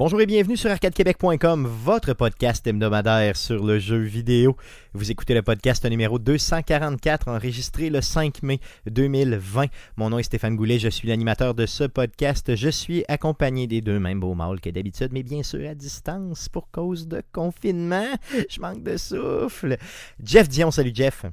[0.00, 4.56] Bonjour et bienvenue sur arcadequebec.com, votre podcast hebdomadaire sur le jeu vidéo.
[4.94, 9.66] Vous écoutez le podcast numéro 244, enregistré le 5 mai 2020.
[9.98, 12.56] Mon nom est Stéphane Goulet, je suis l'animateur de ce podcast.
[12.56, 16.48] Je suis accompagné des deux mêmes beaux mâles que d'habitude, mais bien sûr à distance
[16.48, 18.14] pour cause de confinement.
[18.48, 19.76] Je manque de souffle.
[20.24, 21.26] Jeff Dion, salut Jeff.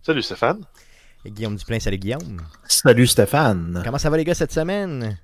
[0.00, 0.64] Salut Stéphane.
[1.26, 2.40] Et Guillaume Duplain, salut Guillaume.
[2.66, 3.82] Salut Stéphane.
[3.84, 5.18] Comment ça va les gars cette semaine?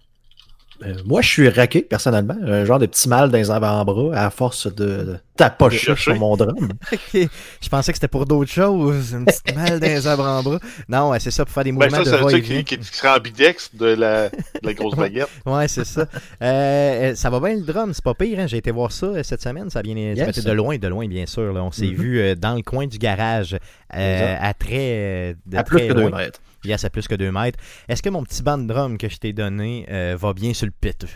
[0.84, 2.36] Euh, moi, je suis raqué, personnellement.
[2.40, 6.72] Un genre de petit mal dans les avant-bras à force de, tapocher sur mon drum.
[7.12, 9.14] Je pensais que c'était pour d'autres choses.
[9.14, 10.58] Un petit mal dans les avant-bras.
[10.88, 13.16] Non, c'est ça, pour faire des ben, mouvements ben ça, de va qui, qui, serait
[13.16, 15.28] ambidex de la, de la grosse baguette.
[15.46, 16.06] ouais, c'est ça.
[16.42, 18.38] Euh, ça va bien le drum, c'est pas pire.
[18.38, 18.46] Hein?
[18.46, 19.70] J'ai été voir ça euh, cette semaine.
[19.70, 21.52] Ça été de loin, de loin, bien sûr.
[21.52, 21.62] Là.
[21.62, 21.94] On s'est mm-hmm.
[21.94, 23.56] vu dans le coin du garage
[23.90, 25.36] à très...
[25.46, 26.40] De à plus que deux mètres.
[26.64, 27.58] Yes, à plus que 2 mètres.
[27.88, 30.66] Est-ce que mon petit band de drum que je t'ai donné euh, va bien sur
[30.66, 31.06] le pit?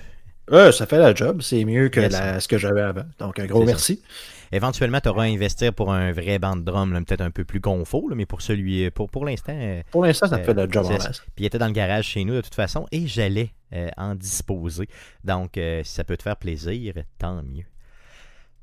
[0.50, 1.40] Euh, ça fait la job.
[1.42, 3.04] C'est mieux que ce que j'avais avant.
[3.18, 4.02] Donc, un gros merci.
[4.50, 7.60] Éventuellement, tu auras à investir pour un vrai band de drum, peut-être un peu plus
[7.60, 9.56] confort, mais pour celui, pour, pour l'instant.
[9.56, 12.24] Euh, pour l'instant, ça fait le job en Puis il était dans le garage chez
[12.24, 13.50] nous de toute façon et j'allais
[13.96, 14.88] en disposer.
[15.24, 17.64] Donc, si ça peut te faire plaisir, tant mieux.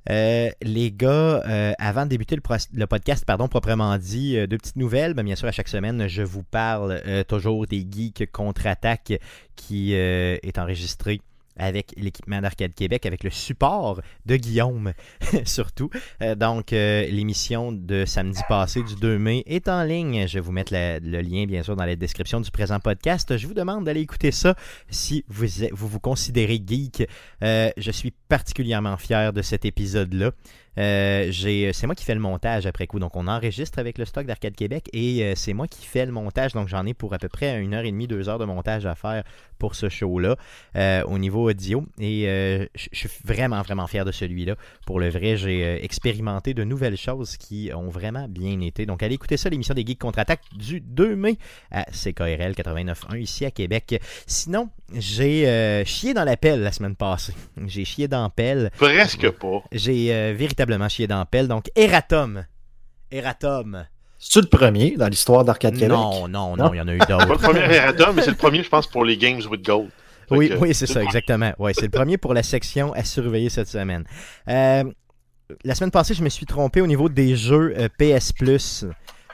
[0.09, 4.75] Euh, les gars, euh, avant de débuter le, podcast, pardon, proprement dit, euh, deux petites
[4.75, 5.14] nouvelles.
[5.14, 9.14] Ben, bien sûr, à chaque semaine, je vous parle toujours des Geeks contre-attaque
[9.56, 11.22] qui est enregistré
[11.59, 14.93] avec l'équipement d'Arcade Québec, avec le support de Guillaume
[15.45, 15.89] surtout.
[16.21, 20.27] Euh, donc, euh, l'émission de samedi passé du 2 mai est en ligne.
[20.27, 23.38] Je vais vous mettre le lien, bien sûr, dans la description du présent podcast.
[23.38, 24.56] Je vous demande d'aller écouter ça
[24.89, 27.07] si vous vous, considérez geek.
[27.44, 30.31] Euh, je suis particulièrement fier de cet épisode-là.
[30.79, 31.31] Euh,
[31.73, 33.00] c'est moi qui fais le montage après coup.
[33.00, 36.12] Donc, on enregistre avec le stock d'Arcade Québec et euh, c'est moi qui fais le
[36.12, 36.53] montage.
[36.53, 38.85] Donc, j'en ai pour à peu près une heure et demie, deux heures de montage
[38.85, 39.23] à faire
[39.57, 40.38] pour ce show-là
[40.75, 41.85] euh, au niveau audio.
[42.00, 42.23] Et
[42.75, 44.56] je suis vraiment, vraiment fier de celui-là.
[44.85, 48.85] Pour le vrai, j'ai expérimenté de nouvelles choses qui ont vraiment bien été.
[48.85, 51.38] Donc, allez écouter ça, l'émission des Geeks Contre-Attaque du 2 mai
[51.72, 54.01] à CKRL 89.1 ici à Québec.
[54.28, 57.33] Sinon, j'ai chié dans la pelle la semaine passée.
[57.67, 58.72] J'ai chié dans la pelle.
[58.77, 59.63] Presque pas.
[59.72, 61.47] J'ai véritablement chier dans pelle.
[61.47, 62.45] Donc, Eratom.
[63.11, 63.85] Eratom.
[64.19, 65.89] C'est-tu le premier dans l'histoire d'Arcade Québec?
[65.89, 67.25] Non, non, non, il y en a eu d'autres.
[67.25, 69.89] pas le premier Eratom, mais c'est le premier, je pense, pour les Games with Gold.
[70.29, 71.53] oui, oui, c'est ça, exactement.
[71.57, 74.03] Ouais, c'est le premier pour la section à surveiller cette semaine.
[74.49, 74.83] Euh,
[75.63, 78.85] la semaine passée, je me suis trompé au niveau des jeux euh, PS Plus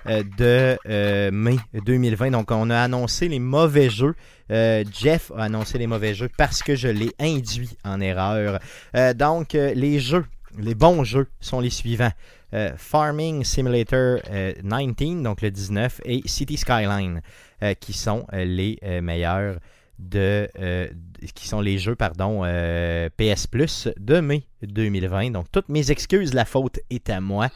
[0.08, 2.32] euh, de mai 2020.
[2.32, 4.16] Donc, on a annoncé les mauvais jeux.
[4.50, 8.60] Jeff a annoncé les mauvais jeux parce que je l'ai induit en erreur.
[9.16, 10.26] donc, les jeux
[10.58, 12.12] les bons jeux sont les suivants.
[12.54, 17.22] Euh, Farming Simulator 19, euh, donc le 19, et City Skyline,
[17.64, 19.58] euh, qui sont les meilleurs
[19.98, 20.50] de,
[21.34, 22.44] qui sont les jeux pardon
[23.18, 25.32] PS Plus de mai 2020.
[25.32, 27.50] Donc toutes mes excuses, la faute est à moi.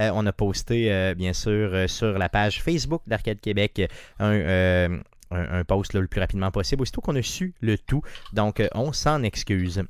[0.00, 3.82] On a posté bien sûr sur la page Facebook d'Arcade Québec
[4.18, 5.00] un,
[5.30, 8.02] un, post le plus rapidement possible, aussitôt qu'on a su le tout.
[8.32, 9.82] Donc on s'en excuse.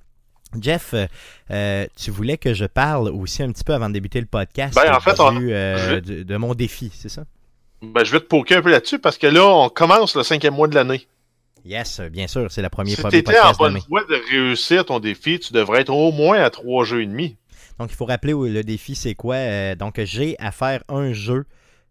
[0.59, 0.95] Jeff,
[1.51, 4.75] euh, tu voulais que je parle aussi un petit peu avant de débuter le podcast
[4.75, 7.25] ben, en fait, euh, de, mon défi, c'est ça?
[7.83, 10.55] Ben, je vais te poker un peu là-dessus parce que là, on commence le cinquième
[10.55, 11.07] mois de l'année.
[11.65, 14.99] Yes, bien sûr, c'est la première si tu étais en bonne voie de réussir ton
[14.99, 17.37] défi, tu devrais être au moins à trois jeux et demi.
[17.81, 19.37] Donc, il faut rappeler le défi, c'est quoi?
[19.37, 21.47] Euh, donc, j'ai à faire un jeu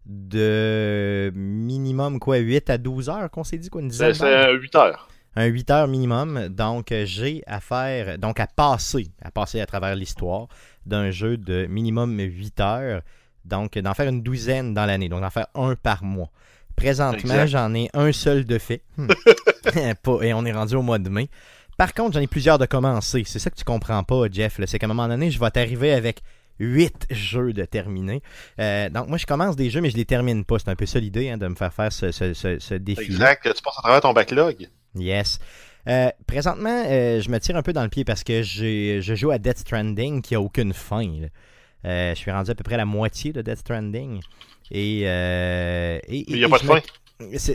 [0.06, 4.74] de minimum quoi 8 à 12 heures qu'on s'est dit quoi une dizaine C'est 8
[4.76, 6.48] heures un 8 heures minimum.
[6.48, 10.46] Donc, j'ai à faire, donc à passer, à passer à travers l'histoire
[10.86, 13.02] d'un jeu de minimum 8 heures.
[13.44, 15.08] Donc, d'en faire une douzaine dans l'année.
[15.08, 16.30] Donc, d'en faire un par mois.
[16.76, 18.82] Présentement, j'en ai un seul de fait.
[20.22, 21.28] Et on est rendu au mois de mai.
[21.80, 23.22] Par contre, j'en ai plusieurs de commencer.
[23.24, 24.60] C'est ça que tu comprends pas, Jeff.
[24.66, 26.20] C'est qu'à un moment donné, je vais t'arriver avec
[26.58, 28.20] 8 jeux de terminer.
[28.58, 30.58] Euh, donc, moi, je commence des jeux, mais je les termine pas.
[30.58, 33.04] C'est un peu ça l'idée hein, de me faire faire ce, ce, ce, défi.
[33.04, 33.44] Exact.
[33.56, 34.68] Tu passes à travers ton backlog.
[34.94, 35.38] Yes.
[35.88, 39.30] Euh, présentement, euh, je me tire un peu dans le pied parce que je joue
[39.30, 41.10] à Death Stranding qui a aucune fin.
[41.82, 44.20] Je suis rendu à peu près à la moitié de Death Stranding.
[44.70, 46.80] Et, il n'y a pas de fin.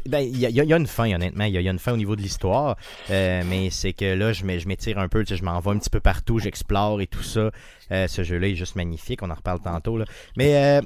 [0.07, 1.45] Ben, il y, a une fin, honnêtement.
[1.45, 2.77] Il y, a une fin au niveau de l'histoire.
[3.09, 5.25] mais c'est que là, je m'étire un peu.
[5.27, 6.39] je m'en vais un petit peu partout.
[6.39, 7.51] J'explore et tout ça.
[7.89, 9.21] ce jeu-là est juste magnifique.
[9.23, 9.97] On en reparle tantôt.
[9.97, 10.05] Là.
[10.37, 10.81] Mais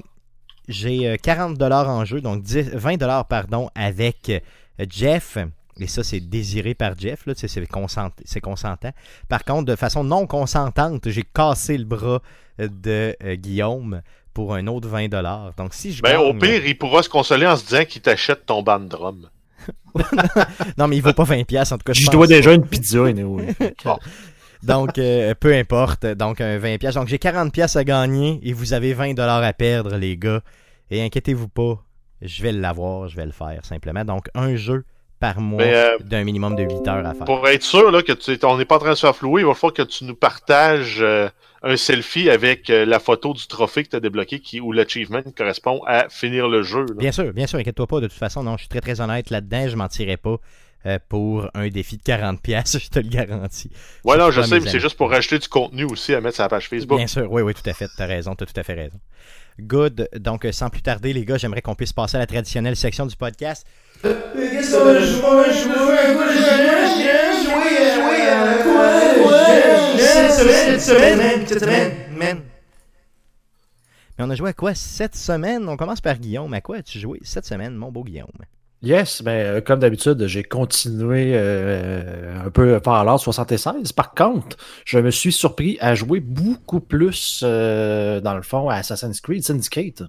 [0.68, 2.20] j'ai 40$ en jeu.
[2.20, 4.42] Donc 10, 20$ pardon, avec
[4.88, 5.38] Jeff
[5.80, 8.90] et ça, c'est désiré par Jeff, c'est, consentant.
[9.28, 12.20] Par contre, de façon non consentante, j'ai cassé le bras
[12.58, 14.02] de euh, Guillaume
[14.34, 15.56] pour un autre 20$.
[15.56, 18.46] Donc, si je ben, Au pire, il pourra se consoler en se disant qu'il t'achète
[18.46, 19.28] ton band drum.
[20.78, 21.92] non, mais il vaut pas 20$ en tout cas.
[21.92, 23.00] Je, dois déjà une pizza,
[24.62, 26.06] Donc, euh, peu importe.
[26.06, 26.94] Donc, un 20 pièces.
[26.94, 30.42] Donc, j'ai 40 pièces à gagner et vous avez 20 dollars à perdre, les gars.
[30.90, 31.82] Et inquiétez-vous pas,
[32.20, 34.04] je vais l'avoir, je vais le faire simplement.
[34.04, 34.84] Donc, un jeu
[35.18, 37.24] par mois euh, d'un minimum de 8 heures à faire.
[37.26, 39.42] Pour être sûr là, que tu on n'est pas en train de se faire flouer,
[39.42, 41.28] il va falloir que tu nous partages euh,
[41.62, 45.22] un selfie avec euh, la photo du trophée que tu as débloqué qui, où l'achievement
[45.36, 46.86] correspond à finir le jeu.
[46.86, 46.94] là.
[46.96, 48.00] Bien sûr, bien sûr, inquiète-toi pas.
[48.00, 49.68] De toute façon, non, je suis très très honnête là-dedans.
[49.68, 50.36] Je m'en tirerai pas
[50.86, 53.70] euh, pour un défi de 40 pièces, je te le garantis.
[54.04, 56.44] Ouais, non, je sais, mais c'est juste pour rajouter du contenu aussi à mettre sur
[56.44, 56.96] la page Facebook.
[56.96, 57.88] Bien sûr, oui, oui, tout à fait.
[57.96, 58.98] T'as raison, t'as tout à fait raison.
[59.60, 60.08] Good.
[60.16, 63.04] Donc, euh, sans plus tarder, les gars, j'aimerais qu'on puisse passer à la traditionnelle section
[63.04, 63.66] du podcast.
[64.02, 64.94] Qu'est-ce qu'on?
[74.18, 75.68] Mais on a joué à quoi cette semaine?
[75.68, 76.52] On commence par Guillaume.
[76.54, 78.28] À quoi as-tu joué cette semaine, mon beau Guillaume?
[78.82, 83.92] Yes, ben, euh, comme d'habitude, j'ai continué euh, un peu Fallout 76.
[83.92, 84.56] Par contre,
[84.86, 89.44] je me suis surpris à jouer beaucoup plus, euh, dans le fond, à Assassin's Creed
[89.44, 90.02] Syndicate.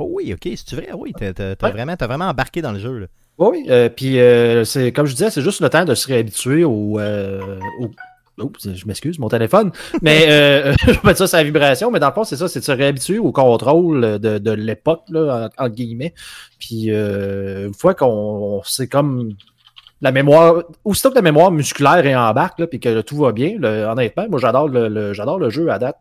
[0.00, 0.88] Oh oui, ok, c'est vrai?
[0.92, 1.70] Oui, t'as Ouais.
[1.70, 2.98] vraiment, vraiment embarqué dans le jeu.
[2.98, 3.06] Là.
[3.38, 6.64] Oui, euh, puis euh, c'est comme je disais, c'est juste le temps de se réhabituer
[6.64, 6.98] au.
[7.00, 7.58] euh,
[8.38, 9.70] Oups, je m'excuse, mon téléphone.
[10.02, 12.48] Mais euh, je vais mettre ça sur la vibration, mais dans le fond, c'est ça,
[12.48, 16.14] c'est de se réhabituer au contrôle de, de l'époque, là, en- entre guillemets.
[16.58, 19.34] Puis euh, une fois qu'on c'est comme
[20.00, 23.30] la mémoire, aussitôt que la mémoire musculaire est en barque, là, puis que tout va
[23.32, 25.98] bien, le- honnêtement, moi j'adore le, le- j'adore le jeu à date.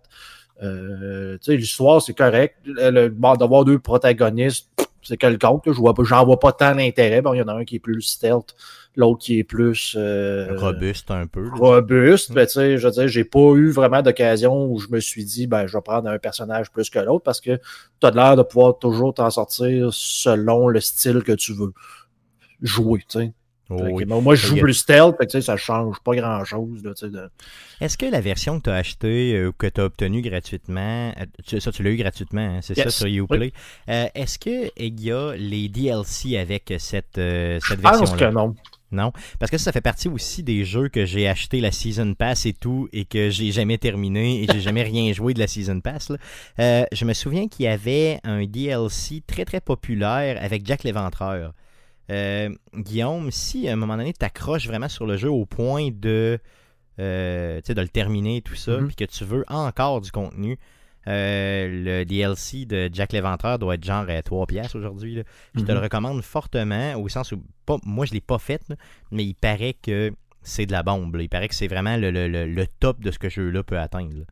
[0.64, 2.56] Euh, l'histoire, c'est correct.
[2.66, 4.70] Le, le- d'avoir deux protagonistes,
[5.04, 5.66] c'est quelconque.
[5.66, 5.74] là.
[5.74, 7.22] Je vois pas, j'en vois pas tant l'intérêt.
[7.22, 8.56] Bon, il y en a un qui est plus stealth,
[8.96, 11.44] l'autre qui est plus euh, Robuste un peu.
[11.44, 11.52] là.
[11.56, 12.32] robuste.
[12.32, 15.26] Ben, tu sais, je veux dire, j'ai pas eu vraiment d'occasion où je me suis
[15.26, 17.58] dit, ben, je vais prendre un personnage plus que l'autre parce que
[18.00, 21.74] tu as l'air de pouvoir toujours t'en sortir selon le style que tu veux
[22.62, 23.34] jouer, tu sais.
[23.80, 24.06] Oh oui.
[24.06, 27.12] bon, moi, je joue plus stealth, fait que, ça change pas grand-chose, là, tu sais,
[27.12, 27.30] de-
[27.82, 31.10] Est-ce que la version que tu as achetée euh, ou que tu as obtenue gratuitement,
[31.20, 33.52] euh, tu- ça tu l'as eu gratuitement, hein, c'est ça sur Uplay,
[33.90, 34.72] euh, est-ce qu'il
[35.02, 38.56] y a les DLC avec cette, euh, cette Je pense que non.
[38.92, 42.14] Non, parce que ça, ça fait partie aussi des jeux que j'ai acheté la Season
[42.14, 45.48] Pass et tout, et que j'ai jamais terminé, et j'ai jamais rien joué de la
[45.48, 46.10] Season Pass.
[46.10, 46.18] là.
[46.60, 51.54] Euh, je me souviens qu'il y avait un DLC très très populaire avec Jack l'Éventreur.
[52.12, 55.90] Euh, Guillaume, si à un moment donné tu t'accroches vraiment sur le jeu au point
[55.92, 56.38] de,
[57.00, 58.88] euh, de le terminer et tout ça, Mhm.
[58.88, 60.58] puis que tu veux encore du contenu,
[61.08, 61.68] euh,
[62.02, 65.22] le DLC de Jack l'Éventreur doit être genre à 3 piastres aujourd'hui.
[65.56, 65.78] Je te Mhm.
[65.78, 68.76] le recommande fortement, au sens où, pas, moi je l'ai pas fait, là,
[69.12, 70.12] mais il paraît que
[70.42, 71.16] c'est de la bombe.
[71.16, 71.24] là.
[71.24, 73.80] Il paraît que c'est vraiment le, le- le- top de ce que ce jeu-là peut
[73.80, 74.14] atteindre.
[74.18, 74.26] là.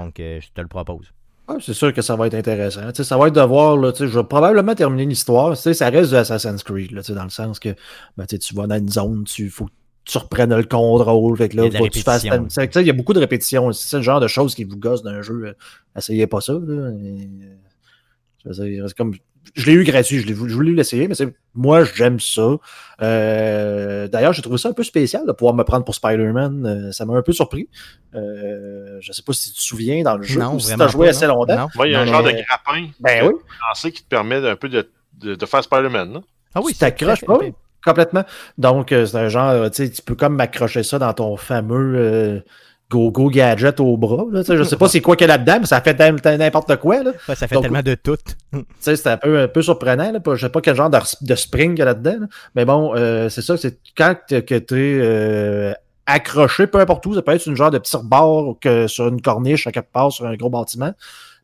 [0.00, 1.10] Donc, je te le propose.
[1.48, 2.86] Ouais, c'est sûr que ça va être intéressant.
[2.88, 5.56] Tu sais, ça va être de voir, là, je vais probablement terminer l'histoire.
[5.56, 7.70] Ça reste du Assassin's Creed, là, dans le sens que
[8.16, 9.70] ben, tu vas dans une zone, tu faut que
[10.04, 11.36] tu reprennes le contrôle.
[11.38, 12.24] Fait que là, Il y a de tu fasses.
[12.24, 13.72] Il y a beaucoup de répétitions.
[13.72, 15.46] C'est le genre de choses qui vous gossent d'un jeu.
[15.46, 15.52] euh,
[15.96, 16.52] Essayez pas ça.
[16.52, 17.28] Là, et,
[18.46, 19.14] euh, c'est comme,
[19.54, 22.56] je l'ai eu gratuit, je l'ai voulu, je voulais l'essayer, mais c'est- moi, j'aime ça.
[23.02, 26.66] Euh, D'ailleurs, j'ai trouvé ça un peu spécial de pouvoir me prendre pour Spider-Man.
[26.66, 27.68] Euh, ça m'a un peu surpris.
[28.14, 30.82] Euh, je sais pas si tu te souviens dans le jeu non, ou si tu
[30.82, 31.34] as joué pas, assez non.
[31.36, 31.68] longtemps.
[31.76, 33.32] Ouais, il y a Non, un genre de grappin Ben euh,
[33.84, 33.92] oui.
[33.92, 36.20] qui te permet un peu de, de, de faire Spider-Man.
[36.54, 37.38] Ah oui, tu t'accroches pas,
[37.84, 38.24] complètement.
[38.56, 42.42] Donc, c'est un genre, tu sais, tu peux comme m'accrocher ça dans ton fameux
[42.90, 44.24] euh, go-go gadget au bras.
[44.30, 46.76] Là, je sais pas c'est quoi qu'il y a là-dedans, mais ça fait n'im- n'importe
[46.76, 47.02] quoi.
[47.02, 47.12] Là.
[47.28, 48.16] Ouais, ça fait Donc- tellement de tout.
[48.80, 50.10] C'est un peu, un peu surprenant.
[50.12, 50.20] Là.
[50.34, 52.16] Je sais pas quel genre de, de spring qu'il y a là-dedans.
[52.20, 52.26] là.
[52.54, 55.74] Mais bon, euh, c'est ça, c'est quand tu es
[56.06, 59.20] accroché, peu importe où, ça peut être une genre de petit rebord que sur une
[59.20, 60.92] corniche à quelque part, sur un gros bâtiment.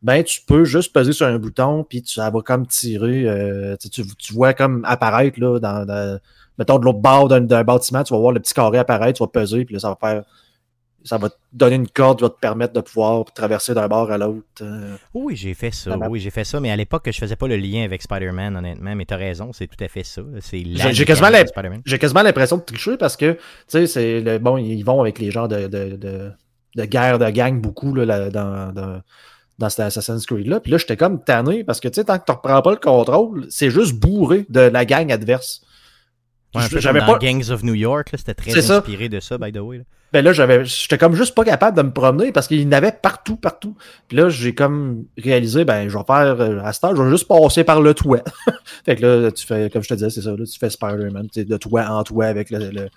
[0.03, 3.25] Ben, tu peux juste peser sur un bouton, puis tu, ça va comme tirer.
[3.27, 6.19] euh, tu, tu, vois comme apparaître là, dans, dans-
[6.59, 9.23] mettons de l'autre bord d'un d'un bâtiment, tu vas voir le petit carré apparaître, tu
[9.23, 10.23] vas peser, puis là, ça va faire.
[11.07, 14.11] Ça va te donner une corde qui va te permettre de pouvoir traverser d'un bord
[14.11, 14.43] à l'autre.
[14.63, 14.97] euh.
[15.13, 15.91] Oui, j'ai fait ça.
[16.09, 16.61] Oui, j'ai fait ça.
[16.61, 18.95] Mais à l'époque, je faisais pas le lien avec Spider-Man, honnêtement.
[18.97, 20.23] Mais t'as raison, c'est tout à fait ça.
[21.85, 25.01] J'ai- quasiment j'ai l'impression de tricher parce que, tu sais, c'est le, bon, ils vont
[25.03, 26.31] avec les genres de, de, de,
[26.77, 29.03] de guerre de gang beaucoup là, là, dans, dans,
[29.59, 30.61] dans cet Assassin's Creed-là.
[30.61, 32.79] Puis là, j'étais comme tanné parce que, tu sais, tant que tu reprends pas le
[32.79, 35.61] contrôle, c'est juste bourré de la gang adverse.
[36.55, 37.19] Ouais, un peu J'avais comme dans pas.
[37.19, 38.79] Gangs of New York, là, c'était très ça.
[38.79, 39.79] inspiré de ça, by the way.
[39.79, 39.85] là.
[40.13, 42.71] Ben là, j'avais, j'étais comme juste pas capable de me promener parce qu'il y en
[42.71, 43.77] avait partout, partout.
[44.07, 47.11] Puis là, j'ai comme réalisé, ben, je vais faire, euh, à cette heure, je vais
[47.11, 48.23] juste passer par le toit.
[48.87, 51.29] fait que là, tu fais, comme je te disais, c'est ça, là, tu fais Spider-Man,
[51.33, 52.91] tu sais, de toit en toit avec le, le,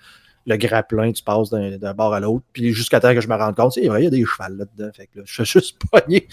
[0.46, 2.44] le grappin, tu passes d'un, bord à l'autre.
[2.52, 4.90] Puis jusqu'à temps que je me rende compte, il y a des chevals là-dedans.
[4.94, 6.28] Fait que là, je suis juste pogné.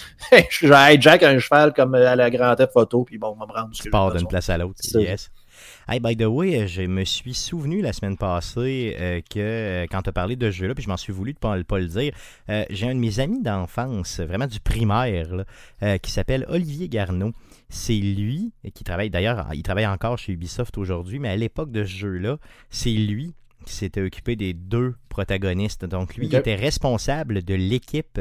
[0.49, 3.59] je hijack un cheval comme à la grande F photo, puis bon, on va me
[3.59, 3.71] rendre.
[3.73, 4.79] Tu pars d'une place à l'autre.
[4.93, 5.31] Yes.
[5.87, 10.01] Hey, by the way, je me suis souvenu la semaine passée euh, que euh, quand
[10.01, 11.85] tu as parlé de ce jeu-là, puis je m'en suis voulu de pas, pas le
[11.85, 12.11] dire,
[12.49, 15.45] euh, j'ai un de mes amis d'enfance, vraiment du primaire,
[15.81, 17.33] là, qui s'appelle Olivier Garneau.
[17.69, 21.83] C'est lui qui travaille, d'ailleurs, il travaille encore chez Ubisoft aujourd'hui, mais à l'époque de
[21.83, 22.37] ce jeu-là,
[22.71, 23.35] c'est lui
[23.67, 25.85] qui s'était occupé des deux protagonistes.
[25.85, 26.39] Donc lui, il Ok.
[26.39, 28.19] était responsable de l'équipe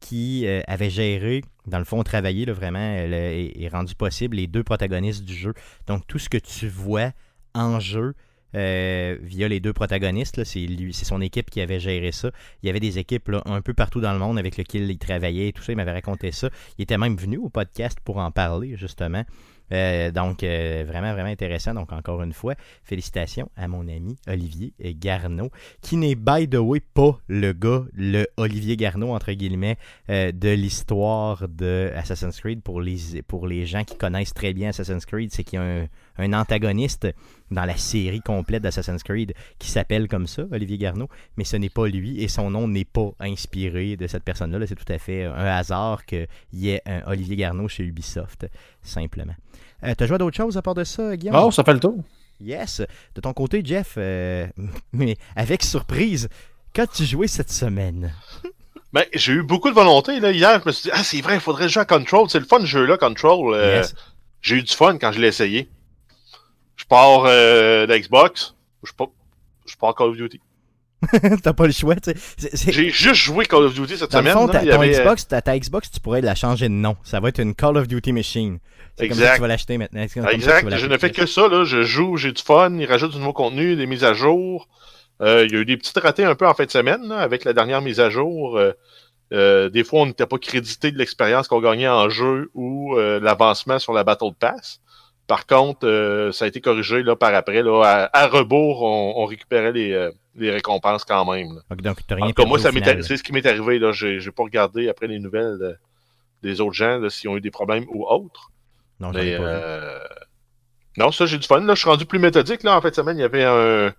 [0.00, 4.46] qui euh, avait géré, dans le fond, travaillé là, vraiment euh, et, rendu possible les
[4.46, 5.54] deux protagonistes du jeu.
[5.86, 7.12] Donc tout ce que tu vois
[7.54, 8.14] en jeu
[8.56, 12.30] euh, via les deux protagonistes, c'est son équipe qui avait géré ça.
[12.62, 15.48] Il y avait des équipes un peu partout dans le monde avec lesquelles il travaillait
[15.48, 15.72] et tout ça.
[15.72, 16.48] Il m'avait raconté ça.
[16.78, 19.24] Il était même venu au podcast pour en parler justement.
[19.72, 21.74] Euh, donc, euh, vraiment, vraiment intéressant.
[21.74, 25.50] Donc, encore une fois, félicitations à mon ami Olivier Garneau,
[25.80, 29.76] qui n'est, by the way, pas le gars, le Olivier Garneau, entre guillemets,
[30.08, 32.62] euh, de l'histoire de Assassin's Creed.
[32.62, 35.64] Pour les, pour les gens qui connaissent très bien Assassin's Creed, c'est qu'il y a
[35.64, 35.86] un,
[36.18, 37.08] un antagoniste
[37.50, 41.68] dans la série complète d'Assassin's Creed qui s'appelle comme ça, Olivier Garneau, mais ce n'est
[41.70, 44.58] pas lui et son nom n'est pas inspiré de cette personne-là.
[44.58, 48.46] Là, c'est tout à fait un hasard qu'il y ait un Olivier Garneau chez Ubisoft,
[48.82, 49.34] simplement.
[49.84, 51.36] Euh, T'as joué à d'autres choses à part de ça, Guillaume?
[51.36, 51.96] Oh, ça fait le tour.
[52.40, 52.82] Yes.
[53.14, 54.46] De ton côté, Jeff, euh,
[54.92, 56.28] mais avec surprise,
[56.72, 58.12] qu'as-tu joué cette semaine?
[58.92, 60.32] Ben, j'ai eu beaucoup de volonté, là.
[60.32, 62.28] Hier, je me suis dit, ah, c'est vrai, il faudrait jouer à Control.
[62.28, 63.54] C'est le fun, ce jeu-là, Control.
[63.54, 63.94] Euh, Yes.
[64.42, 65.68] J'ai eu du fun quand je l'ai essayé.
[66.90, 68.56] Je pars euh, de Xbox.
[68.82, 69.10] Je pars,
[69.64, 70.40] je pars Call of Duty.
[71.44, 72.72] T'as pas le choix, tu sais.
[72.72, 74.48] J'ai juste joué Call of Duty cette Dans le semaine.
[74.48, 74.60] fond, là.
[74.60, 76.96] ton avait, Xbox, ta, ta Xbox, tu pourrais la changer de nom.
[77.04, 78.58] Ça va être une Call of Duty Machine.
[78.98, 79.34] C'est comme ça que Exact.
[79.36, 80.02] tu vas l'acheter maintenant.
[80.02, 80.68] Exact.
[80.68, 81.62] vas Je ne fais que ça, là.
[81.62, 82.76] Je joue, j'ai du fun.
[82.76, 84.66] Il rajoute du nouveau contenu, des mises à jour.
[85.20, 87.20] Euh, il y a eu des petites ratés un peu en fin de semaine, là,
[87.20, 88.58] avec la dernière mise à jour.
[88.58, 88.72] Euh,
[89.32, 93.78] euh, des fois, on n'était pas crédité de l'expérience qu'on gagnait en jeu ou l'avancement
[93.78, 94.80] sur la Battle Pass.
[95.30, 97.62] Par contre, euh, ça a été corrigé là, par après.
[97.62, 101.54] Là, à, à rebours, on, on récupérait les, euh, les récompenses quand même.
[101.54, 101.60] là.
[101.70, 103.78] Donc, En rien tout cas, moi, c'est ce qui m'est arrivé.
[103.78, 103.92] Là.
[103.92, 105.78] J'ai, pas regardé après les nouvelles
[106.42, 108.50] des autres gens, s'ils ont eu des problèmes ou autres.
[108.98, 109.98] Non, Mais, pas euh,
[110.96, 111.60] non, ça, j'ai du fun.
[111.60, 112.64] Là, je suis rendu plus méthodique.
[112.64, 113.92] Là, en fait, semaine, il y avait un,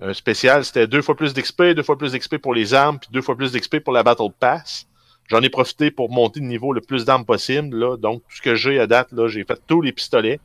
[0.00, 0.64] un spécial.
[0.64, 3.36] C'était deux fois plus d'XP, deux fois plus d'XP pour les armes, puis deux fois
[3.36, 4.86] plus d'XP pour la Battle Pass.
[5.28, 7.76] J'en ai profité pour monter de niveau le plus d'armes possible.
[7.76, 7.98] Là.
[7.98, 10.40] Donc, tout ce que j'ai à date, là, j'ai fait tous les pistolets.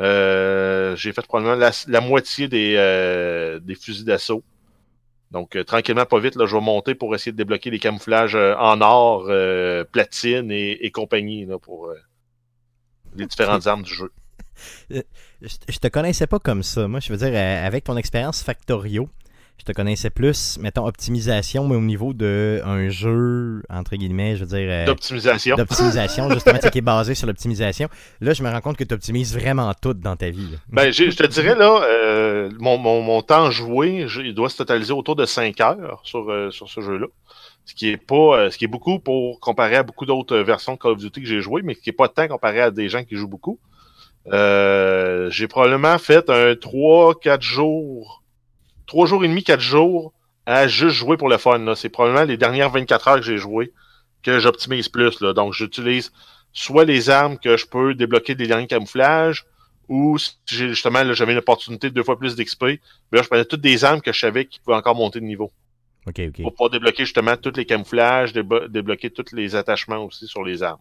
[0.00, 4.42] Euh, j'ai fait probablement la, moitié des, euh, des fusils d'assaut.
[5.30, 8.36] Donc, euh, tranquillement, pas vite, là, je vais monter pour essayer de débloquer les camouflages
[8.36, 11.92] en or, euh, platine et, et compagnie là, pour
[13.16, 14.12] les différentes armes du jeu.
[15.42, 16.86] Je, je te connaissais pas comme ça.
[16.86, 19.10] Moi, je veux dire, avec ton expérience Factorio,
[19.58, 24.56] je te connaissais plus, mettons, optimisation, mais au niveau d'un jeu, entre guillemets, je veux
[24.58, 25.56] dire, euh, D'optimisation.
[25.56, 27.88] d'optimisation, justement, qui est basé sur l'optimisation.
[28.20, 30.50] Là, je me rends compte que tu optimises vraiment tout dans ta vie.
[30.50, 30.58] là.
[30.68, 34.92] Ben, je te dirais, là, euh, mon, mon, mon temps joué, il doit se totaliser
[34.92, 37.06] autour de 5 heures sur, euh, sur ce jeu-là.
[37.64, 40.74] Ce qui est pas, euh, ce qui est beaucoup pour comparer à beaucoup d'autres versions
[40.74, 42.60] de Call of Duty que j'ai joué, mais ce qui est pas de temps comparé
[42.60, 43.58] à des gens qui jouent beaucoup.
[44.32, 48.22] Euh, j'ai probablement fait un 3, 4 jours,
[48.86, 50.12] 3 jours et demi, 4 jours
[50.46, 51.74] à juste jouer pour le fun.
[51.74, 53.72] C'est probablement les dernières 24 heures que j'ai joué
[54.22, 55.20] que j'optimise plus.
[55.20, 55.32] Là.
[55.32, 56.12] Donc, j'utilise
[56.52, 59.44] soit les armes que je peux débloquer des derniers camouflages,
[59.88, 62.78] ou si j'ai justement, j'avais une opportunité de deux fois plus d'XP, mais
[63.12, 65.52] là, je prenais toutes des armes que je savais qui pouvaient encore monter de niveau.
[66.06, 66.42] OK, OK.
[66.42, 70.80] Pour pouvoir débloquer justement tous les camouflages, débloquer tous les attachements aussi sur les armes.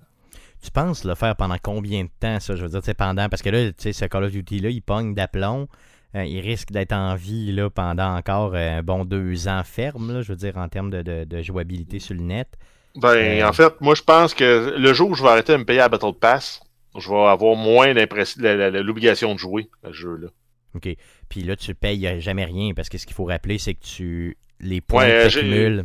[0.63, 2.55] Tu penses le faire pendant combien de temps, ça?
[2.55, 3.27] Je veux dire, pendant.
[3.27, 5.67] Parce que là, tu sais, ce Call of Duty-là, il pogne d'aplomb.
[6.15, 10.13] Euh, il risque d'être en vie là, pendant encore euh, un bon deux ans ferme,
[10.13, 12.47] là, je veux dire, en termes de, de- de jouabilité sur le net.
[12.95, 13.47] Ben, Euh.
[13.47, 15.79] en fait, moi, je pense que le jour où je vais arrêter de me payer
[15.79, 16.61] à Battle Pass,
[16.95, 20.27] je vais avoir moins l'obligation de jouer à ce jeu-là.
[20.75, 20.89] OK.
[21.29, 24.37] Puis là, tu payes jamais rien parce que ce qu'il faut rappeler, c'est que tu.
[24.59, 25.83] Les points Ouais, que.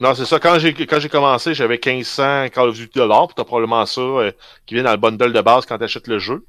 [0.00, 0.38] Non, c'est ça.
[0.38, 3.26] Quand j'ai quand j'ai commencé, j'avais 1500 Call of Duty dollars.
[3.28, 4.32] Puis t'as probablement ça euh,
[4.64, 6.44] qui vient dans le bundle de base quand tu achètes le jeu.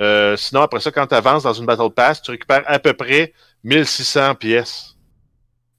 [0.00, 2.94] Euh, sinon, après ça, quand tu avances dans une Battle Pass, tu récupères à peu
[2.94, 3.32] près
[3.62, 4.96] 1600 pièces.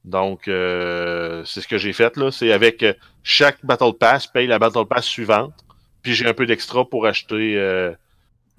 [0.04, 2.32] Donc, euh, c'est ce que j'ai fait là.
[2.32, 2.94] C'est avec euh,
[3.24, 5.54] chaque Battle Pass, paye la Battle Pass suivante.
[6.02, 7.56] Puis j'ai un peu d'extra pour acheter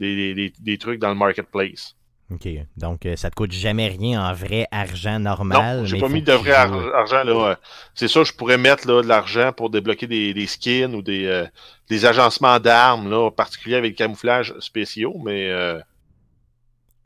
[0.01, 1.95] des, des trucs dans le marketplace.
[2.28, 2.49] OK.
[2.76, 5.78] Donc, euh, ça te coûte jamais rien en vrai argent normal.
[5.78, 7.56] Non, j'ai pas mis de vrai ar- argent là.
[7.95, 11.26] C'est sûr, je pourrais mettre là, de l'argent pour débloquer des, des skins ou des,
[11.26, 11.47] euh,
[11.88, 15.78] des agencements d'armes, là, en particulier avec le camouflage spéciaux, mais euh,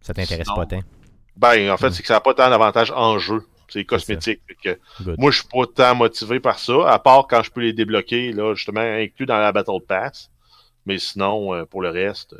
[0.00, 0.80] Ça t'intéresse pas tant?
[1.36, 1.92] ben en fait, Mm.
[1.92, 3.46] c'est que ça n'a pas tant d'avantage en jeu.
[3.68, 4.40] C'est cosmétique.
[4.64, 4.78] Que
[5.16, 8.32] moi, je suis pas tant motivé par ça, à part quand je peux les débloquer,
[8.32, 10.28] là, justement, inclus dans la Battle Pass.
[10.86, 12.34] Mais sinon, euh, pour le reste.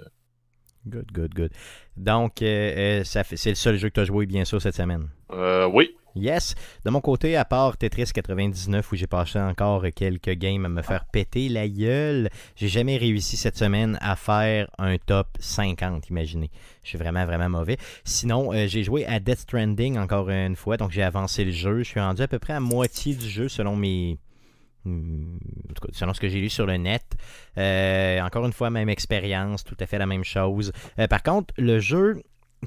[0.90, 1.50] Good, good, good.
[1.97, 4.61] Donc, euh, euh, ça fait- c'est le seul jeu que tu as joué, bien sûr,
[4.61, 5.09] cette semaine?
[5.32, 5.90] Euh, oui.
[6.16, 6.56] Yes.
[6.85, 10.82] De mon côté, à part Tetris 99, où j'ai passé encore quelques games à me
[10.82, 16.50] faire péter la gueule, j'ai jamais réussi cette semaine à faire un top 50, imaginez.
[16.82, 17.76] Je suis vraiment, vraiment mauvais.
[18.04, 21.78] Sinon, euh, j'ai joué à Death Stranding encore une fois, donc j'ai avancé le jeu.
[21.85, 24.18] Je suis rendu à peu près à moitié du jeu selon mes...
[24.84, 25.37] Hmm,
[25.92, 27.02] selon ce que j'ai lu sur le net.
[27.58, 30.72] Euh, encore une fois, même expérience, tout à fait la même chose.
[30.99, 32.22] Euh, par contre, le jeu,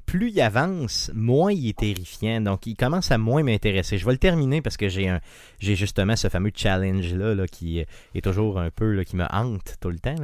[0.06, 2.42] plus il avance, moins il est terrifiant.
[2.42, 3.98] Donc, il commence à moins m'intéresser.
[3.98, 5.22] Je vais le terminer parce que j'ai un,
[5.60, 9.78] j'ai justement ce fameux challenge-là là, qui est toujours un peu, là, qui me hante
[9.80, 10.16] tout le temps.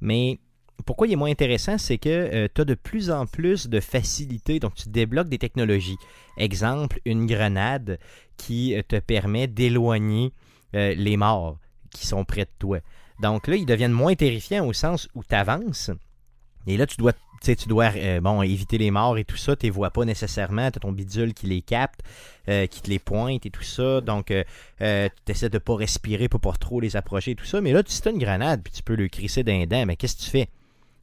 [0.00, 0.38] Mais
[0.86, 4.60] pourquoi il est moins intéressant, c'est que tu as de plus en plus de facilité.
[4.60, 5.98] Donc, tu débloques des technologies.
[6.36, 7.98] Exemple, une grenade
[8.36, 10.32] qui euh, te permet d'éloigner
[10.74, 11.58] euh, les morts
[11.90, 12.78] qui sont près de toi.
[13.20, 15.90] Donc là, ils deviennent moins terrifiants au sens où tu avances.
[16.66, 17.12] Et là, tu dois,
[17.42, 19.54] tu dois euh, bon, éviter les morts et tout ça.
[19.54, 20.70] Tu les vois pas nécessairement.
[20.70, 22.00] Tu as ton bidule qui les capte,
[22.48, 24.00] euh, qui te les pointe et tout ça.
[24.00, 24.44] Donc, euh,
[24.78, 27.60] tu essaies de pas respirer pour pas trop les approcher et tout ça.
[27.60, 29.86] Mais là, tu as une grenade, puis tu peux le crisser d'un dent.
[29.86, 30.48] Mais qu'est-ce que tu fais?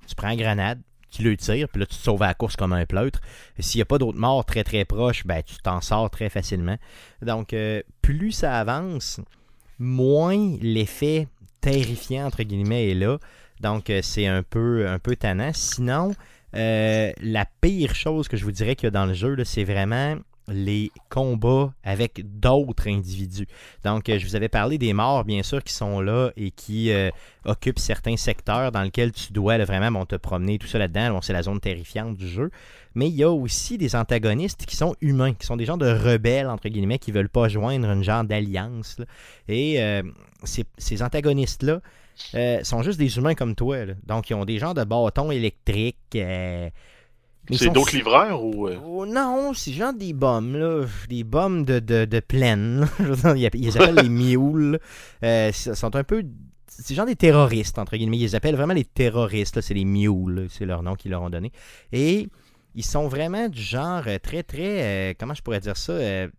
[0.07, 0.79] Tu prends la grenade,
[1.11, 3.21] tu le tires, puis là, tu te sauves à la course comme un pleutre.
[3.59, 6.77] S'il n'y a pas d'autres morts très très proches, ben, tu t'en sors très facilement.
[7.21, 7.55] Donc,
[8.01, 9.21] plus ça avance,
[9.81, 11.27] moins l'effet
[11.59, 13.17] terrifiant, entre guillemets, est là.
[13.59, 15.51] Donc, euh, c'est un peu, un peu tannant.
[15.53, 16.15] Sinon,
[16.55, 19.63] euh, la pire chose que je vous dirais qu'il y a dans le jeu, c'est
[19.63, 20.15] vraiment
[20.51, 23.47] les combats avec d'autres individus.
[23.83, 26.91] Donc, euh, je vous avais parlé des morts, bien sûr, qui sont là et qui
[26.91, 27.09] euh,
[27.45, 31.11] occupent certains secteurs dans lesquels tu dois vraiment bon, te promener, tout ça là-dedans.
[31.11, 32.51] Bon, c'est la zone terrifiante du jeu.
[32.95, 35.87] Mais il y a aussi des antagonistes qui sont humains, qui sont des gens de
[35.87, 38.97] rebelles, entre guillemets, qui veulent pas joindre une genre d'alliance.
[39.47, 40.03] Et euh,
[40.43, 41.81] ces, antagonistes-là
[42.63, 43.77] sont juste des humains comme toi.
[44.05, 46.17] Donc, ils ont des genres de bâtons électriques.
[47.49, 48.67] C'est d'autres livreurs ou.
[48.67, 50.85] euh, Oh, non, c'est genre des bombes, là.
[51.09, 52.87] Des bombes de, de, de plaine.
[53.35, 54.79] Ils les appellent les mules.
[55.23, 56.23] Euh, ils sont un peu.
[56.67, 58.17] C'est genre des terroristes, entre guillemets.
[58.17, 59.59] Ils les appellent vraiment les terroristes.
[59.59, 60.47] C'est les mules.
[60.49, 61.51] C'est leur nom qu'ils leur ont donné.
[61.91, 62.29] Et
[62.75, 65.11] ils sont vraiment du genre euh, très, très.
[65.11, 66.29] euh, comment je pourrais dire ça euh,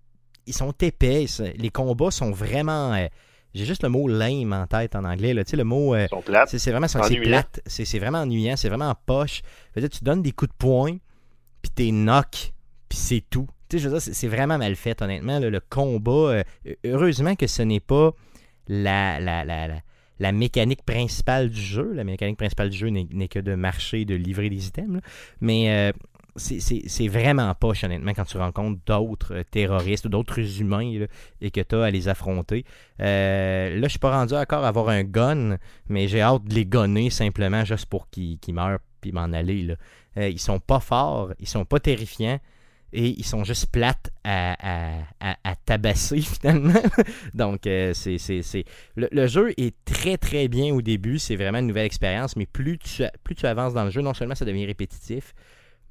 [0.47, 1.27] Ils sont épais.
[1.59, 2.95] Les combats sont vraiment.
[3.55, 5.35] J'ai juste le mot lame en tête en anglais.
[5.35, 5.45] Là.
[5.45, 5.95] Tu sais, le mot.
[5.95, 6.07] euh,
[6.59, 7.61] c'est vraiment c'est plate.
[7.67, 8.57] C'est vraiment ennuyant.
[8.57, 9.43] C'est vraiment poche.
[9.75, 10.97] Veux dire, tu donnes des coups de poing,
[11.61, 12.53] puis t'es knock,
[12.89, 13.47] puis c'est tout.
[13.69, 15.39] Tu sais, je veux dire, c'est- vraiment mal fait, honnêtement.
[15.39, 16.43] là, le combat, euh,
[16.85, 18.13] heureusement que ce n'est pas
[18.69, 19.77] la, la, la, la,
[20.19, 21.93] la mécanique principale du jeu.
[21.95, 24.95] La mécanique principale du jeu n'est que de marcher de livrer des items.
[24.97, 25.01] là.
[25.41, 25.93] Mais euh,
[26.37, 31.07] c'est- vraiment poche, honnêtement, quand tu rencontres d'autres euh, terroristes ou d'autres humains
[31.41, 32.65] et que tu as à les affronter.
[33.01, 36.55] Euh, là, je suis pas rendu encore à avoir un gun, mais j'ai hâte de
[36.55, 39.63] les gonner simplement juste pour qu'ils qu'ils meurent puis m'en aller.
[39.63, 39.75] Là.
[40.17, 42.39] Euh, ils sont pas forts, ils sont pas terrifiants
[42.95, 44.55] et ils sont juste plates à,
[45.21, 46.75] à, à- tabasser finalement.
[47.35, 48.65] Donc, c'est-
[48.97, 52.47] Le, le jeu est très très bien au début, c'est vraiment une nouvelle expérience, mais
[52.47, 55.35] plus tu, plus tu avances dans le jeu, non seulement ça devient répétitif,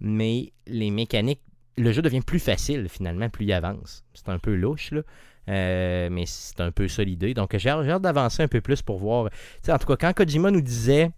[0.02, 1.42] mais les mécaniques,
[1.78, 4.04] le jeu devient plus facile finalement, plus il avance.
[4.14, 5.02] C'est un peu louche, là.
[5.50, 7.34] Euh, mais c'est un peu ça l'idée.
[7.34, 9.30] Donc j'ai hâte d'avancer un peu plus pour voir.
[9.68, 11.12] En tout cas, quand Kojima nous disait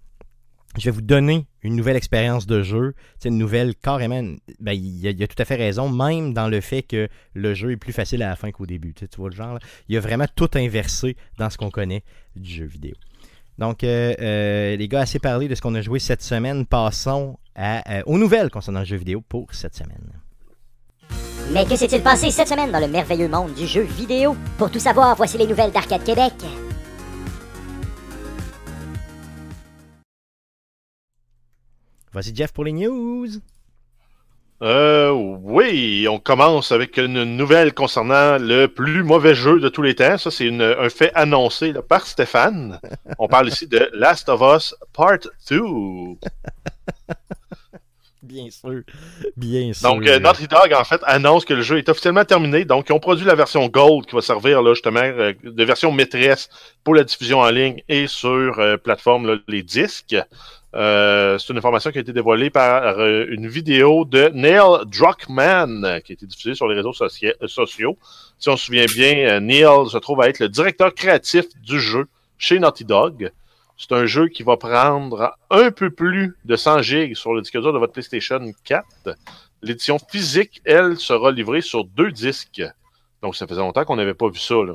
[0.78, 4.24] je vais vous donner une nouvelle expérience de jeu, une nouvelle carrément,
[4.60, 7.72] ben, il, a, a tout à fait raison, même dans le fait que le jeu
[7.72, 8.94] est plus facile à la fin qu'au début.
[8.94, 12.04] Tu, vois le genre, il a vraiment tout inversé dans ce qu'on connaît
[12.36, 12.96] du jeu vidéo.
[13.60, 16.66] Donc, euh, euh, les gars, assez parlé de ce qu'on a joué cette semaine.
[16.66, 20.12] Passons à, euh, aux nouvelles concernant le jeu vidéo pour cette semaine.
[21.52, 24.36] Mais que s'est-il passé cette semaine dans le merveilleux monde du jeu vidéo?
[24.58, 26.34] Pour tout savoir, voici les nouvelles d'Arcade Québec.
[32.12, 33.28] Voici Jeff pour les news.
[34.62, 39.96] Euh, oui, on commence avec une nouvelle concernant le plus mauvais jeu de tous les
[39.96, 40.18] temps.
[40.18, 42.80] Ça, c'est un fait annoncé là, par Stéphane.
[43.20, 45.60] On parle ici de Last of Us Part 2.
[48.24, 48.82] Bien sûr.
[49.36, 49.90] Bien sûr.
[49.90, 52.64] Donc, euh, Naughty Dog, en fait, annonce que le jeu est officiellement terminé.
[52.64, 55.92] Donc, ils ont produit la version Gold qui va servir, là, justement, euh, de version
[55.92, 56.48] maîtresse
[56.86, 60.16] pour la diffusion en ligne et sur euh, plateforme, là, les disques.
[60.76, 66.16] C'est une information qui a été dévoilée par une vidéo de Neil Druckmann qui a
[66.16, 67.96] été diffusée sur les réseaux socia- sociaux.
[68.40, 72.08] Si on se souvient bien, Neil se trouve à être le directeur créatif du jeu
[72.40, 73.32] chez Naughty Dog.
[73.78, 77.60] C'est un jeu qui va prendre un peu plus de 100 gigs sur le disque
[77.60, 78.86] dur de votre PlayStation 4.
[79.62, 82.62] L'édition physique, elle, sera livrée sur deux disques.
[83.22, 84.74] Donc, ça faisait longtemps qu'on n'avait pas vu ça, là.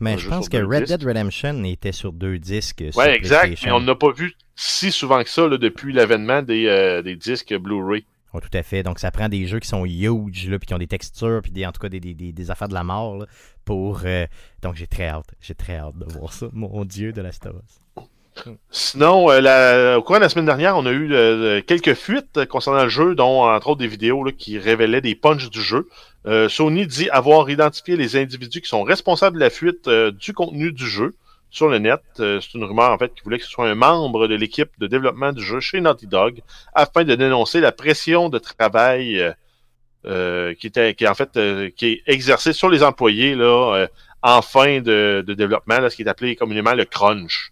[0.00, 0.98] Mais un je pense que Red disques.
[0.98, 2.82] Dead Redemption était sur deux disques.
[2.96, 3.58] Ouais, exact.
[3.64, 7.16] Mais on n'a pas vu si souvent que ça là, depuis l'avènement des, euh, des
[7.16, 8.04] disques Blu-ray.
[8.32, 8.82] Ouais, tout à fait.
[8.82, 11.52] Donc, ça prend des jeux qui sont huge, là, puis qui ont des textures, puis
[11.52, 13.18] des, en tout cas des, des, des, des affaires de la mort.
[13.18, 13.26] là,
[13.64, 14.26] pour, euh,
[14.62, 15.34] Donc, j'ai très hâte.
[15.40, 16.48] J'ai très hâte de voir ça.
[16.52, 18.08] Mon Dieu, de la Star Wars.
[18.70, 22.46] Sinon, euh, au cours de la semaine dernière, on a eu euh, quelques fuites euh,
[22.46, 25.88] concernant le jeu, dont entre autres des vidéos qui révélaient des punchs du jeu.
[26.26, 30.32] Euh, Sony dit avoir identifié les individus qui sont responsables de la fuite euh, du
[30.32, 31.14] contenu du jeu
[31.50, 32.00] sur le net.
[32.20, 34.70] Euh, C'est une rumeur en fait qui voulait que ce soit un membre de l'équipe
[34.78, 36.40] de développement du jeu chez Naughty Dog
[36.74, 39.32] afin de dénoncer la pression de travail euh,
[40.06, 43.74] euh, qui était qui est en fait euh, qui est exercée sur les employés là
[43.74, 43.86] euh,
[44.22, 47.51] en fin de, de développement, là, ce qui est appelé communément le crunch.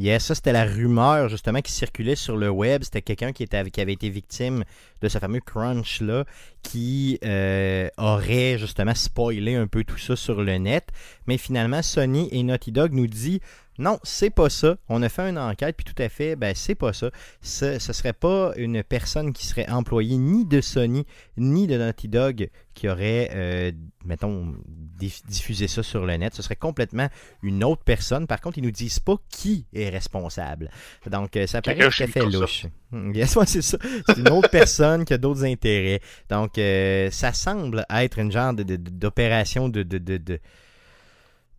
[0.00, 2.84] Yes, ça c'était la rumeur justement qui circulait sur le web.
[2.84, 4.64] C'était quelqu'un qui, avait été victime
[5.02, 6.24] de ce fameux crunch là,
[6.62, 10.88] qui euh, aurait justement spoilé un peu tout ça sur le net.
[11.26, 13.42] Mais finalement, Sony et Naughty Dog nous dit
[13.80, 14.76] non, c'est pas ça.
[14.88, 17.10] On a fait une enquête, puis tout à fait, ben c'est pas ça.
[17.42, 22.08] Ce, ce serait pas une personne qui serait employée ni de Sony ni de Naughty
[22.08, 23.72] Dog qui aurait, euh,
[24.04, 24.54] mettons,
[24.98, 26.34] diff- diffusé ça sur le net.
[26.34, 27.08] Ce serait complètement
[27.42, 28.26] une autre personne.
[28.26, 30.70] Par contre, ils nous disent pas qui est responsable.
[31.10, 32.66] Donc, euh, ça paraît tout à fait louche.
[33.14, 33.78] Yes, ouais, c'est ça.
[34.06, 36.00] C'est une autre personne qui a d'autres intérêts.
[36.28, 40.40] Donc, euh, ça semble être une genre d'opération de, de, de, de,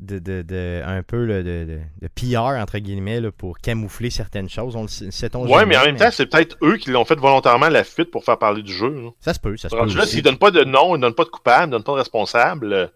[0.01, 4.49] de, de- de- un peu là, de, de, PR, entre guillemets, là, pour camoufler certaines
[4.49, 4.75] choses.
[4.75, 7.05] On le sait- sait-on Ouais, jamais, mais en même temps, c'est peut-être eux qui l'ont
[7.05, 8.89] fait volontairement la fuite pour faire parler du jeu.
[8.89, 9.09] là.
[9.19, 9.85] ça se peut, ça se peut.
[9.95, 11.97] Là, s'ils donnent pas de nom, ils donnent pas de coupable, ils donnent pas de
[11.99, 12.87] responsable, euh,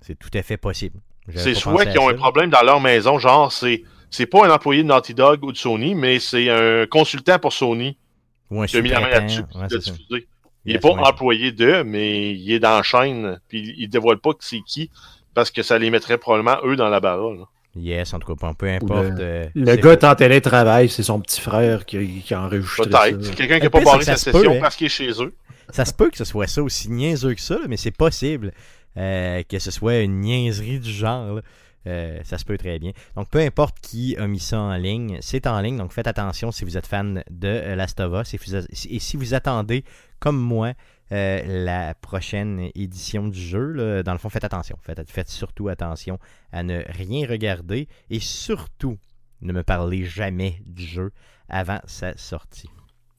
[0.00, 1.00] C'est tout à fait possible.
[1.34, 2.14] C'est soit qu'ils ont ça.
[2.14, 5.52] un problème dans leur maison, genre c'est c'est pas un employé de Naughty Dog ou
[5.52, 7.96] de Sony, mais c'est un consultant pour Sony
[8.50, 10.26] Ou un qui a mis la main là-dessus Ouais, diffuser.
[10.64, 14.18] Il Yes, est pas employé d'eux, mais il est dans la chaîne, puis il dévoile
[14.18, 14.90] pas que c'est qui,
[15.34, 17.20] parce que ça les mettrait probablement eux dans la barre.
[17.74, 19.04] Yes, en tout cas, peu importe.
[19.04, 22.84] le- euh, Le gars est en télétravail, c'est son petit frère qui, qui a enregistré
[22.84, 23.24] Peut-être.
[23.24, 24.58] C'est quelqu'un qui Le a pas barré sa peut, session hein.
[24.60, 25.34] parce qu'il est chez eux.
[25.70, 28.52] Ça se peut que ce soit ça aussi niaiseux que ça, là, mais c'est possible
[28.98, 31.36] euh, que ce soit une niaiserie du genre.
[31.36, 31.42] là.
[31.88, 32.92] Euh, ça se peut très bien.
[33.16, 35.78] Donc, peu importe qui a mis ça en ligne, c'est en ligne.
[35.78, 39.82] Donc, faites attention si vous êtes fan de Last of Us et si vous attendez,
[40.20, 40.74] comme moi,
[41.12, 44.02] euh, la prochaine édition du jeu.
[44.02, 44.76] dans le fond, faites attention.
[44.82, 46.18] Faites, surtout attention
[46.52, 48.98] à ne rien regarder et surtout
[49.40, 51.12] ne me parlez jamais du jeu
[51.48, 52.70] avant sa sortie.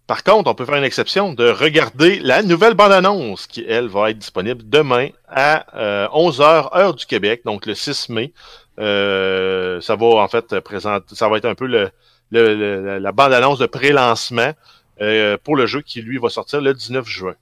[0.08, 4.10] Par contre, on peut faire une exception de regarder la nouvelle bande-annonce qui, elle, va
[4.10, 8.34] être disponible demain à euh, 11h, heure du Québec, donc le 6 mai.
[8.80, 11.68] Euh, ça va en fait présenter, ça va être un peu
[12.32, 14.52] la bande-annonce de pré-lancement
[15.02, 17.36] euh, pour le jeu qui, lui, va sortir le 19 juin.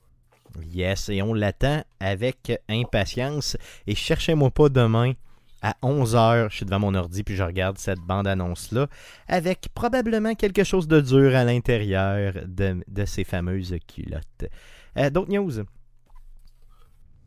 [0.72, 3.58] Yes, et on l'attend avec impatience.
[3.88, 5.14] Et cherchez-moi pas demain
[5.62, 8.88] à 11h, je suis devant mon ordi puis je regarde cette bande-annonce-là
[9.28, 14.50] avec probablement quelque chose de dur à l'intérieur de, de ces fameuses culottes.
[14.98, 15.52] Euh, D'autres news?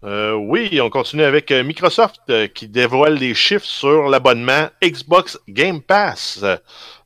[0.05, 5.81] Euh, oui, on continue avec euh, Microsoft qui dévoile des chiffres sur l'abonnement Xbox Game
[5.81, 6.45] Pass.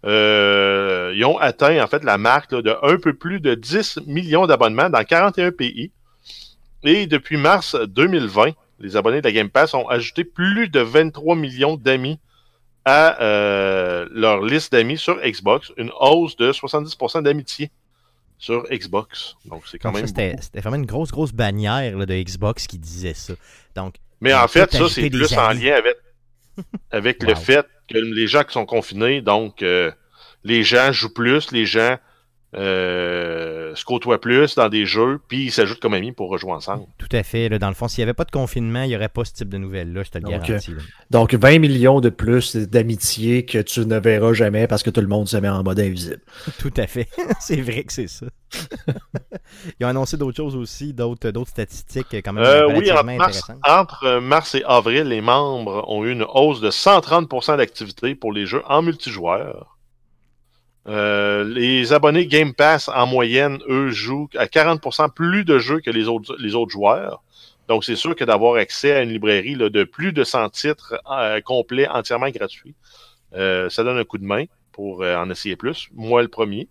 [0.02, 4.90] Ils ont atteint en fait la marque de un peu plus de 10 millions d'abonnements
[4.90, 5.92] dans 41 pays.
[6.84, 11.36] Et depuis mars 2020, les abonnés de la Game Pass ont ajouté plus de 23
[11.36, 12.20] millions d'amis
[12.84, 17.70] à euh, leur liste d'amis sur Xbox, une hausse de 70% d'amitié
[18.38, 19.34] sur Xbox.
[19.44, 22.78] Donc c'est quand Donc même c'était vraiment une grosse, grosse bannière là, de Xbox qui
[22.78, 23.34] disait ça.
[23.74, 25.96] Donc, Mais en fait, ça, c'est plus en lien avec,
[26.90, 29.90] avec le fait que les gens qui sont confinés, donc euh,
[30.44, 31.98] les gens jouent plus, les gens
[32.54, 36.84] euh, se côtoient plus dans des jeux, puis ils s'ajoutent comme amis pour rejouer ensemble.
[36.96, 38.96] tout à fait, là, dans le fond, s'il n'y avait pas de confinement, il n'y
[38.96, 40.70] aurait pas ce type de nouvelles-là, je te le Donc, garantis.
[40.70, 40.78] là.
[41.10, 45.06] Donc 20 millions de plus d'amitié que tu ne verras jamais parce que tout le
[45.08, 46.20] monde se met en mode invisible.
[46.58, 47.08] Tout à fait.
[47.40, 48.26] c'est vrai que c'est ça.
[49.80, 53.36] Ils ont annoncé d'autres choses aussi, d'autres statistiques quand même Euh, oui, relativement entre mars,
[53.50, 53.58] intéressantes.
[53.66, 58.32] entre euh, mars et avril, les membres ont eu une hausse de 130% d'activité pour
[58.32, 59.77] les jeux en multijoueur.
[60.88, 65.90] Euh, les abonnés Game Pass, en moyenne, eux, jouent à 40% plus de jeux que
[65.90, 67.22] les autres, les autres joueurs.
[67.68, 70.94] Donc, c'est sûr que d'avoir accès à une librairie là, de plus de 100 titres
[71.10, 72.74] euh, complets, entièrement gratuits,
[73.34, 75.88] euh, ça donne un coup de main pour en essayer plus.
[75.92, 76.68] Moi, le premier.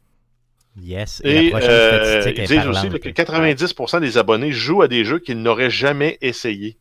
[0.82, 1.22] Yes.
[1.24, 5.42] Et, la ils disent aussi là, que 90% des abonnés jouent à des jeux qu'ils
[5.42, 6.78] n'auraient jamais essayés.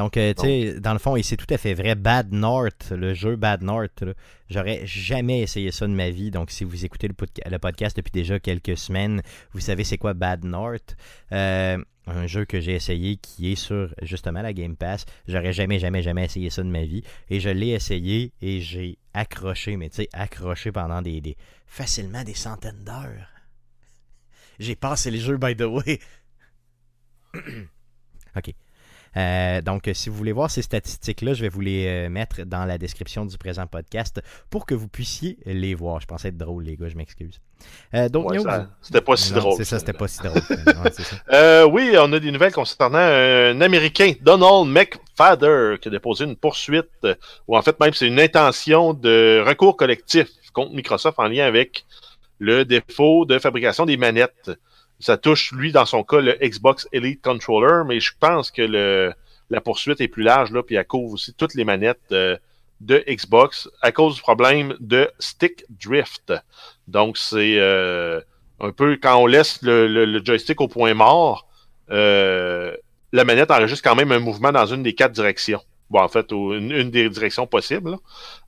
[0.00, 2.90] Donc, euh, tu sais, dans le fond, et c'est tout à fait vrai, Bad North,
[2.90, 4.14] le jeu Bad North, là,
[4.48, 6.30] j'aurais jamais essayé ça de ma vie.
[6.30, 9.20] Donc, si vous écoutez le, podca- le podcast depuis déjà quelques semaines,
[9.52, 10.96] vous savez c'est quoi Bad North.
[11.32, 15.04] Euh, un jeu que j'ai essayé qui est sur justement la Game Pass.
[15.28, 17.02] J'aurais jamais, jamais, jamais essayé ça de ma vie.
[17.28, 21.36] Et je l'ai essayé et j'ai accroché, mais tu sais, accroché pendant des, des
[21.66, 23.28] facilement des centaines d'heures.
[24.58, 26.00] J'ai passé le jeu, by the way.
[28.34, 28.54] ok.
[29.16, 32.64] Euh, donc, si vous voulez voir ces statistiques-là, je vais vous les euh, mettre dans
[32.64, 34.20] la description du présent podcast
[34.50, 36.00] pour que vous puissiez les voir.
[36.00, 37.40] Je pensais être drôle, les gars, je m'excuse.
[37.94, 39.54] Euh, Ouais, ça- C'était pas si Non, drôle.
[39.56, 40.32] C'est ça, c'était pas si drôle.
[40.84, 41.16] Ouais, c'est ça.
[41.32, 46.36] Euh, oui, on a des nouvelles concernant un Américain, Donald McFadder, qui a déposé une
[46.36, 47.06] poursuite,
[47.48, 51.84] ou en fait même c'est une intention de recours collectif contre Microsoft en lien avec
[52.38, 54.50] le défaut de fabrication des manettes.
[55.00, 59.12] Ça touche, lui, dans son cas, le Xbox Elite Controller, mais je pense que le,
[59.48, 63.68] la poursuite est plus large, là, puis elle couvre aussi toutes les manettes de Xbox
[63.82, 66.32] à cause du problème de stick drift.
[66.86, 68.20] Donc, c'est euh,
[68.60, 71.46] un peu quand on laisse le, le- le joystick au point mort,
[71.90, 72.74] euh,
[73.12, 75.62] la manette enregistre quand même un mouvement dans une des quatre directions.
[75.90, 77.96] Bon, en fait, une, des directions possibles.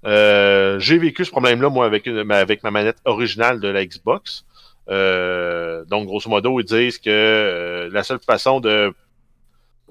[0.06, 4.44] Euh, J'ai vécu ce problème-là, moi, avec, une, avec ma manette originale de la Xbox.
[4.88, 8.92] Euh, donc, grosso modo, ils disent que euh, la seule façon de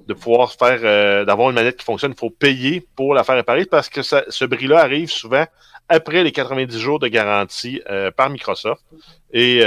[0.08, 3.36] de pouvoir faire euh, d'avoir une manette qui fonctionne, il faut payer pour la faire
[3.36, 5.46] réparer parce que ce bris-là arrive souvent
[5.90, 7.82] après les 90 jours de garantie
[8.16, 8.82] par Microsoft.
[9.32, 9.60] Et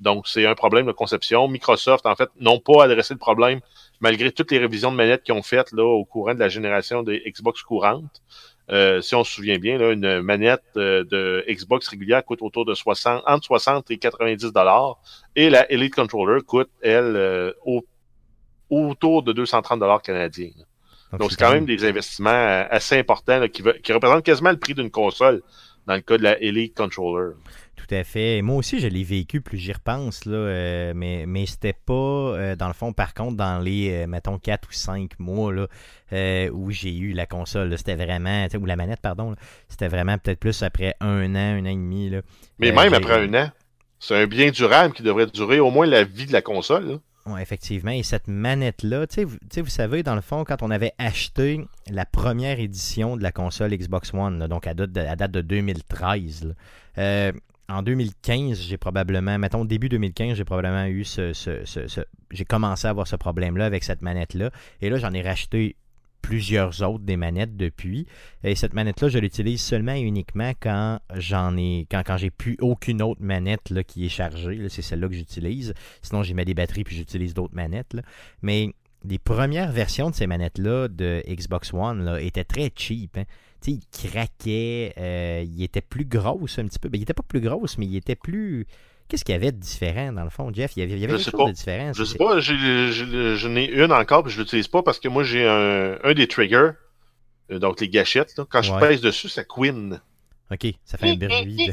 [0.00, 1.48] donc, c'est un problème de conception.
[1.48, 3.60] Microsoft, en fait, n'ont pas adressé le problème
[4.00, 7.04] malgré toutes les révisions de manettes qu'ils ont faites là, au courant de la génération
[7.04, 8.20] des Xbox courantes.
[8.70, 12.64] Euh, si on se souvient bien, là, une manette euh, de Xbox régulière coûte autour
[12.64, 14.98] de 60, entre 60 et 90 dollars,
[15.34, 17.84] et la Elite Controller coûte, elle, euh, au-
[18.70, 20.50] autour de 230 dollars canadiens.
[21.18, 24.58] Donc, c'est quand même des investissements euh, assez importants là, qui, qui représentent quasiment le
[24.58, 25.42] prix d'une console
[25.86, 27.34] dans le cas de la Elite Controller.
[27.76, 28.38] Tout à fait.
[28.38, 31.92] Et Moi aussi, je l'ai vécu, plus j'y repense, là, euh, mais, mais c'était pas,
[31.92, 35.66] euh, dans le fond, par contre, dans les, euh, mettons, 4 ou 5 mois là,
[36.52, 37.76] où j'ai eu la console.
[37.76, 39.34] C'était vraiment, ou la manette, pardon,
[39.68, 42.10] c'était vraiment peut-être plus après un an, un an et demi.
[42.10, 42.20] Là.
[42.58, 43.50] Mais même après un an,
[43.98, 46.88] c'est un bien durable qui devrait durer au moins la vie de la console.
[46.88, 46.98] là.
[47.24, 47.92] Ouais, effectivement.
[47.92, 50.70] Et cette manette-là, tu sais, vous, tu sais, vous savez, dans le fond, quand on
[50.70, 55.00] avait acheté la première édition de la console Xbox One, là, donc à date de,
[55.00, 56.54] à date de 2013, là,
[56.98, 57.32] euh,
[57.68, 62.90] en 2015, j'ai probablement, mettons début 2015, j'ai probablement eu ce, ce- j'ai commencé à
[62.90, 64.50] avoir ce problème-là avec cette manette-là.
[64.80, 65.76] Et là, j'en ai racheté
[66.20, 68.06] plusieurs autres des manettes depuis.
[68.44, 73.02] Et cette manette-là, je l'utilise seulement et uniquement quand j'en ai, quand, j'ai plus aucune
[73.02, 74.68] autre manette là, qui est chargée.
[74.68, 75.74] C'est celle-là que j'utilise.
[76.00, 77.96] Sinon, j'y mets des batteries puis j'utilise d'autres manettes.
[78.40, 78.72] Mais
[79.04, 83.16] les premières versions de ces manettes-là de Xbox One là, étaient très cheap.
[83.18, 83.24] hein.
[83.70, 86.88] Ils craquaient, euh, ils étaient plus grosses un petit peu.
[86.88, 88.66] Ben, ils étaient pas plus grosses, mais ils étaient plus.
[89.08, 90.72] Qu'est-ce qu'il y avait de différent dans le fond, Jeff?
[90.76, 91.46] Il y avait, il y avait Je quelque sais chose pas.
[91.50, 91.92] de différent.
[91.92, 95.08] Je sais pas, j'ai- j'ai- j'en ai une encore, puis je l'utilise pas parce que
[95.08, 96.70] moi j'ai un, un des triggers,
[97.50, 98.34] euh, donc les gâchettes.
[98.38, 98.46] là.
[98.48, 100.00] Quand je pèse dessus, ça queen.
[100.50, 101.56] Ok, ça fait un bruit.
[101.66, 101.72] de-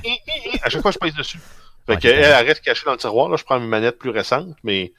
[0.64, 1.40] À chaque fois que je pèse dessus.
[1.88, 3.30] Fait Ouais, c'est elle reste cachée dans le tiroir.
[3.30, 4.92] Là, je prends une manette plus récente, mais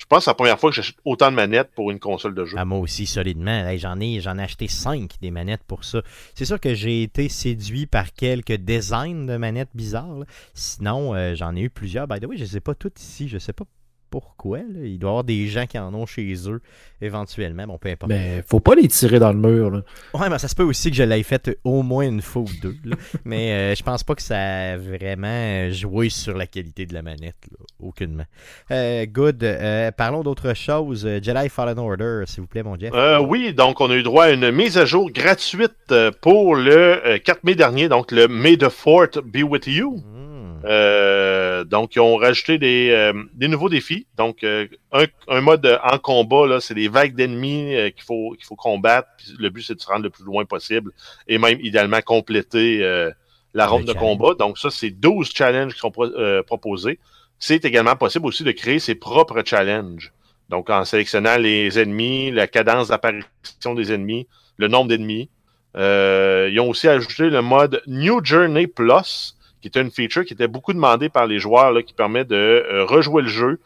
[0.00, 2.34] je pense que c'est la première fois que j'achète autant de manettes pour une console
[2.34, 2.56] de jeu.
[2.58, 3.70] Ah, moi aussi, solidement.
[3.76, 6.00] J'en ai, j'en ai acheté 5 des manettes pour ça.
[6.34, 10.24] C'est sûr que j'ai été séduit par quelques designs de manettes bizarres.
[10.54, 12.08] Sinon, euh, j'en ai eu plusieurs.
[12.08, 13.28] By the way, je ne les ai pas toutes ici.
[13.28, 13.64] Je sais pas
[14.10, 14.58] pourquoi.
[14.58, 14.84] là.
[14.84, 16.60] Il doit y avoir des gens qui en ont chez eux
[17.00, 17.66] éventuellement.
[17.66, 18.10] Bon, peu importe.
[18.10, 19.70] Mais faut pas les tirer dans le mur.
[19.70, 19.82] Là.
[20.14, 22.48] Ouais, mais ça se peut aussi que je l'ai fait au moins une fois ou
[22.62, 22.76] deux.
[22.84, 22.96] là.
[23.24, 27.02] mais euh, je pense pas que ça a vraiment joué sur la qualité de la
[27.02, 27.36] manette.
[27.50, 27.58] là.
[27.80, 28.24] Aucunement.
[28.70, 29.42] Euh, good.
[29.42, 31.06] Euh, parlons d'autre chose.
[31.22, 32.92] Jedi Fallen Order, s'il vous plaît, mon Jeff.
[32.94, 35.72] Euh, oui, donc on a eu droit à une mise à jour gratuite
[36.20, 39.96] pour le euh, 4 mai dernier, donc le May the Fort Be With You.
[39.96, 40.19] Hmm.
[40.64, 44.06] Euh, donc, ils ont rajouté des, euh, des nouveaux défis.
[44.16, 48.34] Donc, euh, un, un mode en combat, là, c'est des vagues d'ennemis euh, qu'il faut,
[48.36, 49.08] qu'il faut combattre.
[49.18, 50.92] Puis le but, c'est de se rendre le plus loin possible
[51.28, 53.10] et même idéalement compléter euh,
[53.54, 54.34] la ronde de combat.
[54.38, 56.98] Donc, ça, c'est 12 challenges qui sont pro- euh, proposés.
[57.38, 60.12] C'est également possible aussi de créer ses propres challenges.
[60.50, 64.26] Donc, en sélectionnant les ennemis, la cadence d'apparition des ennemis,
[64.58, 65.30] le nombre d'ennemis.
[65.76, 70.32] Euh, ils ont aussi ajouté le mode New Journey Plus, qui était une feature qui
[70.34, 73.60] était beaucoup demandée par les joueurs, là, qui permet de euh, rejouer le jeu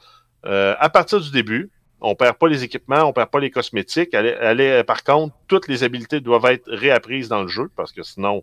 [0.47, 1.71] euh, à partir du début.
[2.01, 4.11] On perd pas les équipements, on perd pas les cosmétiques.
[4.13, 7.71] Elle est- elle est- par contre, toutes les habiletés doivent être réapprises dans le jeu
[7.77, 8.43] parce que sinon,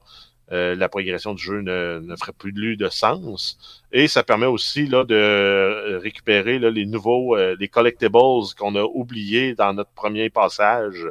[0.52, 3.58] euh, la progression du jeu ne, ne ferait plus de de sens.
[3.92, 8.18] Et ça permet aussi là, de euh, récupérer là, les nouveaux, euh, les collectibles
[8.58, 11.08] qu'on a oubliés dans notre premier passage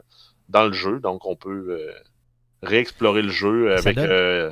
[0.49, 0.99] dans le jeu.
[1.01, 1.93] Donc, on peut euh,
[2.63, 4.51] réexplorer le jeu Ça avec donne- euh,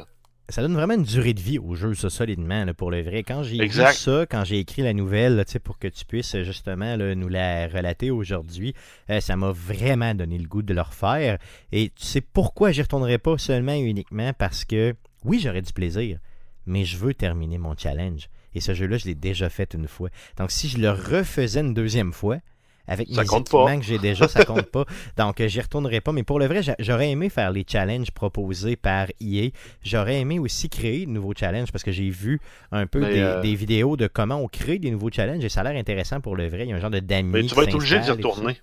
[0.50, 3.22] ça donne vraiment une durée de vie au jeu, ça, solidement, là, pour le vrai.
[3.22, 3.92] Quand j'ai vu Exact.
[3.92, 7.28] ça, quand j'ai écrit la nouvelle, là, pour que tu puisses euh, justement là, nous
[7.28, 8.74] la relater aujourd'hui,
[9.10, 11.38] euh, ça m'a vraiment donné le goût de le refaire.
[11.72, 14.32] Et tu sais pourquoi j'y retournerai pas seulement et uniquement?
[14.32, 16.18] Parce que, oui, j'aurais du plaisir,
[16.66, 18.28] mais je veux terminer mon challenge.
[18.54, 20.08] Et ce jeu-là, je l'ai déjà fait une fois.
[20.38, 22.38] Donc, si je le refaisais une deuxième fois,
[22.88, 23.76] avec Ça mes équipements pas.
[23.76, 24.84] que j'ai déjà, ça compte pas.
[25.16, 26.10] Donc, j'y retournerai pas.
[26.12, 29.50] Mais pour le vrai, j'a- j'aurais aimé faire les challenges proposés par EA.
[29.84, 32.40] J'aurais aimé aussi créer de nouveaux challenges parce que j'ai vu
[32.72, 35.60] un peu des, euh, des vidéos de comment on crée des nouveaux challenges et ça
[35.60, 36.64] a l'air intéressant pour le vrai.
[36.64, 37.30] Il y a un genre de d'amis.
[37.32, 38.58] Mais tu vas être obligé d'y retourner.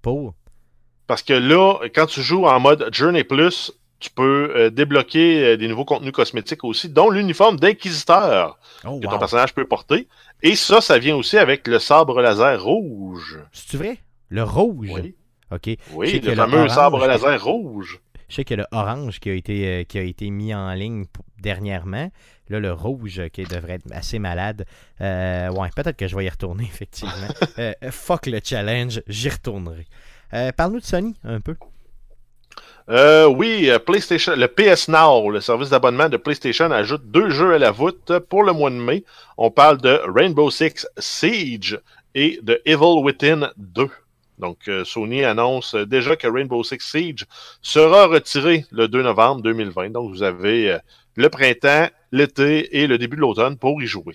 [0.00, 0.34] Pour?
[1.06, 5.56] Parce que là, quand tu joues en mode Journey Plus, tu peux euh, débloquer euh,
[5.56, 10.06] des nouveaux contenus cosmétiques aussi, dont l'uniforme d'inquisiteur Oh, que ton personnage peut porter.
[10.42, 13.38] Et ça, ça vient aussi avec le sabre laser rouge.
[13.52, 13.98] C'est-tu vrai?
[14.28, 14.90] Le rouge?
[14.92, 15.14] Oui,
[15.50, 15.70] OK.
[15.92, 18.00] Oui le fameux orange- sabre laser rouge.
[18.28, 21.04] Je sais que le orange qui a été, euh, qui a été mis en ligne
[21.40, 22.10] dernièrement,
[22.48, 24.66] là, le rouge qui devrait être assez malade.
[25.00, 27.12] Ouais, peut-être que je vais y retourner, effectivement.
[27.90, 29.86] Fuck le challenge, j'y retournerai.
[30.56, 31.54] Parle-nous de Sony un peu.
[32.88, 37.54] Euh, oui, euh, PlayStation, le PS Now, le service d'abonnement de PlayStation, ajoute deux jeux
[37.54, 39.02] à la voûte pour le mois de mai.
[39.36, 41.80] On parle de Rainbow Six Siege
[42.14, 43.88] et de Evil Within 2.
[44.38, 47.26] Donc, euh, Sony annonce déjà que Rainbow Six Siege
[47.60, 49.90] sera retiré le 2 novembre 2020.
[49.90, 50.78] Donc, vous avez euh,
[51.16, 54.14] le printemps, l'été et le début de l'automne pour y jouer.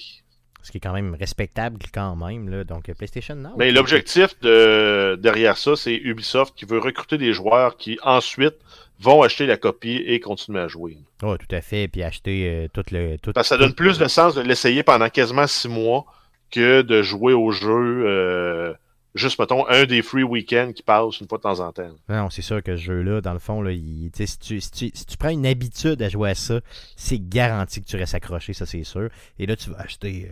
[0.63, 2.49] Ce qui est quand même respectable quand même.
[2.49, 2.63] Là.
[2.63, 3.55] Donc, euh, PlayStation Now.
[3.57, 8.55] Mais l'objectif de, derrière ça, c'est Ubisoft qui veut recruter des joueurs qui ensuite
[8.99, 10.97] vont acheter la copie et continuer à jouer.
[11.23, 11.87] Oh, tout à fait.
[11.87, 13.17] Puis acheter euh, tout le.
[13.17, 16.05] Tout, Parce que ça donne plus de sens de l'essayer pendant quasiment six mois
[16.51, 18.73] que de jouer au jeu euh,
[19.15, 21.89] juste, mettons, un des free week-ends qui passe une fois de temps en temps.
[22.09, 24.91] Non, c'est sûr que ce jeu-là, dans le fond, là, il- si, tu, si, tu,
[24.93, 26.59] si tu prends une habitude à jouer à ça,
[26.95, 29.09] c'est garanti que tu restes accroché, ça c'est sûr.
[29.39, 30.31] Et là, tu vas acheter.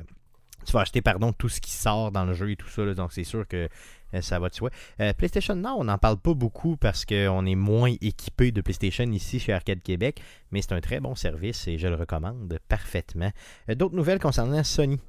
[0.70, 2.86] Tu vas acheter, pardon, tout ce qui sort dans le jeu et tout ça.
[2.86, 2.94] là.
[2.94, 3.68] donc, c'est sûr que
[4.14, 4.70] euh, ça va de soi.
[5.02, 9.06] Euh, PlayStation Now, on n'en parle pas beaucoup parce qu'on est moins équipé de PlayStation
[9.06, 10.22] ici chez Arcade Québec.
[10.52, 13.32] Mais c'est un très bon service et je le recommande parfaitement.
[13.68, 15.00] Euh, D'autres nouvelles concernant Sony?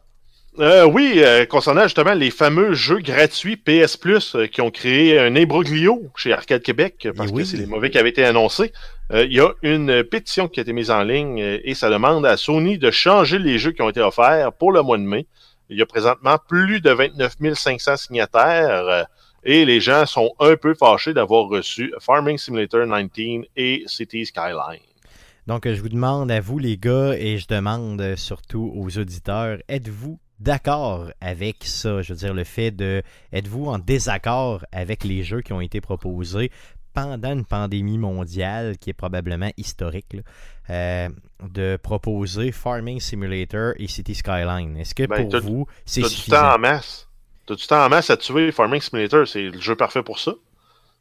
[0.58, 6.10] Euh, oui, concernant justement les fameux jeux gratuits PS Plus qui ont créé un imbroglio
[6.16, 7.42] chez Arcade Québec, parce oui.
[7.42, 8.72] que c'est les mauvais qui avaient été annoncés.
[9.12, 12.36] Il y a une pétition qui a été mise en ligne et ça demande à
[12.36, 15.26] Sony de changer les jeux qui ont été offerts pour le mois de mai.
[15.70, 19.04] Il y a présentement plus de 29 500 signataires euh,
[19.44, 24.82] et les gens sont un peu fâchés d'avoir reçu Farming Simulator 19 et City Skyline.
[25.46, 30.18] Donc, je vous demande à vous, les gars, et je demande surtout aux auditeurs, êtes-vous
[30.40, 32.02] d'accord avec ça?
[32.02, 33.02] Je veux dire, le fait de...
[33.32, 36.50] Êtes-vous en désaccord avec les jeux qui ont été proposés
[36.92, 40.20] pendant une pandémie mondiale qui est probablement historique, là,
[40.70, 41.08] euh,
[41.48, 44.76] de proposer Farming Simulator et City Skyline?
[44.76, 46.54] Est-ce que Ben, pour vous, c'est T'as du temps suffisant?
[46.54, 47.08] en masse.
[47.46, 50.32] T'as du temps en masse à tuer Farming Simulator, c'est le jeu parfait pour ça.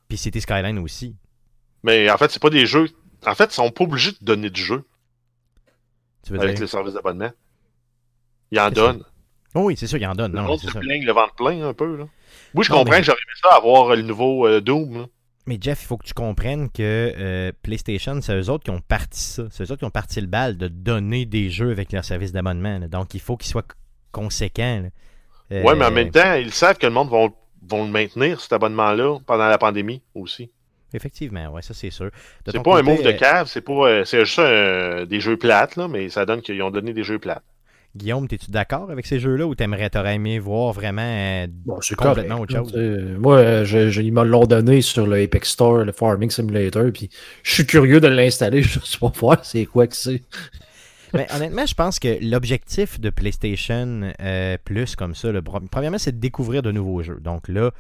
[0.08, 1.16] Puis City Skyline aussi.
[1.84, 2.88] Mais en fait, c'est pas des jeux.
[3.26, 4.84] En fait, ils sont pas obligés de donner du jeu
[6.26, 6.62] Tu veux avec dire?
[6.64, 7.32] les services d'abonnement.
[8.52, 9.04] Ils en donnent.
[9.56, 10.32] Oh oui, c'est sûr, il en donne.
[10.34, 11.96] Le Non, monde c'est se plaigne le ventre plein un peu.
[11.98, 12.06] Là.
[12.54, 14.94] Oui, je Non, comprends mais- que j'aurais aimé ça avoir le nouveau euh, Doom.
[15.02, 15.06] là.
[15.50, 18.82] Mais Jeff, il faut que tu comprennes que euh, PlayStation, c'est eux autres qui ont
[18.82, 19.46] parti ça.
[19.50, 22.32] C'est eux autres qui ont parti le bal de donner des jeux avec leur service
[22.32, 22.80] d'abonnement.
[22.82, 23.66] Donc, il faut qu'ils soient
[24.12, 24.84] conséquents.
[25.52, 27.30] Euh, Ouais, mais en même temps, ils savent que le monde va
[27.68, 30.52] vont le maintenir, cet abonnement-là, pendant la pandémie aussi.
[30.94, 32.12] Effectivement, ouais, ça c'est sûr.
[32.46, 34.40] C'est pas un move de euh, cave, c'est pas c'est juste
[35.10, 37.44] des jeux plates, là, mais ça donne qu'ils ont donné des jeux plates.
[37.96, 42.38] Guillaume, es-tu d'accord avec ces jeux-là ou t'aimerais, t'aurais aimé voir vraiment euh, Bon, complètement
[42.38, 43.18] correct, autre chose?
[43.20, 46.92] Moi, euh, je, je- ils me l'ont donné sur le Apex Store, le Farming Simulator,
[46.94, 47.10] puis
[47.44, 50.22] je suis curieux de l'installer, je sais pas voir c'est quoi que c'est.
[51.16, 56.12] Mais honnêtement, je pense que l'objectif de PlayStation euh, Plus comme ça, le, premièrement, c'est
[56.12, 57.18] de découvrir de nouveaux jeux.
[57.20, 57.72] Donc là,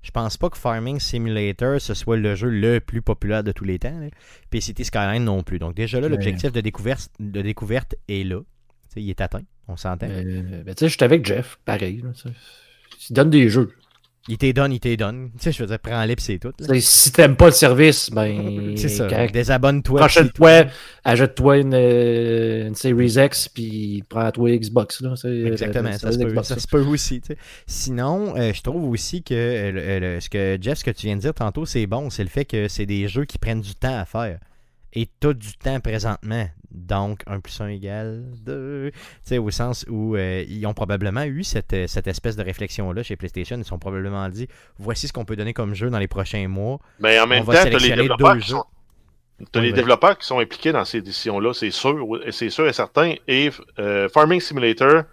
[0.00, 3.64] je pense pas que Farming Simulator ce soit le jeu le plus populaire de tous
[3.64, 3.98] les temps.
[4.00, 4.06] là.
[4.48, 5.58] Puis City Skyline non plus.
[5.58, 8.40] Donc déjà là, l'objectif de découverte, de découverte est là.
[8.96, 10.06] Il est atteint, on s'entend.
[10.10, 12.02] Euh, ben, tu sais, j'étais avec Jeff, pareil.
[12.02, 12.10] là.
[13.10, 13.72] Il donne des jeux.
[14.30, 15.30] Il t'est donne, il t'est donne.
[15.38, 16.52] Tu sais, je veux dire, prends-les pis c'est tout.
[16.80, 18.74] Si t'aimes pas le service, ben.
[18.76, 19.06] C'est ça.
[19.28, 20.00] Désabonne-toi.
[21.04, 25.00] Achète-toi une, euh, une Series X, puis prends-toi Xbox.
[25.00, 27.20] Là, c'est- Exactement, euh, ça se, peut, Xbox, ça se peut aussi.
[27.22, 27.38] tu sais.
[27.66, 31.16] Sinon, euh, je trouve aussi que euh, le- ce que Jeff, ce que tu viens
[31.16, 32.10] de dire tantôt, c'est bon.
[32.10, 34.38] C'est le fait que c'est des jeux qui prennent du temps à faire.
[34.92, 36.46] Et tu as du temps présentement.
[36.70, 38.90] Donc, 1 plus 1 égale 2.
[38.92, 42.42] Tu sais, au sens où euh, ils ont probablement eu cette, euh, cette espèce de
[42.42, 43.56] réflexion-là chez PlayStation.
[43.56, 44.48] Ils se sont probablement dit
[44.78, 46.78] voici ce qu'on peut donner comme jeu dans les prochains mois.
[47.00, 48.56] Mais en même temps, t'as les développeurs deux qui jeux.
[48.56, 48.64] sont,
[49.54, 51.96] Oui, les développeurs qui sont impliqués dans ces décisions-là, c'est sûr,
[52.30, 53.14] c'est sûr et certain.
[53.26, 55.04] Et euh, Farming Simulator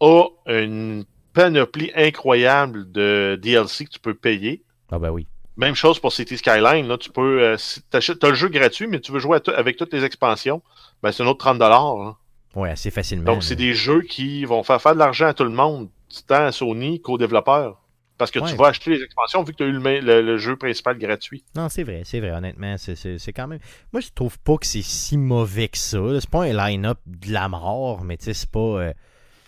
[0.00, 4.62] a une panoplie incroyable de DLC que tu peux payer.
[4.90, 5.26] Ah ben oui.
[5.56, 6.86] Même chose pour City Skyline.
[6.86, 7.56] Là, tu peux, euh,
[7.90, 10.62] t'as le jeu gratuit, mais tu veux jouer avec toutes les expansions,
[11.02, 12.18] ben c'est un autre 30 dollars.
[12.54, 13.24] Ouais, assez facilement.
[13.32, 15.88] Donc c'est des jeux qui vont faire faire de l'argent à tout le monde,
[16.26, 17.80] tant à Sony qu'aux développeurs.
[18.16, 18.50] Parce que Ouais.
[18.50, 20.56] tu vas acheter les expansions vu que tu as eu le, main- le- le jeu
[20.56, 21.44] principal gratuit.
[21.54, 22.76] Non, c'est vrai, c'est vrai, honnêtement.
[22.76, 23.60] C'est, c'est- c'est quand même.
[23.92, 25.98] Moi, je trouve pas que c'est si mauvais que ça.
[26.20, 28.58] C'est pas un line-up de la mort, mais tu sais, c'est pas.
[28.58, 28.92] euh,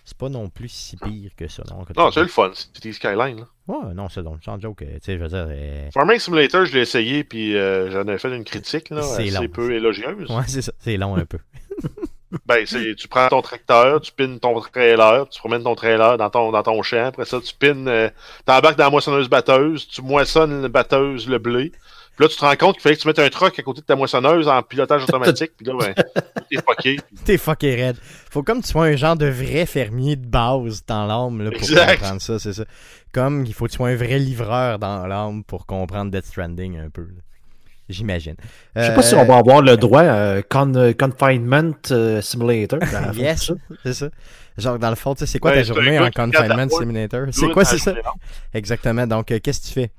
[0.04, 1.62] c'est pas non plus si pire que ça.
[1.70, 3.38] Non, Non, c'est le fun, City Skyline.
[3.40, 3.46] là.
[3.68, 4.82] Ouais, non, c'est donc, sans joke.
[4.82, 5.46] euh, Tu sais, je veux dire.
[5.48, 9.28] euh, Farming Simulator, je l'ai essayé, puis euh, j'en ai fait une critique là, C'est
[9.28, 9.48] assez long.
[9.48, 10.28] peu élogieuse.
[10.30, 10.72] Ouais, c'est ça.
[10.78, 11.38] C'est long un peu.
[12.46, 16.30] Ben, c'est, tu prends ton tracteur, tu pines ton trailer, tu promènes ton trailer dans
[16.30, 18.08] ton, dans ton champ, après ça, tu pines, euh,
[18.44, 21.72] t'embarques dans la moissonneuse batteuse, tu moissonnes la batteuse, le blé.
[22.20, 23.80] Puis là, tu te rends compte qu'il fallait que tu mettes un truck à côté
[23.80, 25.94] de ta moissonneuse en pilotage automatique, puis là, ben,
[26.50, 26.96] t'es fucké.
[27.24, 27.96] T'es fucké raide.
[28.30, 31.60] Faut comme tu sois un genre de vrai fermier de base dans l'âme là, pour
[31.62, 31.94] Exact.
[31.98, 32.64] comprendre ça, c'est ça.
[33.12, 36.78] Comme il faut que tu sois un vrai livreur dans l'âme pour comprendre Death Stranding
[36.78, 37.02] un peu.
[37.04, 37.22] là.
[37.88, 38.34] J'imagine.
[38.76, 42.78] Je sais pas si on va avoir le droit à con- Confinement euh, Simulator.
[43.14, 43.50] Yes.
[43.82, 44.08] C'est ça.
[44.58, 47.26] Genre, dans le fond, tu sais, c'est quoi Ouais, ta journée en confinement simulator?
[47.32, 47.94] C'est quoi, c'est ça?
[48.52, 49.06] Exactement.
[49.06, 49.90] Donc, euh, qu'est-ce que tu fais?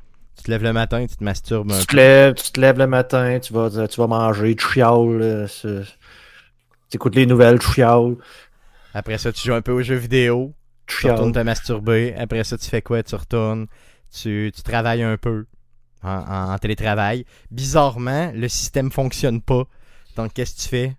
[0.42, 1.98] Tu te lèves le matin, tu te masturbes un Tu te peu.
[1.98, 5.48] lèves, tu te lèves le matin, tu vas, tu vas manger, tu chiales, euh,
[6.90, 8.16] tu écoutes les nouvelles, tu chiales,
[8.94, 10.54] Après ça, tu joues un peu aux jeux vidéo.
[10.88, 12.16] tu Tu retournes te masturber.
[12.18, 13.04] Après ça, tu fais quoi?
[13.04, 13.68] Tu retournes.
[14.12, 15.46] Tu, tu travailles un peu
[16.04, 17.26] en, en- en télétravail.
[17.52, 19.66] Bizarrement, le système fonctionne pas.
[20.18, 20.96] Donc, qu'est-ce que tu fais?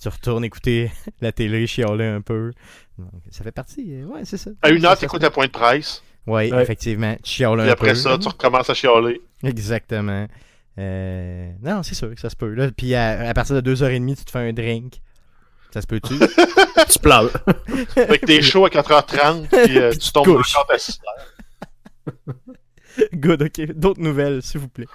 [0.00, 2.52] Tu retournes écouter la télé, chialer un peu.
[2.98, 3.94] Donc, ça fait partie.
[3.94, 4.50] euh, Ouais, c'est ça.
[4.62, 6.62] À une heure, ça, t'écoutes ça- un point de presse, Ouais, Ouais.
[6.62, 7.14] effectivement.
[7.22, 7.94] Tu chiales un puis après peu.
[7.94, 9.20] ça, tu recommences à chialer.
[9.44, 10.26] Exactement.
[10.78, 12.52] Euh, Non, c'est sûr que ça se peut.
[12.52, 12.70] Là.
[12.76, 14.94] Puis à, à partir de 2h30, tu te fais un drink.
[15.72, 16.14] Ça se peut-tu?
[16.88, 17.30] Tu pleures.
[17.94, 20.54] Fait que t'es chaud à 4h30, puis euh, Puis tu tu tombes couches.
[20.56, 22.34] encore à 6 heures.
[23.14, 23.72] Good, ok.
[23.74, 24.86] D'autres nouvelles, s'il vous plaît.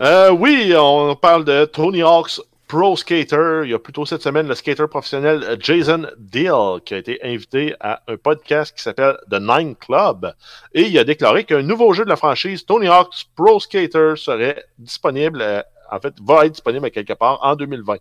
[0.00, 2.40] Euh, oui, on parle de Tony Hawk's
[2.72, 3.64] Pro Skater.
[3.64, 7.74] Il y a plutôt cette semaine le skater professionnel Jason Deal qui a été invité
[7.80, 10.32] à un podcast qui s'appelle The Nine Club.
[10.72, 14.64] Et il a déclaré qu'un nouveau jeu de la franchise, Tony Hawk's Pro Skater, serait
[14.78, 15.60] disponible, euh,
[15.90, 17.96] en fait, va être disponible à quelque part en 2020.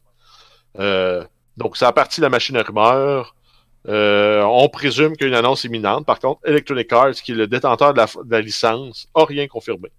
[0.79, 1.25] Euh,
[1.57, 3.35] donc, c'est à partir de la machine à rumeurs.
[3.89, 6.05] Euh, on présume qu'il y a annonce imminente.
[6.05, 9.49] Par contre, Electronic Arts, qui est le détenteur de la, de la licence, a rien
[9.49, 9.89] confirmé.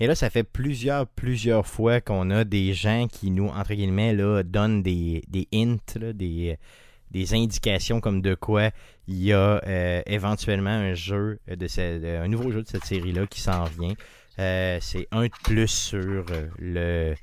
[0.00, 4.14] Et là, ça fait plusieurs, plusieurs fois qu'on a des gens qui nous, entre guillemets,
[4.14, 5.76] là, donnent des, des hints,
[6.14, 6.56] des,
[7.10, 8.70] des indications comme de quoi
[9.06, 13.42] il y a euh, éventuellement un jeu, de un nouveau jeu de cette série-là qui
[13.42, 13.94] s'en vient.
[14.38, 17.14] Euh, c'est un de plus sur euh, le,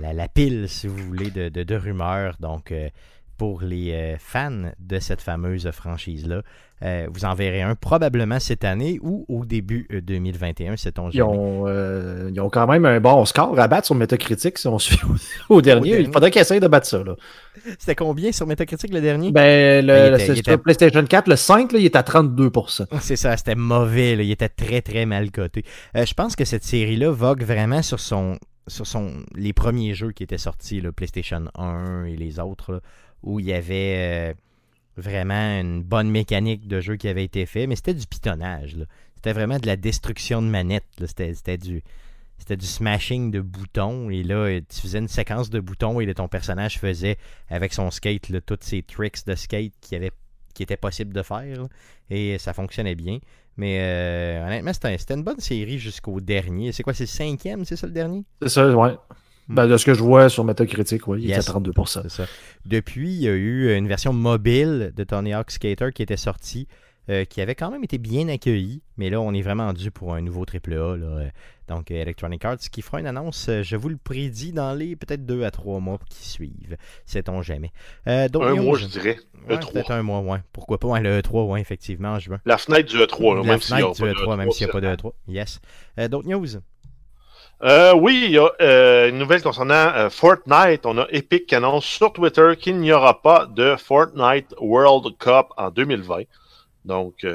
[0.00, 2.36] la, pile, si vous voulez, de, de, rumeurs.
[2.40, 2.74] Donc,
[3.36, 6.42] pour les fans de cette fameuse franchise-là,
[6.84, 11.16] euh, vous en verrez un probablement cette année ou au début euh, 2021, sait-on Ils
[11.18, 11.30] jamais.
[11.36, 14.78] ont, euh, ils ont quand même un bon score à battre sur Metacritic si on
[14.80, 14.98] suit
[15.48, 15.90] au, au dernier.
[15.92, 16.06] dernier.
[16.06, 17.02] Il faudrait qu'ils essayent de battre ça.
[17.78, 19.32] C'était combien sur Metacritic le dernier?
[19.32, 22.02] Ben, le, Ben, le- était- c'est sur PlayStation 4, le 5, là, il est à
[22.02, 22.86] 32%.
[23.00, 24.22] C'est ça, c'était mauvais, là.
[24.22, 25.64] il était très très mal coté.
[25.96, 30.12] Euh, je pense que cette série-là vogue vraiment sur son sur son les premiers jeux
[30.12, 32.80] qui étaient sortis, le PlayStation 1 et les autres, là,
[33.22, 34.34] où il y avait
[34.96, 38.76] vraiment une bonne mécanique de jeu qui avait été fait, mais c'était du pitonnage.
[39.16, 40.84] C'était vraiment de la destruction de manettes.
[41.06, 41.82] C'était du
[42.38, 46.28] c'était du smashing de boutons et là tu faisais une séquence de boutons et ton
[46.28, 47.16] personnage faisait
[47.48, 50.10] avec son skate tous ces tricks de skate qui avait
[50.52, 51.68] qui était possible de faire
[52.10, 53.18] et ça fonctionnait bien.
[53.56, 56.72] Mais euh, honnêtement, c'était une bonne série jusqu'au dernier.
[56.72, 58.24] C'est quoi, c'est le cinquième, c'est ça le dernier?
[58.42, 58.96] C'est ça, ouais.
[59.48, 61.36] Ben, de ce que je vois sur Metacritic, oui, il Yes.
[61.46, 62.00] est à 32%.
[62.02, 62.26] C'est ça.
[62.64, 66.66] Depuis, il y a eu une version mobile de Tony Hawk Skater qui était sortie,
[67.10, 68.80] euh, qui avait quand même été bien accueillie.
[68.96, 70.96] Mais là, on est vraiment dû pour un nouveau AAA.
[70.96, 71.28] Là, euh,
[71.68, 75.26] donc, euh, Electronic Arts, qui fera une annonce, je vous le prédis, dans les peut-être
[75.26, 76.76] deux à trois mois qui suivent.
[77.04, 77.72] Sait-on jamais.
[78.08, 79.18] Euh, Un mois, je dirais.
[79.46, 79.72] Ouais, E3.
[79.72, 80.38] peut-être un mois, ouais.
[80.54, 80.88] Pourquoi pas?
[80.88, 82.40] Ouais, le E3, ouais, effectivement, en juin.
[82.46, 84.36] La fenêtre du E3, là, La même s'il y a fenêtre pas du de E3,
[84.38, 85.12] même s'il n'y a pas de c'est- E3.
[85.28, 85.60] Yes.
[85.98, 86.46] Euh, d'autres news?
[87.62, 90.84] Euh, oui, il y a euh, une nouvelle concernant euh, Fortnite.
[90.84, 95.46] On a Epic qui annonce sur Twitter qu'il n'y aura pas de Fortnite World Cup
[95.56, 96.22] en 2020.
[96.84, 97.26] Donc,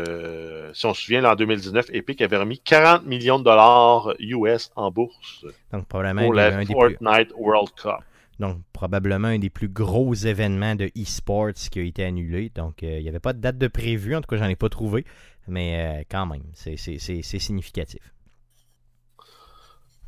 [0.74, 4.70] si on se souvient, là, en 2019, Epic avait remis 40 millions de dollars US
[4.76, 5.43] en bourse
[5.74, 7.97] Donc, probablement pour la plus, Fortnite World Cup.
[8.39, 12.51] donc, probablement un des plus gros événements de e-sports qui a été annulé.
[12.53, 14.15] Donc, il n'y avait pas de date de prévu.
[14.15, 15.03] En tout cas, j'en ai pas trouvé.
[15.47, 18.01] Mais quand même, c'est significatif.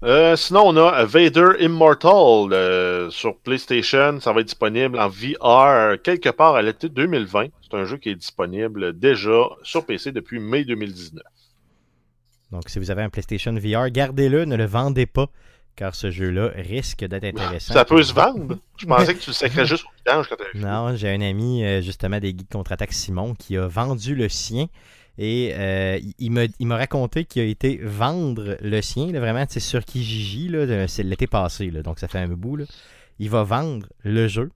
[0.04, 4.20] Euh, sinon, on a Vader Immortal euh, sur PlayStation.
[4.20, 7.48] Ça va être disponible en VR quelque part à l'été 2020.
[7.62, 11.24] C'est un jeu qui est disponible déjà sur PC depuis mai 2019.
[12.52, 15.28] Donc, si vous avez un PlayStation VR, gardez-le, ne le vendez pas,
[15.76, 17.74] car ce jeu-là risque d'être intéressant.
[17.74, 18.58] Ça peut se vendre.
[18.78, 21.64] Je pensais que tu le sacrais juste au vidange quand tu Non, j'ai un ami,
[21.64, 24.66] euh, justement, des guides contre-attaque, Simon, qui a vendu le sien.
[25.24, 29.86] Et euh, il- m'a raconté qu'il a été vendre le sien, là, vraiment, c'est sur
[29.86, 30.50] Kijiji,
[30.88, 32.56] c'est l'été passé, là, donc ça fait un bout.
[32.56, 32.66] Là.
[33.20, 34.50] Il va vendre le jeu,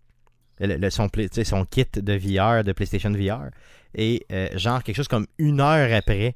[0.60, 3.52] le- son, kit de VR, de PlayStation VR,
[3.94, 6.34] et euh, genre quelque chose comme une heure après,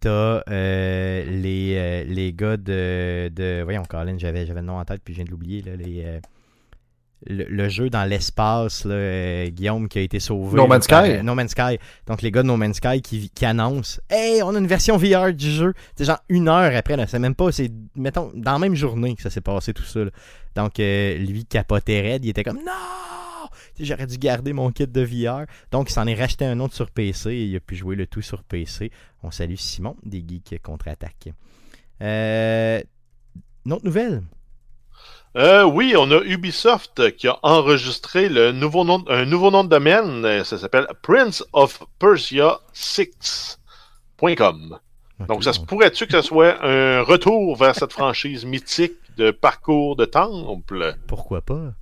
[0.00, 3.60] t'as euh, les, euh, gars de, de...
[3.62, 6.02] Voyons, Colin, j'avais le nom en tête, puis je viens de l'oublier, les...
[7.26, 10.56] le, le jeu dans l'espace, là, euh, Guillaume qui a été sauvé.
[10.56, 11.12] No là, Man's par- Sky.
[11.12, 11.78] euh, no Man's Sky.
[12.06, 14.96] Donc les gars de No Man's Sky qui, qui annoncent Hey, on a une version
[14.98, 15.72] VR du jeu.
[15.96, 19.22] C'est genre une heure après, c'est même pas, c'est mettons, dans la même journée que
[19.22, 20.04] ça s'est passé tout ça.
[20.04, 20.10] là.
[20.54, 22.72] Donc euh, lui capotait raide, il était comme Non!
[23.78, 25.44] J'aurais dû garder mon kit de VR.
[25.70, 28.06] Donc il s'en est racheté un autre sur PC et il a pu jouer le
[28.06, 28.90] tout sur PC.
[29.22, 31.28] On salue Simon des Geeks contre-attaque.
[32.02, 32.80] Euh,
[33.64, 34.22] une autre nouvelle.
[35.36, 39.68] Euh, oui, on a Ubisoft qui a enregistré le nouveau nom, un nouveau nom de
[39.68, 40.24] domaine.
[40.24, 44.78] Euh, Ça s'appelle Prince of Persia 6.com.
[45.28, 49.96] Donc, ça se pourrait-tu que ce soit un retour vers cette franchise mythique de parcours
[49.96, 50.94] de temple?
[51.06, 51.72] Pourquoi pas?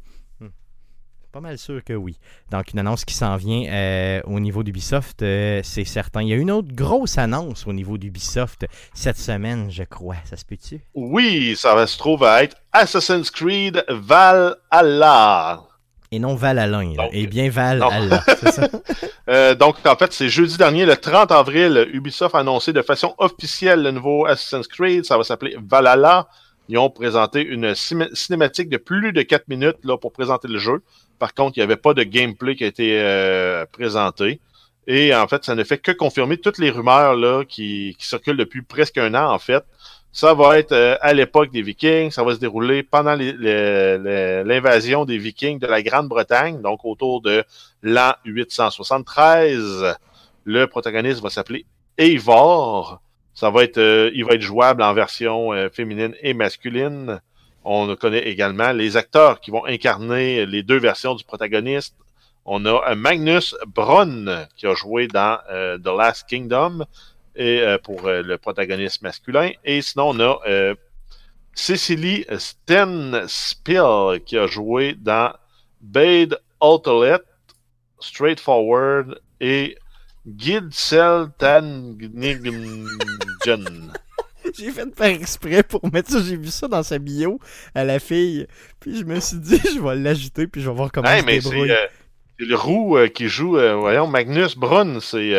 [1.34, 2.16] Pas mal sûr que oui.
[2.52, 6.22] Donc, une annonce qui s'en vient euh, au niveau d'Ubisoft, euh, c'est certain.
[6.22, 10.14] Il y a une autre grosse annonce au niveau d'Ubisoft cette semaine, je crois.
[10.26, 10.80] Ça se peut-tu?
[10.94, 15.64] Oui, ça va se trouver à être Assassin's Creed Valhalla.
[16.12, 17.88] Et non Valhalla, Et bien Val non.
[17.88, 18.68] Allah, c'est ça?
[19.28, 23.12] Euh, donc, en fait, c'est jeudi dernier, le 30 avril, Ubisoft a annoncé de façon
[23.18, 25.04] officielle le nouveau Assassin's Creed.
[25.04, 26.28] Ça va s'appeler Valhalla.
[26.68, 30.82] Ils ont présenté une cinématique de plus de 4 minutes là, pour présenter le jeu.
[31.18, 34.40] Par contre, il n'y avait pas de gameplay qui a été euh, présenté.
[34.86, 38.62] Et en fait, ça ne fait que confirmer toutes les rumeurs là, qui, circulent depuis
[38.62, 39.64] presque un an, en fait.
[40.12, 45.18] Ça va être euh, à l'époque des Vikings, ça va se dérouler pendant l'invasion des
[45.18, 47.44] Vikings de la Grande-Bretagne, donc autour de
[47.82, 49.96] l'an 873.
[50.44, 51.66] Le protagoniste va s'appeler
[51.98, 53.00] Eivor.
[53.34, 57.20] Ça va être, euh, il va être jouable en version euh, féminine et masculine.
[57.64, 61.96] On connaît également les acteurs qui vont incarner les deux versions du protagoniste.
[62.44, 66.84] On a euh, Magnus Brunn qui a joué dans euh, The Last Kingdom
[67.36, 69.50] et pour le protagoniste masculin.
[69.64, 70.38] Et sinon, on a
[71.52, 75.34] Cecily Stenspiel qui a joué dans
[75.80, 77.24] Bade Ultimate,
[77.98, 79.76] Straightforward et
[80.26, 81.28] Gidsel.
[84.58, 86.22] J'ai fait par exprès pour mettre ça.
[86.22, 87.40] J'ai vu ça dans sa bio
[87.74, 88.46] à la fille.
[88.78, 91.40] Puis je me suis dit, je vais l'ajouter, puis je vais voir comment Hey, mais
[91.40, 91.86] c'est euh,
[92.38, 95.32] c'est le roux euh, qui joue, euh, voyons, Magnus Brunn, c'est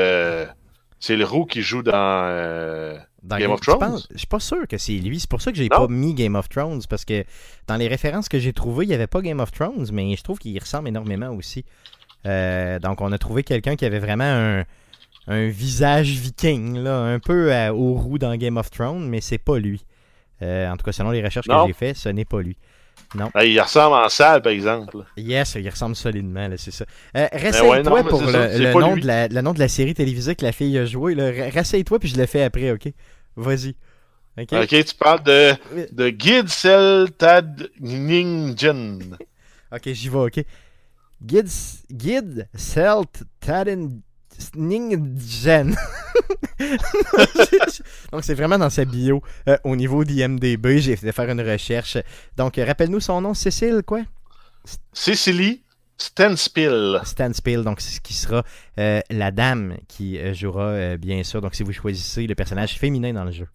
[1.00, 2.98] c'est le roux qui joue dans.
[3.22, 3.80] Dans Game of je Thrones?
[3.80, 5.20] pense- Je suis pas sûr que c'est lui.
[5.20, 6.84] C'est pour ça que j'ai pas mis Game of Thrones.
[6.88, 7.24] Parce que
[7.68, 10.22] dans les références que j'ai trouvées, il n'y avait pas Game of Thrones, mais je
[10.24, 11.66] trouve qu'il y ressemble énormément aussi.
[12.26, 14.64] Euh, donc, on a trouvé quelqu'un qui avait vraiment un,
[15.28, 19.38] un visage viking, là, un peu à- au roux dans Game of Thrones, mais c'est
[19.38, 19.86] pas lui.
[20.42, 21.62] Euh, en tout cas, selon les recherches Non.
[21.64, 22.58] que j'ai faites, ce n'est pas lui.
[23.36, 24.98] hey, il ressemble en salle, par exemple.
[25.18, 26.86] Yes, il ressemble solidement, là, c'est ça.
[27.16, 29.68] Euh, ouais, Ressaye-toi non, mais pour le, ça, nom de la, le nom de la
[29.68, 31.16] série télévisée que la fille a joué.
[31.16, 31.32] là.
[31.32, 32.92] R- Ressaye-toi, puis je le fais après, ok?
[33.38, 33.76] Vas-y.
[34.38, 34.50] Ok?
[34.52, 35.54] Ok, tu parles de,
[35.94, 39.18] de Gidsel Tangningen.
[39.72, 40.44] Ok, j'y vais, ok?
[41.22, 44.02] Guide Selt Taden
[44.56, 45.18] Ningen.
[48.12, 49.22] Donc, c'est vraiment dans sa bio.
[49.48, 51.98] Euh, au niveau d'IMDB, j'ai fait faire une recherche.
[52.36, 54.02] Donc, euh, rappelle-nous son nom, Cécile, quoi?
[54.94, 55.64] Cecily
[55.98, 57.00] Stenspiel.
[57.06, 58.44] Stan Spiel, donc c'est ce qui sera
[58.80, 61.42] euh, la dame qui euh, jouera, euh, bien sûr.
[61.42, 63.48] Donc, si vous choisissez le personnage féminin dans le jeu.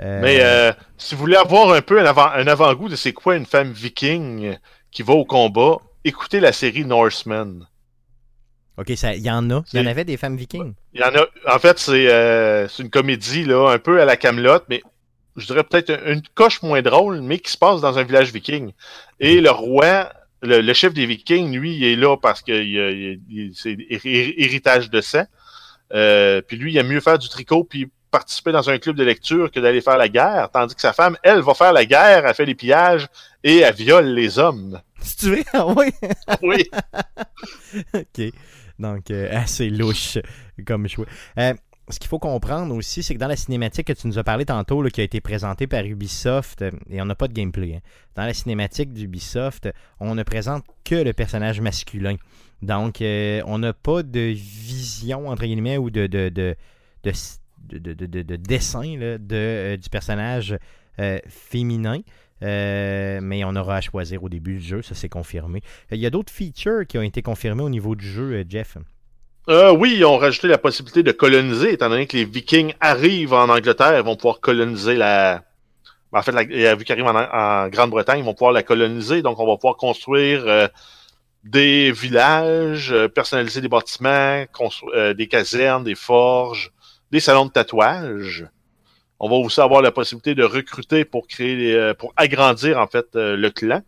[0.00, 3.12] Euh, Mais euh, si vous voulez avoir un peu un, avant, un avant-goût de c'est
[3.12, 4.56] quoi une femme viking
[4.90, 7.66] qui va au combat, écoutez la série Norseman.
[8.76, 9.64] Ok, il y en a.
[9.72, 10.74] Il y en avait des femmes vikings.
[10.94, 11.26] Il y en a.
[11.54, 14.82] En fait, c'est euh, c'est une comédie là, un peu à la Camelot, mais
[15.36, 18.32] je dirais peut-être une, une coche moins drôle, mais qui se passe dans un village
[18.32, 18.72] viking.
[19.18, 22.52] Et le roi, le, le chef des Vikings, lui, il est là parce que
[23.54, 25.24] c'est hé- héritage de sang.
[25.92, 29.04] Euh, puis lui, il aime mieux faire du tricot puis participer dans un club de
[29.04, 32.26] lecture que d'aller faire la guerre, tandis que sa femme, elle, va faire la guerre,
[32.26, 33.06] elle fait les pillages
[33.44, 34.80] et elle viole les hommes.
[35.00, 35.92] Si tu veux, ah ouais.
[36.42, 36.64] Oui.
[37.94, 38.32] ok.
[38.78, 40.18] Donc, euh, assez louche
[40.64, 41.06] comme choix.
[41.38, 41.54] Euh,
[41.90, 44.44] ce qu'il faut comprendre aussi, c'est que dans la cinématique que tu nous as parlé
[44.44, 47.76] tantôt, là, qui a été présentée par Ubisoft, euh, et on n'a pas de gameplay,
[47.76, 47.80] hein.
[48.14, 49.68] dans la cinématique d'Ubisoft,
[50.00, 52.16] on ne présente que le personnage masculin.
[52.62, 56.56] Donc, euh, on n'a pas de vision, entre guillemets, ou de, de, de,
[57.04, 57.12] de,
[57.68, 60.56] de- de- de- de dessin euh, du personnage
[60.98, 62.00] euh, féminin.
[62.40, 65.60] Euh, mais on aura à choisir au début du jeu, ça c'est confirmé.
[65.90, 68.78] Il y a d'autres features qui ont été confirmés au niveau du jeu, Jeff.
[69.48, 73.48] Oui, ils ont rajouté la possibilité de coloniser, étant donné que les Vikings arrivent en
[73.48, 75.42] Angleterre, ils vont pouvoir coloniser la.
[76.12, 76.74] En fait, la...
[76.76, 79.76] vu qu'ils arrivent en, en Grande-Bretagne, ils vont pouvoir la coloniser, donc on va pouvoir
[79.76, 80.68] construire
[81.44, 84.44] des villages, personnaliser des bâtiments,
[85.16, 86.70] des casernes, des forges,
[87.10, 88.46] des salons de tatouage.
[89.20, 92.86] On va aussi avoir la possibilité de recruter pour créer, les, euh, pour agrandir en
[92.86, 93.82] fait euh, le clan.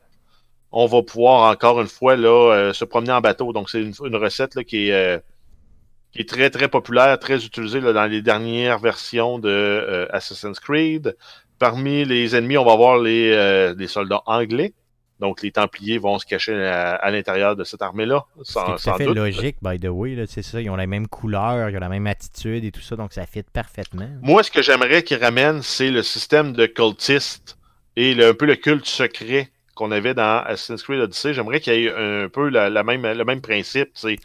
[0.73, 3.53] On va pouvoir encore une fois là euh, se promener en bateau.
[3.53, 8.79] Donc c'est une, recette là, qui est très très populaire, très utilisée dans les dernières
[8.79, 11.17] versions de Assassin's Creed.
[11.59, 14.73] Parmi les ennemis, on va avoir les, les soldats anglais.
[15.21, 18.95] Donc les Templiers vont se cacher à, à l'intérieur de cette armée-là, C'est tout à
[18.97, 19.17] fait doute.
[19.17, 20.17] logique, by the way.
[20.27, 22.97] C'est ça, ils ont la même couleur, ils ont la même attitude et tout ça,
[22.97, 24.09] donc ça fit parfaitement.
[24.23, 27.59] Moi, ce que j'aimerais qu'ils ramènent, c'est le système de cultiste
[27.97, 31.33] et le- un peu le culte secret qu'on avait dans Assassin's Creed Odyssey.
[31.35, 33.91] J'aimerais qu'il y ait un peu la, la même, le même principe.
[33.95, 34.17] Tu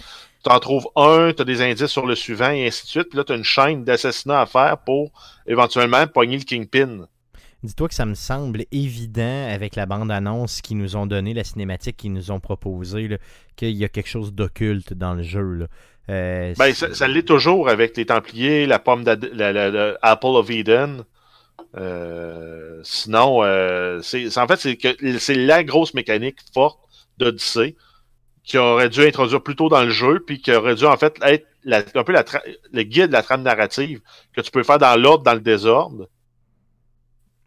[0.51, 3.09] en trouves un, tu as des indices sur le suivant et ainsi de suite.
[3.09, 5.11] Puis là, tu as une chaîne d'assassinats à faire pour
[5.47, 7.07] éventuellement pogner le Kingpin.
[7.65, 11.97] Dis-toi que ça me semble évident avec la bande-annonce qu'ils nous ont donné, la cinématique
[11.97, 13.17] qu'ils nous ont proposée,
[13.55, 15.41] qu'il y a quelque chose d'occulte dans le jeu.
[15.41, 15.65] là.
[16.09, 19.97] Euh, Ben, ça, ça l'est toujours avec les Templiers, la pomme d'Ad- la, la- la
[20.01, 21.03] Apple of Eden.
[21.77, 24.77] Euh, sinon, euh, c'est en fait,
[25.19, 26.79] c'est la grosse mécanique forte
[27.17, 27.75] d'Odyssey
[28.43, 31.17] qui aurait dû introduire plus tôt dans le jeu, puis qui aurait dû en fait
[31.23, 32.23] être la- un peu la
[32.71, 34.01] le guide de la trame narrative
[34.35, 36.07] que tu peux faire dans l'ordre, dans le désordre,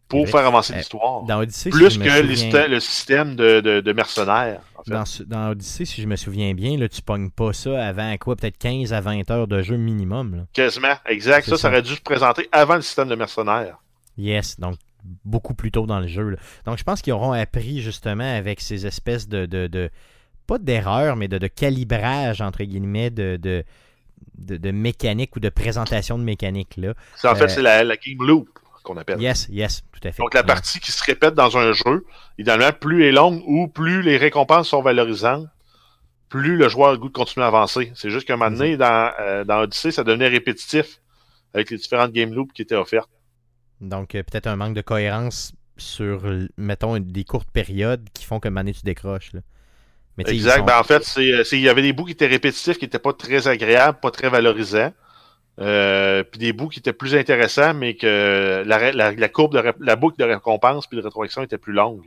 [0.09, 1.23] pour faire avancer Euh, l'histoire.
[1.23, 2.21] dans Odyssey, Plus si que souviens-
[2.67, 4.59] le système- de, de, de mercenaires.
[4.75, 5.23] En fait.
[5.25, 8.57] Dans, Odyssey, si je me souviens bien, là, tu pognes pas ça avant quoi, peut-être
[8.57, 10.35] 15 à 20 heures de jeu minimum.
[10.35, 10.41] là.
[10.53, 11.45] Quasiment, exact.
[11.45, 11.67] Ça, ça ça.
[11.69, 13.77] aurait dû se présenter avant le système de mercenaires.
[14.17, 14.75] Yes, donc
[15.23, 16.29] beaucoup plus tôt dans le jeu.
[16.31, 16.37] là.
[16.65, 19.45] Donc je pense qu'ils auront appris justement avec ces espèces de.
[19.45, 19.89] de, de-
[20.47, 23.63] pas d'erreurs, mais de, de calibrage, entre guillemets, de, de,
[24.71, 26.75] mécanique ou de présentation de mécanique.
[26.77, 26.93] Là.
[27.23, 28.47] En Euh, fait c'est la, la game loop
[28.93, 29.21] qu'on appelle.
[29.21, 30.21] Yes, yes, tout à fait.
[30.21, 32.05] Donc la partie qui se répète dans un jeu,
[32.37, 35.47] idéalement, plus elle est longue ou plus les récompenses sont valorisantes,
[36.29, 37.91] plus le joueur a le goût de continuer à avancer.
[37.95, 40.99] C'est juste qu'à un moment donné, dans, euh, dans Odyssey, ça devenait répétitif
[41.53, 43.09] avec les différentes game loops qui étaient offertes.
[43.81, 46.21] Donc euh, peut-être un manque de cohérence sur,
[46.57, 49.33] mettons, des courtes périodes qui font que donné, tu décroches.
[49.33, 49.39] là.
[50.17, 50.57] Mais Exact.
[50.59, 52.83] sont- Ben, en fait, euh, c'est- il y avait des bouts qui étaient répétitifs, qui
[52.85, 54.91] n'étaient pas très agréables, pas très valorisants.
[55.59, 59.53] Euh, puis des bouts qui étaient plus intéressants, mais que la, ré- la, la courbe
[59.53, 62.03] de la boucle de récompense puis de rétroaction était plus longue.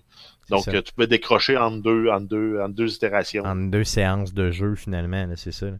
[0.50, 0.70] Donc ça.
[0.72, 3.44] euh, tu pouvais décrocher entre deux, entre deux, entre deux itérations.
[3.44, 5.66] en deux séances de jeu finalement, c'est ça.
[5.66, 5.72] là.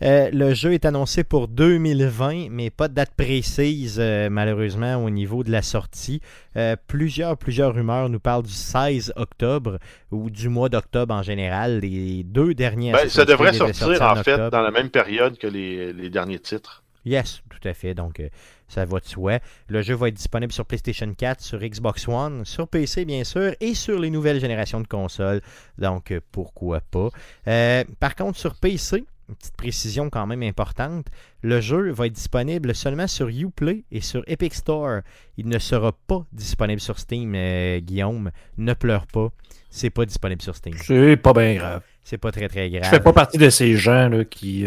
[0.00, 5.10] Euh, le jeu est annoncé pour 2020, mais pas de date précise euh, malheureusement au
[5.10, 6.20] niveau de la sortie.
[6.56, 9.78] Euh, plusieurs, plusieurs rumeurs nous parlent du 16 octobre
[10.12, 11.80] ou du mois d'octobre en général.
[11.80, 12.92] Les deux derniers.
[12.92, 16.84] Ben, ça devrait sortir en fait dans la même période que les, les derniers titres.
[17.08, 17.94] Yes, tout à fait.
[17.94, 18.28] Donc, euh,
[18.68, 19.38] ça va de soi.
[19.68, 23.54] Le jeu va être disponible sur PlayStation 4, sur Xbox One, sur PC, bien sûr,
[23.60, 25.40] et sur les nouvelles générations de consoles.
[25.78, 27.08] Donc, euh, pourquoi pas.
[27.46, 31.06] Euh, par contre, sur PC, une petite précision quand même importante,
[31.40, 35.00] le jeu va être disponible seulement sur Uplay et sur Epic Store.
[35.38, 37.32] Il ne sera pas disponible sur Steam,
[37.78, 38.30] Guillaume.
[38.58, 39.28] Ne pleure pas.
[39.70, 40.74] C'est pas disponible sur Steam.
[40.78, 41.82] C'est pas bien grave.
[42.04, 42.84] C'est pas très très grave.
[42.84, 44.66] Je fais pas partie de ces gens là, qui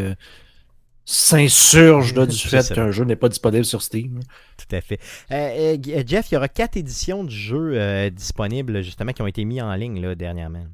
[1.05, 4.19] s'insurgent là, du C'est fait qu'un jeu n'est pas disponible sur Steam.
[4.57, 4.99] Tout à fait.
[5.31, 9.27] Euh, euh, Jeff, il y aura quatre éditions du jeu euh, disponibles, justement, qui ont
[9.27, 10.65] été mis en ligne là, dernièrement.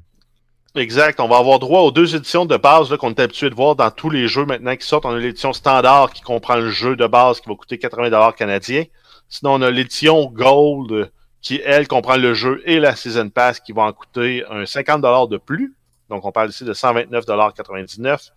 [0.74, 1.18] Exact.
[1.20, 3.74] On va avoir droit aux deux éditions de base là, qu'on est habitué de voir
[3.74, 5.06] dans tous les jeux maintenant qui sortent.
[5.06, 8.84] On a l'édition standard qui comprend le jeu de base qui va coûter 80$ canadiens.
[9.28, 11.10] Sinon, on a l'édition Gold
[11.40, 15.28] qui, elle, comprend le jeu et la Season Pass qui va en coûter un 50$
[15.28, 15.74] de plus.
[16.10, 18.30] Donc, on parle ici de 129,99$.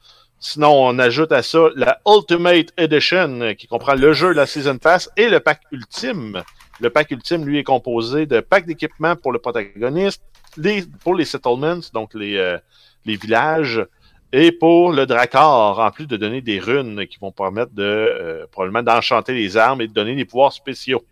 [0.43, 4.79] Sinon, on ajoute à ça la Ultimate Edition euh, qui comprend le jeu, la Season
[4.79, 6.41] Pass et le pack ultime.
[6.79, 10.23] Le pack ultime, lui, est composé de packs d'équipement pour le protagoniste,
[11.03, 12.57] pour les settlements, donc les, euh,
[13.05, 13.85] les villages,
[14.33, 18.81] et pour le Drakkar, en plus de donner des runes qui vont permettre euh, probablement
[18.81, 21.03] d'enchanter les armes et de donner des pouvoirs spéciaux.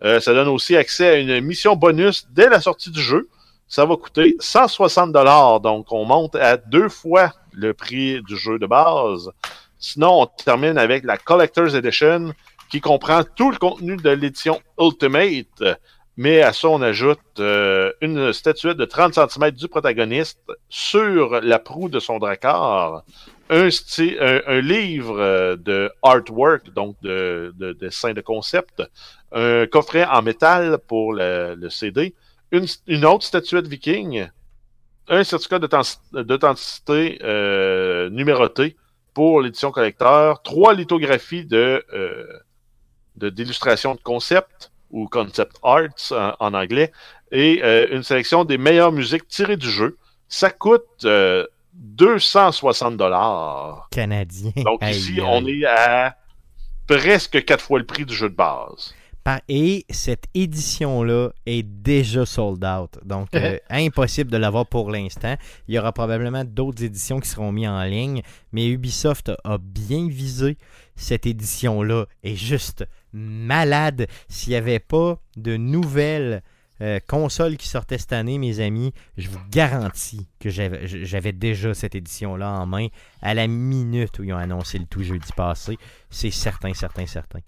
[0.00, 3.28] Ça donne aussi accès à une mission bonus dès la sortie du jeu.
[3.66, 8.58] Ça va coûter 160 dollars, donc on monte à deux fois le prix du jeu
[8.58, 9.30] de base.
[9.78, 12.32] Sinon, on termine avec la Collector's Edition
[12.70, 15.78] qui comprend tout le contenu de l'édition Ultimate.
[16.16, 21.58] Mais à ça, on ajoute euh, une statuette de 30 cm du protagoniste sur la
[21.60, 23.04] proue de son dracard,
[23.50, 23.68] un,
[24.60, 28.82] livre euh, de artwork, donc de, de dessin de concept,
[29.32, 32.14] un coffret en métal pour le, CD,
[32.50, 34.28] une autre statuette viking,
[35.08, 38.76] un certificat d'authenti- d'authenticité euh, numéroté
[39.14, 42.24] pour l'édition collecteur, trois lithographies de euh,
[43.16, 46.92] de- d'illustration de, concept ou concept arts en, en anglais
[47.32, 49.96] et euh, une sélection des meilleures musiques tirées du jeu.
[50.28, 53.88] Ça coûte euh, 260 dollars.
[53.90, 54.52] Canadien.
[54.64, 56.16] Donc ici, on est à
[56.86, 58.94] presque quatre fois le prix du jeu de base.
[59.28, 62.98] Par- Et cette édition-là est déjà sold out.
[63.04, 65.36] Donc, euh, impossible de l'avoir pour l'instant.
[65.66, 68.22] Il y aura probablement d'autres éditions qui seront mises en ligne.
[68.52, 70.56] Mais Ubisoft a bien visé
[70.96, 72.06] cette édition-là.
[72.22, 74.06] est juste malade.
[74.30, 76.42] S'il n'y avait pas de nouvelles
[76.80, 81.74] euh, consoles qui sortaient cette année, mes amis, je vous garantis que j'avais j'avais déjà
[81.74, 82.86] cette édition-là en main
[83.20, 85.76] à la minute où ils ont annoncé le tout jeudi passé.
[86.08, 87.40] C'est certain, certain, certain.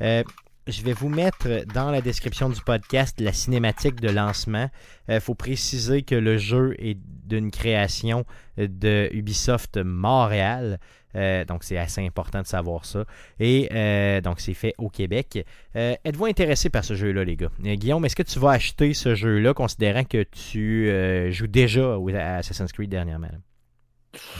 [0.00, 0.22] Euh,
[0.66, 4.68] je vais vous mettre dans la description du podcast la cinématique de lancement.
[5.08, 8.24] Il faut préciser que le jeu est d'une création
[8.56, 10.78] de Ubisoft Montréal.
[11.16, 13.04] Euh, donc, c'est assez important de savoir ça.
[13.40, 15.44] Et euh, donc, c'est fait au Québec.
[15.74, 17.50] Euh, Êtes-vous intéressé par ce jeu-là, les gars?
[17.64, 21.94] Euh, Guillaume, est-ce que tu vas acheter ce jeu-là, considérant que tu euh, joues déjà
[21.94, 23.30] à Assassin's Creed dernièrement?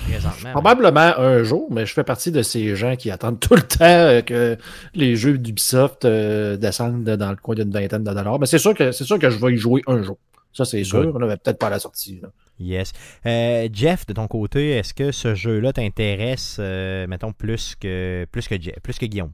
[0.08, 0.50] Présentement.
[0.52, 3.84] Probablement un jour, mais je fais partie de ces gens qui attendent tout le temps
[3.84, 4.56] euh, que
[4.94, 8.38] les jeux d'Ubisoft euh, descendent dans le coin d'une vingtaine de dollars.
[8.38, 10.18] Mais c'est sûr que c'est sûr que je vais y jouer un jour.
[10.52, 12.18] Ça, c'est sûr, là, mais peut-être pas à la sortie.
[12.22, 12.28] là.
[12.58, 12.92] Yes.
[13.26, 18.48] Euh, Jeff, de ton côté, est-ce que ce jeu-là t'intéresse, euh, mettons, plus que, plus,
[18.48, 19.32] que, Jeff- plus que Guillaume?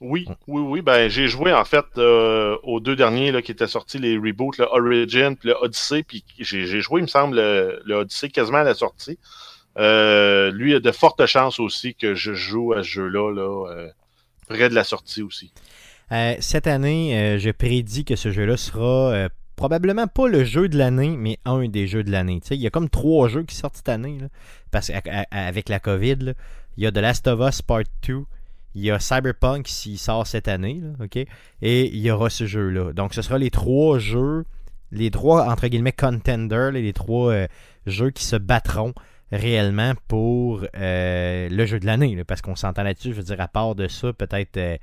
[0.00, 0.32] Oui, Mm.
[0.48, 0.82] oui, oui.
[0.82, 4.56] Ben, j'ai joué en fait euh, aux deux derniers là, qui étaient sortis, les reboots,
[4.58, 6.02] le Origin puis le Odyssey.
[6.02, 9.18] Puis j'ai joué, il me semble, le, le Odyssey quasiment à la sortie.
[9.78, 13.68] Euh, lui, il a de fortes chances aussi que je joue à ce jeu-là là,
[13.70, 13.88] euh,
[14.48, 15.52] près de la sortie aussi.
[16.40, 21.38] Cette année, je prédis que ce jeu-là sera probablement pas le jeu de l'année, mais
[21.44, 22.40] un des jeux de l'année.
[22.50, 24.26] Il y a comme trois jeux qui sortent cette année, là,
[24.72, 26.32] parce qu'avec la COVID, là,
[26.76, 28.24] il y a The Last of Us Part 2,
[28.74, 32.46] il y a Cyberpunk qui sort cette année, là, ok, et il y aura ce
[32.46, 32.92] jeu-là.
[32.92, 34.44] Donc, ce sera les trois jeux,
[34.92, 37.46] les trois, entre guillemets, contenders, les trois euh,
[37.86, 38.92] jeux qui se battront
[39.32, 43.48] réellement pour euh, le jeu de l'année, parce qu'on s'entend là-dessus, je veux dire, à
[43.48, 44.56] part de ça, peut-être...
[44.56, 44.76] euh,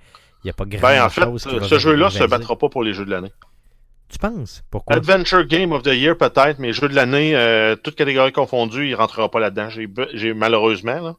[0.43, 2.93] il n'y a pas grand Ben, en chose ce jeu-là se battra pas pour les
[2.93, 3.31] jeux de l'année.
[4.07, 4.63] Tu penses?
[4.69, 4.95] Pourquoi?
[4.95, 7.33] Adventure Game of the Year, peut-être, mais jeux de l'année,
[7.83, 9.67] toutes catégories confondues, il rentrera pas là-dedans.
[10.13, 11.01] J'ai malheureusement.
[11.01, 11.15] Là.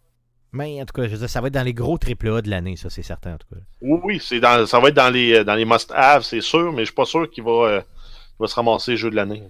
[0.52, 2.50] Mais en tout cas, je veux dire, ça va être dans les gros AAA de
[2.50, 3.60] l'année, ça, c'est certain, en tout cas.
[3.82, 6.80] Oui, oui, c'est dans, ça va être dans les, dans les must-have, c'est sûr, mais
[6.80, 9.42] je suis pas sûr qu'il va, euh, qu'il va se ramasser jeu de l'année.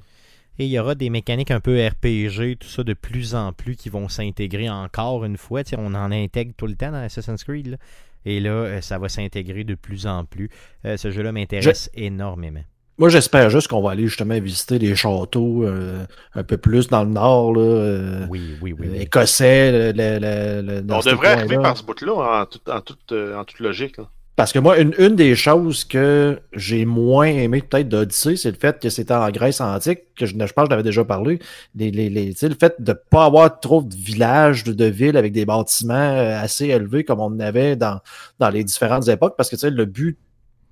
[0.58, 3.76] Et il y aura des mécaniques un peu RPG, tout ça, de plus en plus
[3.76, 5.62] qui vont s'intégrer encore une fois.
[5.76, 7.68] On en intègre tout le temps dans Assassin's Creed.
[7.68, 7.76] là.
[8.24, 10.50] Et là, euh, ça va s'intégrer de plus en plus.
[10.84, 12.64] Euh, ce jeu-là m'intéresse énormément.
[12.98, 17.04] Moi, j'espère juste qu'on va aller justement visiter les châteaux euh, un peu plus dans
[17.04, 18.88] le nord, là, euh, Oui, oui, oui.
[18.92, 18.98] oui.
[19.02, 19.70] écossais.
[19.70, 23.12] le- le- le- le- dans On devrait arriver par ce bout-là en, tout- en, toute,
[23.12, 23.98] euh, en toute logique.
[23.98, 24.08] là.
[24.34, 28.56] Parce que moi, une, une des choses que j'ai moins aimé peut-être d'Odyssey, c'est le
[28.56, 31.40] fait que c'était en Grèce antique, que je, je pense que j'en avais déjà parlé.
[31.76, 34.84] Les, les, les- tu sais, le fait de pas avoir trop de villages, de, de
[34.84, 38.00] villes avec des bâtiments euh, assez élevés comme on en avait dans,
[38.40, 39.34] dans les différentes époques.
[39.36, 40.16] Parce que tu sais, le but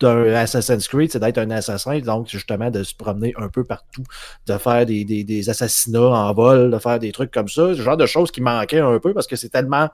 [0.00, 4.04] d'un Assassin's Creed, c'est d'être un assassin, donc justement de se promener un peu partout,
[4.46, 7.96] de faire des, des, assassinats en vol, de faire des trucs comme ça, ce genre
[7.96, 9.88] de choses qui manquaient un peu parce que c'est tellement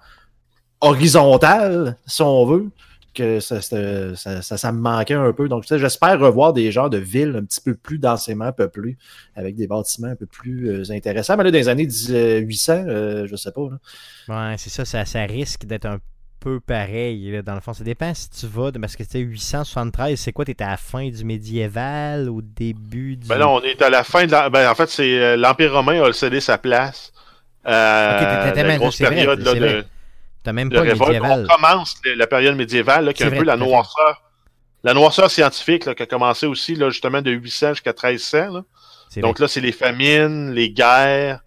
[0.81, 2.71] horizontal, si on veut,
[3.15, 5.49] que ça, ça, me manquait un peu.
[5.49, 8.97] Donc, j'espère revoir des genres de villes un petit peu plus densément peuplées,
[9.37, 11.37] avec des bâtiments un peu plus euh, intéressants.
[11.37, 13.69] Mais là, dans les années 10, euh, 800, euh, je sais pas.
[13.69, 14.51] Là.
[14.51, 15.99] Ouais, c'est ça, ça risque d'être un
[16.43, 17.30] peu pareil.
[17.30, 20.18] là, dans le fond, ça dépend si tu vas, de- parce que tu sais, 873,
[20.18, 23.26] c'est quoi T'étais à la fin du médiéval, au début du.
[23.28, 24.51] Ben là, on est à la fin de la...
[24.51, 27.12] Ben, en fait, c'est euh, l'Empire romain a cédé sa place.
[27.66, 29.84] Euh, Ok, t'étais- t'étais la même- grosse vrai, là, de.
[30.43, 31.47] T'as même pas le médiéval.
[31.49, 34.22] On commence la période médiévale, là, qui est un vrai, peu la noirceur.
[34.82, 38.53] La noirceur scientifique là, qui a commencé aussi là, justement de 800 jusqu'à 1300.
[38.53, 38.62] Là.
[39.09, 41.38] C'est Donc là, c'est les famines, les guerres,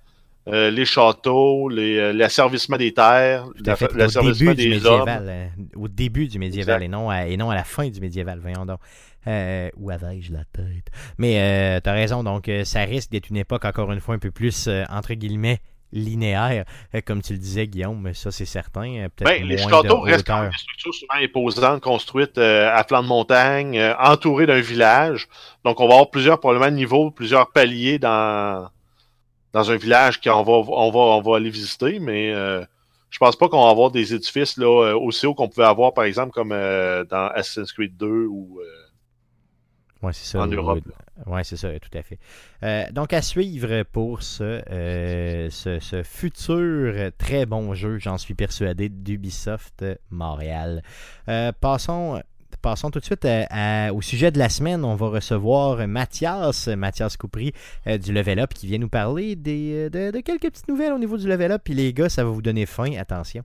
[0.48, 5.00] euh, les châteaux, les, euh, l'asservissement des terres, l'asservissement début du des hommes.
[5.06, 5.26] médiéval.
[5.28, 8.40] euh, au début du médiéval et non, à, et non à la fin du médiéval,
[8.40, 8.80] voyons donc.
[9.28, 10.92] Euh, où avais-je la tête?
[11.18, 14.20] Mais euh, t'as raison, donc euh, ça risque d'être une époque, encore une fois, un
[14.20, 18.14] peu plus, euh, entre guillemets, linéaire, euh, comme tu le disais, Guillaume.
[18.14, 18.88] Ça, c'est certain.
[18.98, 23.80] euh, Ben, les châteaux restent des structures souvent imposantes, construites euh, à flanc de montagne,
[23.80, 25.28] euh, entourées d'un village.
[25.64, 28.70] Donc, on va avoir plusieurs, probablement, niveaux, plusieurs paliers dans,
[29.56, 32.66] dans un village qu'on va, on va, on va aller visiter, mais euh,
[33.10, 35.94] je pense pas qu'on va avoir des édifices là, euh, aussi hauts qu'on pouvait avoir,
[35.94, 38.66] par exemple, comme euh, dans Assassin's Creed 2 ou euh,
[40.06, 40.42] Ouais, c'est ça.
[40.42, 40.84] en Europe.
[41.26, 42.92] Oui, c'est ça, tout à fait.
[42.92, 44.62] Donc, à suivre pour ce,
[45.50, 50.84] ce, ce futur très bon jeu, j'en suis persuadé, d'Ubisoft Montréal.
[51.62, 52.22] Passons,
[52.66, 54.84] passons tout de suite à- à- au sujet de la semaine.
[54.84, 57.54] On va recevoir Mathias, Mathias Coupry
[57.86, 60.92] euh, du Level Up qui vient nous parler des, euh, de, de quelques petites nouvelles
[60.92, 61.62] au niveau du Level Up.
[61.64, 62.94] Puis les gars, ça va vous donner faim.
[62.98, 63.44] Attention.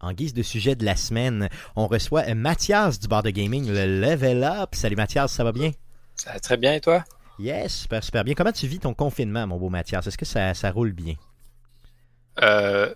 [0.00, 3.68] En guise de sujet de la semaine, on reçoit euh, Mathias du bar de gaming,
[3.70, 4.70] le Level Up.
[4.74, 5.72] Salut Mathias, ça va bien?
[6.14, 7.04] Ça va très bien et toi?
[7.38, 8.32] Yes, super, super bien.
[8.32, 10.06] Comment tu vis ton confinement, mon beau Mathias?
[10.06, 11.16] Est-ce que ça, ça roule bien?
[12.42, 12.94] Euh,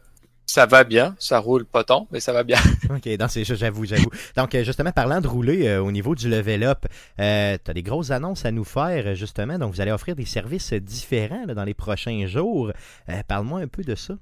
[0.51, 2.59] ça va bien, ça roule pas tant, mais ça va bien.
[2.91, 4.11] Ok, c'est j'avoue, j'avoue.
[4.37, 6.87] Donc, euh, justement, parlant de rouler euh, au niveau du level up,
[7.21, 9.59] euh, tu as des grosses annonces à nous faire, euh, justement.
[9.59, 12.73] Donc, vous allez offrir des services différents là, dans les prochains jours.
[13.09, 14.15] Euh, Parle-moi un peu de ça.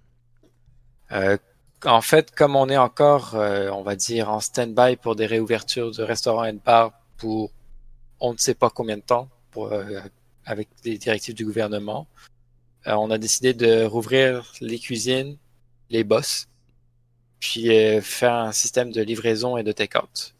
[1.86, 6.02] En fait, comme on est encore, on va dire, en stand-by pour des réouvertures de
[6.02, 7.50] restaurants et de bars pour
[8.20, 9.72] on ne sait pas combien de temps, pour,
[10.44, 12.06] avec les directives du gouvernement,
[12.84, 15.38] on a décidé de rouvrir les cuisines,
[15.90, 16.48] les boss,
[17.40, 20.34] puis euh, faire un système de livraison et de take-out.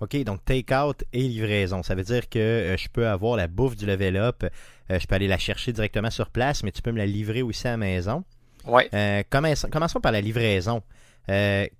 [0.00, 1.82] OK, donc take-out et livraison.
[1.82, 4.44] Ça veut dire que euh, je peux avoir la bouffe du level up,
[4.90, 7.42] euh, je peux aller la chercher directement sur place, mais tu peux me la livrer
[7.42, 8.24] aussi à la maison.
[8.68, 10.82] Euh, commençons, par la livraison?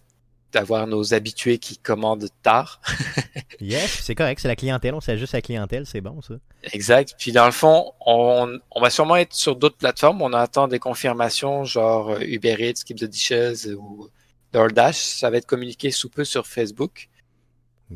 [0.52, 2.80] d'avoir nos habitués qui commandent tard.
[3.60, 4.40] Yes, c'est correct.
[4.40, 4.92] C'est la clientèle.
[4.92, 5.86] On s'ajuste à la clientèle.
[5.86, 6.34] C'est bon, ça.
[6.72, 7.14] exact.
[7.16, 10.20] Puis dans le fond, on, on va sûrement être sur d'autres plateformes.
[10.20, 14.08] On attend des confirmations, genre euh, Uber Eats, Keep the Dishes ou
[14.52, 14.96] DoorDash.
[14.96, 17.08] Ça va être communiqué sous peu sur Facebook.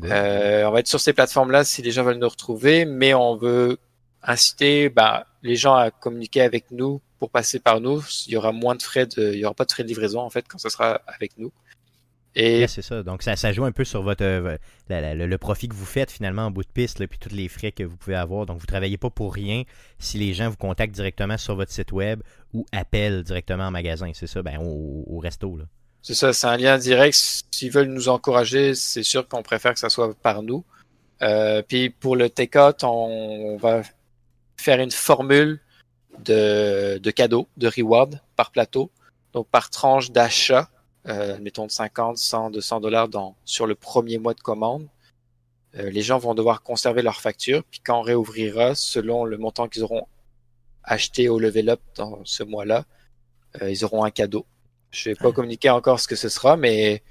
[0.03, 3.35] Euh, on va être sur ces plateformes-là si les gens veulent nous retrouver, mais on
[3.35, 3.77] veut
[4.23, 8.03] inciter ben, les gens à communiquer avec nous pour passer par nous.
[8.27, 10.21] Il y aura moins de frais de, il y aura pas de frais de livraison
[10.21, 11.51] en fait quand ce sera avec nous.
[12.39, 13.01] Et c'est ça.
[13.03, 14.57] Donc, ça, ça joue un peu sur votre euh,
[14.89, 17.17] la- la- le, le profit que vous faites finalement en bout de piste, là, puis
[17.17, 18.45] tous les frais que vous pouvez avoir.
[18.45, 19.63] Donc, vous travaillez pas pour rien
[19.97, 22.21] si les gens vous contactent directement sur votre site web
[22.53, 24.11] ou appellent directement en magasin.
[24.13, 25.57] C'est ça, ben, au, au resto.
[25.57, 25.63] Là.
[26.03, 27.43] c'est ça, c'est un lien direct.
[27.51, 30.63] S'ils veulent nous encourager, c'est sûr qu'on préfère que ça soit par nous.
[31.23, 33.81] Euh, puis pour le take-out, on, on va
[34.57, 35.59] faire une formule
[36.23, 38.91] de, de cadeaux, de reward par plateau.
[39.33, 40.69] Donc par tranche d'achat,
[41.07, 44.87] euh, mettons de 50, 100, 200 dollars dans, sur le premier mois de commande.
[45.75, 49.67] Euh, les gens vont devoir conserver leur facture, puis quand on réouvrira, selon le montant
[49.67, 50.07] qu'ils auront
[50.83, 52.85] acheté au level up dans ce mois-là,
[53.61, 54.45] euh, ils auront un cadeau.
[54.91, 57.03] Je vais pas communiquer encore ce que ce sera, mais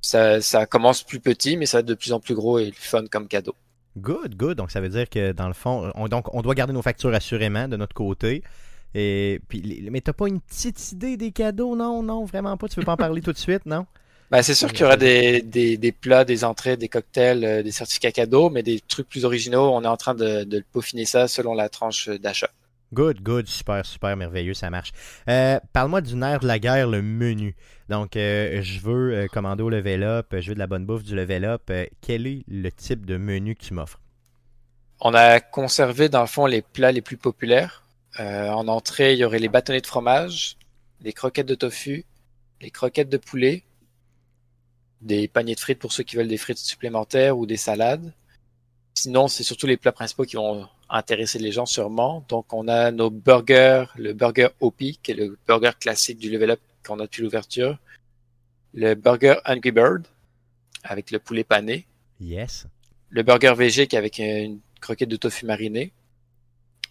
[0.00, 2.72] ça, ça commence plus petit, mais ça va être de plus en plus gros et
[2.72, 3.54] fun comme cadeau.
[3.96, 4.56] Good, good.
[4.56, 7.12] Donc, ça veut dire que dans le fond, on, donc, on doit garder nos factures
[7.12, 8.44] assurément de notre côté.
[8.94, 11.76] Et puis, mais t'as pas une petite idée des cadeaux?
[11.76, 12.68] Non, non, vraiment pas.
[12.68, 13.86] Tu veux pas en parler tout de suite, non?
[14.30, 17.62] Ben, c'est sûr qu'il y aura des, des, des plats, des entrées, des cocktails, euh,
[17.62, 21.06] des certificats cadeaux, mais des trucs plus originaux, on est en train de, de peaufiner
[21.06, 22.50] ça selon la tranche d'achat.
[22.94, 24.92] Good, good, super, super, merveilleux, ça marche.
[25.28, 27.54] Euh, Parle-moi du nerf de la guerre, le menu.
[27.90, 31.02] Donc, euh, je veux euh, commander au level up, je veux de la bonne bouffe
[31.02, 31.62] du level up.
[31.70, 34.00] Euh, quel est le type de menu que tu m'offres?
[35.00, 37.82] On a conservé dans le fond les plats les plus populaires.
[38.20, 40.56] Euh, en entrée, il y aurait les bâtonnets de fromage,
[41.02, 42.04] les croquettes de tofu,
[42.60, 43.64] les croquettes de poulet,
[45.00, 48.12] des paniers de frites pour ceux qui veulent des frites supplémentaires ou des salades.
[48.94, 52.24] Sinon, c'est surtout les plats principaux qui vont intéresser les gens sûrement.
[52.28, 56.52] Donc, on a nos burgers, le burger OP, qui est le burger classique du level
[56.52, 57.78] up qu'on a depuis l'ouverture.
[58.74, 60.06] Le burger Angry Bird
[60.82, 61.86] avec le poulet pané.
[62.20, 62.66] Yes.
[63.10, 65.92] Le burger VG qui est avec une croquette de tofu mariné.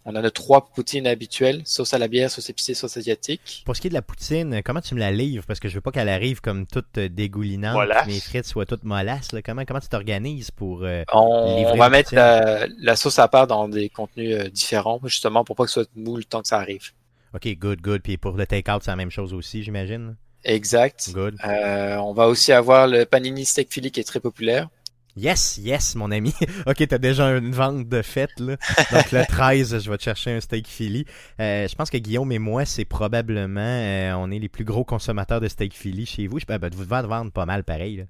[0.10, 3.62] On a nos trois poutines habituelles, sauce à la bière, sauce épicée, sauce asiatique.
[3.66, 5.43] Pour ce qui est de la poutine, comment tu me la livres?
[5.45, 8.66] Parce que je veux pas qu'elle arrive comme toute euh, dégoulinante, que mes frites soient
[8.66, 9.34] toutes mollasses.
[9.34, 9.41] là.
[9.41, 10.84] Comment, comment tu t'organises pour...
[10.84, 14.49] euh, On, Livrer on va mettre la, la sauce à part dans des contenus euh,
[14.49, 16.91] différents, justement pour pas que ce soit mou le temps que ça arrive.
[17.34, 18.01] OK, good, good.
[18.01, 20.16] Puis pour le take-out, c'est la même chose aussi, j'imagine.
[20.45, 21.10] Exact.
[21.14, 21.36] Good.
[21.43, 24.70] Euh, on va aussi avoir le panini steak qui est très populaire.
[25.18, 26.32] Yes, yes, mon ami.
[26.68, 28.55] OK, t'as déjà une vente de fête, là.
[28.91, 31.05] Donc le 13, je vais te chercher un steak Philly.
[31.39, 33.59] Euh, je pense que Guillaume et moi, c'est probablement...
[33.61, 36.39] euh, on est les plus gros consommateurs de steak Philly chez vous.
[36.39, 37.97] Je peux ben, vous devez en vendre pas mal, pareil.
[37.97, 38.03] là.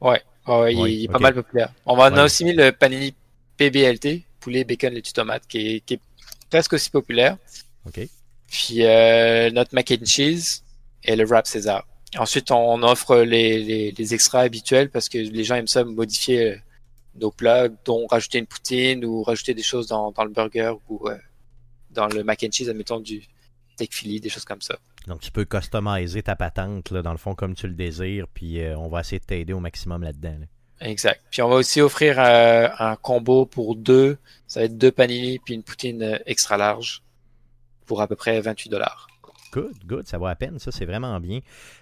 [0.00, 1.72] Ouais, ouais, ouais, il, Oui, il est pas mal populaire.
[1.86, 3.14] On va, on a aussi mis le panini
[3.56, 6.00] PBLT, poulet, bacon, laitue, tomate, qui est, qui est
[6.50, 7.36] presque aussi populaire.
[7.86, 8.00] OK.
[8.48, 10.62] Puis euh, notre mac and cheese
[11.04, 11.86] et le wrap César.
[12.16, 16.52] Ensuite, on offre les, les, les extras habituels parce que les gens aiment ça modifier
[16.52, 16.56] euh,
[17.16, 21.08] nos plats, dont rajouter une poutine ou rajouter des choses dans, dans le burger ou
[21.08, 21.16] euh,
[21.90, 23.22] dans le mac and cheese, admettons du
[23.74, 24.76] steak Philly, des choses comme ça.
[25.06, 28.26] Donc tu peux customiser ta patente, là, dans le fond, comme tu le désires.
[28.32, 30.36] Puis euh, on va essayer de t'aider au maximum là-dedans.
[30.40, 30.46] là.
[30.80, 31.22] Exact.
[31.30, 34.18] Puis on va aussi offrir euh, un combo pour deux.
[34.46, 37.02] Ça va être deux panini puis une poutine euh, extra large
[37.86, 39.08] pour à peu près 28 dollars.
[39.52, 41.40] Good, good, ça vaut à peine, ça, c'est vraiment bien.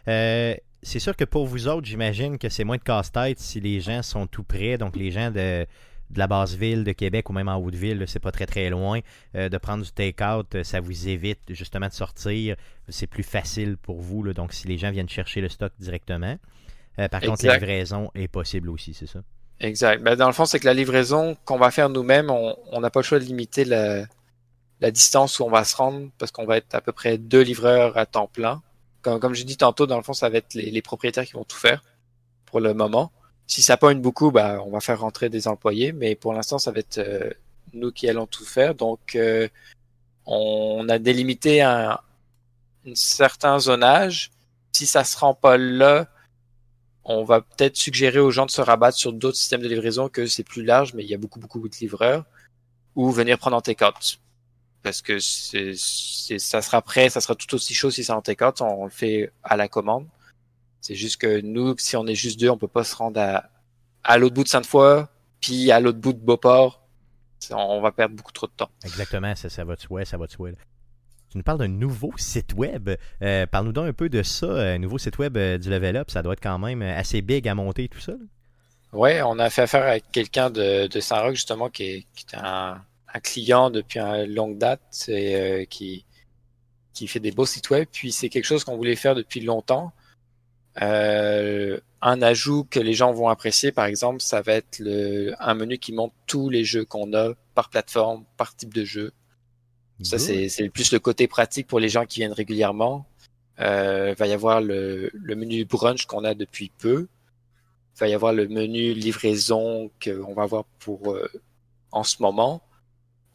[0.09, 3.81] Euh, c'est sûr que pour vous autres, j'imagine que c'est moins de casse-tête si les
[3.81, 5.67] gens sont tout près, donc les gens de,
[6.11, 9.01] de la basse ville de Québec ou même en Haute-Ville, c'est pas très très loin,
[9.35, 12.57] euh, de prendre du take-out, euh, ça vous évite justement de sortir,
[12.89, 16.37] c'est plus facile pour vous, là, donc si les gens viennent chercher le stock directement.
[16.99, 19.21] Euh, par contre, la livraison est possible aussi, c'est ça?
[19.61, 20.03] Exact.
[20.03, 23.01] Ben, dans le fond, c'est que la livraison qu'on va faire nous-mêmes, on n'a pas
[23.01, 24.07] le choix de limiter la,
[24.81, 27.43] la distance où on va se rendre parce qu'on va être à peu près deux
[27.43, 28.63] livreurs à temps plein.
[29.03, 31.33] Comme, comme j'ai dit tantôt, dans le fond, ça va être les, les propriétaires qui
[31.33, 31.85] vont tout faire
[32.45, 33.13] pour le moment.
[33.47, 36.73] Si ça pogne beaucoup, bah, on va faire rentrer des employés, mais pour l'instant, ça
[36.73, 37.31] va être euh,
[37.73, 38.75] nous qui allons tout faire.
[38.75, 39.49] Donc, euh,
[40.27, 41.93] on a délimité un,
[42.87, 44.33] un certain zonage.
[44.73, 46.09] Si ça se rend pas là,
[47.05, 50.27] on va peut-être suggérer aux gens de se rabattre sur d'autres systèmes de livraison que
[50.27, 52.25] c'est plus large, mais il y a beaucoup, beaucoup de livreurs,
[52.97, 54.19] ou venir prendre en take-out.
[54.87, 55.75] Parce que c'est,
[56.39, 59.33] ça sera prêt, ça sera tout aussi chaud si c'est en take-out, on le fait
[59.43, 60.07] à la commande.
[60.81, 63.51] C'est juste que nous, si on est juste deux, on peut pas se rendre à,
[64.05, 65.07] à l'autre bout de Sainte-Foy,
[65.41, 66.87] puis à l'autre bout de Beauport.
[67.51, 68.71] On va perdre beaucoup trop de temps.
[68.85, 70.51] Exactement, ça, ça va de soi, ça va de soi.
[71.31, 72.89] Tu nous parles d'un nouveau site web.
[73.23, 76.13] Euh, Parle-nous donc un peu de ça, un nouveau site web euh, du Level Up.
[76.13, 78.13] Ça doit être quand même euh, assez big à monter et tout ça.
[78.13, 78.19] là.
[78.93, 82.39] Ouais, on a fait affaire avec quelqu'un de, de Saint-Roch, justement, qui est, qui est
[82.39, 82.85] un,
[83.17, 86.05] un client depuis une longue date et euh, qui,
[86.93, 87.89] qui fait des beaux sites web.
[87.91, 89.93] Puis c'est quelque chose qu'on voulait faire depuis longtemps.
[90.83, 95.55] Euh, un ajout que les gens vont apprécier, par exemple, ça va être le, un
[95.55, 99.13] menu qui montre tous les jeux qu'on a par plateforme, par type de jeu.
[100.03, 103.07] Ça, c'est c'est plus le côté pratique pour les gens qui viennent régulièrement.
[103.61, 107.09] Euh, il va y avoir le, le menu brunch qu'on a depuis peu.
[107.95, 111.31] Il va y avoir le menu livraison qu'on va avoir pour euh,
[111.93, 112.61] en ce moment.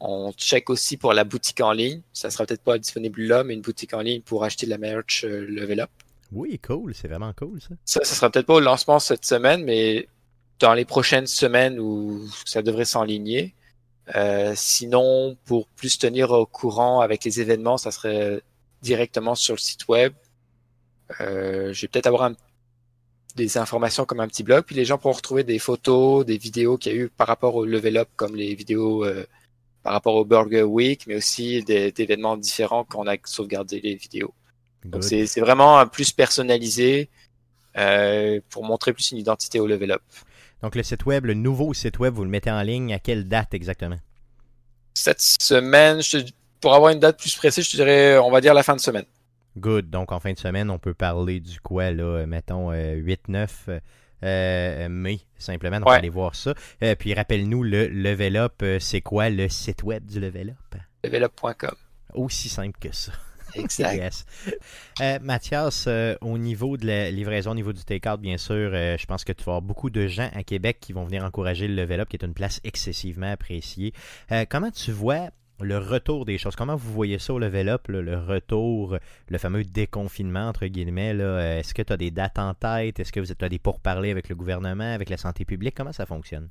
[0.04, 2.02] On check aussi pour la boutique en ligne.
[2.12, 4.78] Ça sera peut-être pas disponible là, mais une boutique en ligne pour acheter de la
[4.78, 5.90] merch euh, Level Up.
[6.32, 7.68] Oui, cool, c'est vraiment cool ça.
[7.84, 10.08] Ça, ça sera peut-être pas au lancement cette semaine, mais
[10.58, 13.54] dans les prochaines semaines où ça devrait s'enligner.
[14.16, 18.42] Euh, sinon, pour plus tenir au courant avec les événements, ça serait
[18.82, 20.12] directement sur le site web.
[21.20, 22.34] Euh, je vais peut-être avoir un-
[23.36, 26.76] des informations comme un petit blog, puis les gens pourront retrouver des photos, des vidéos
[26.76, 29.24] qu'il y a eu par rapport au level up, comme les vidéos euh,
[29.82, 34.32] par rapport au Burger Week, mais aussi des- d'événements différents qu'on a sauvegardé les vidéos.
[34.84, 35.02] Donc Good.
[35.04, 37.08] c'est c'est vraiment un plus personnalisé
[37.76, 40.02] euh, pour montrer plus une identité au level up.
[40.62, 43.26] Donc le site web, le nouveau site web, vous le mettez en ligne à quelle
[43.28, 43.98] date exactement?
[44.94, 46.18] Cette semaine, je
[46.60, 49.04] pour avoir une date plus précise, je dirais, on va dire la fin de semaine.
[49.58, 49.90] Good.
[49.90, 53.80] Donc en fin de semaine, on peut parler du quoi là, euh, mettons euh, 8-9
[54.22, 55.78] euh, mai, simplement.
[55.80, 55.96] Donc Ouais.
[55.96, 56.54] allez voir ça.
[56.82, 60.80] Euh, puis rappelle-nous, le Level Up, euh, c'est quoi le site web du Level Up?
[61.04, 61.74] Levelup.com.
[62.14, 63.12] Aussi simple que ça.
[63.54, 63.94] Exact.
[63.96, 64.24] Yes.
[65.02, 68.96] Euh, Mathias, euh, au niveau de la livraison, au niveau du take-out, bien sûr, euh,
[68.98, 71.68] je pense que tu vas avoir beaucoup de gens à Québec qui vont venir encourager
[71.68, 73.92] le Level Up, qui est une place excessivement appréciée.
[74.48, 75.28] Comment tu vois
[75.62, 76.56] le retour des choses?
[76.56, 78.98] Comment vous voyez ça au Level Up, le retour,
[79.28, 81.14] le fameux déconfinement, entre guillemets?
[81.14, 83.00] Euh, Est-ce que tu as des dates en tête?
[83.00, 85.74] Est-ce que vous êtes as des pourparlers avec le gouvernement, avec la santé publique?
[85.76, 86.48] Comment ça fonctionne?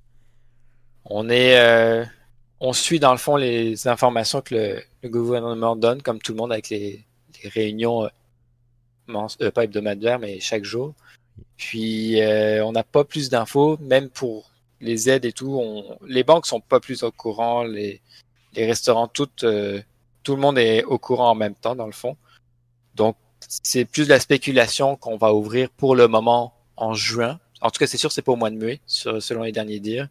[1.05, 2.03] On euh,
[2.73, 6.69] suit dans le fond les informations que le, gouvernement donne, comme tout le monde avec
[6.69, 7.03] les,
[7.43, 8.07] réunions
[9.09, 10.93] euh, pas hebdomadaire, mais chaque jour.
[11.57, 12.19] Puis
[12.63, 15.61] on n'a pas plus d'infos, même pour les aides et tout.
[16.07, 17.63] Les banques sont pas plus au courant,
[18.53, 19.81] les restaurants, tout, euh,
[20.23, 22.17] tout le monde est au courant en même temps, dans le fond.
[22.95, 23.15] Donc,
[23.47, 27.39] c'est plus de la spéculation qu'on va ouvrir pour le moment en juin.
[27.61, 29.79] En tout cas, c'est sûr, c'est pas au mois de mai, sur- selon les derniers
[29.79, 30.07] dires.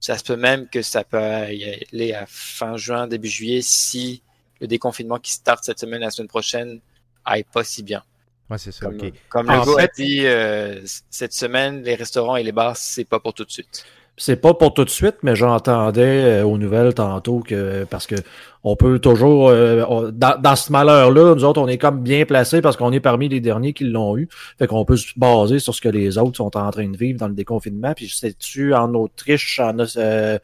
[0.00, 4.22] Ça se peut même que ça peut aller à fin juin, début juillet, si
[4.60, 6.80] le déconfinement qui start cette semaine, la semaine prochaine,
[7.24, 8.02] aille pas si bien.
[8.50, 8.86] Ouais, c'est ça.
[8.86, 9.12] Comme, ok.
[9.28, 10.80] comme fait- a dit, euh,
[11.10, 13.84] cette semaine, les restaurants et les bars, c'est pas pour tout de suite.
[14.18, 18.16] C'est pas pour tout de suite, mais j'entendais euh, aux nouvelles tantôt que parce que
[18.62, 22.60] on peut toujours euh, dans, dans ce malheur-là, nous autres, on est comme bien placés
[22.60, 24.28] parce qu'on est parmi les derniers qui l'ont eu.
[24.58, 27.18] Fait qu'on peut se baser sur ce que les autres sont en train de vivre
[27.18, 27.94] dans le déconfinement.
[27.94, 30.38] Puis sais-tu, en Autriche, en, euh,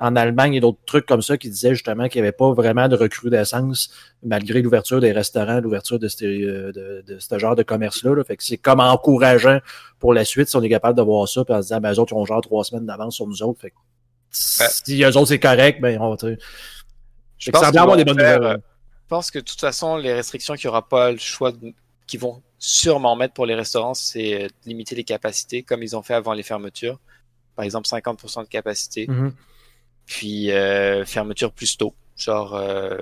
[0.00, 2.86] en Allemagne et d'autres trucs comme ça qui disaient justement qu'il n'y avait pas vraiment
[2.88, 3.90] de recrudescence
[4.22, 8.14] malgré l'ouverture des restaurants, l'ouverture de, ce- euh, de, de ce genre de commerce-là.
[8.14, 8.22] là.
[8.24, 9.58] Fait que c'est comme encourageant
[9.98, 11.92] pour la suite si on est capable de voir ça puis en se disant ben,
[11.92, 13.60] eux autres ils ont genre trois semaines d'avance sur nous autres.
[13.60, 13.76] Fait que
[14.30, 16.16] si eux autres c'est correct, ben on va.
[17.38, 18.56] Je avoir des bonnes faire, nouvelles.
[18.56, 18.58] euh,
[19.04, 21.52] Je pense que de toute façon, les restrictions qu'il n'y aura pas le choix,
[22.06, 26.02] qu'ils vont sûrement mettre pour les restaurants, c'est euh, limiter les capacités, comme ils ont
[26.02, 26.98] fait avant les fermetures.
[27.54, 29.32] Par exemple, 50% de capacité, Mhm.
[30.08, 32.96] Puis euh, fermeture plus tôt, genre euh,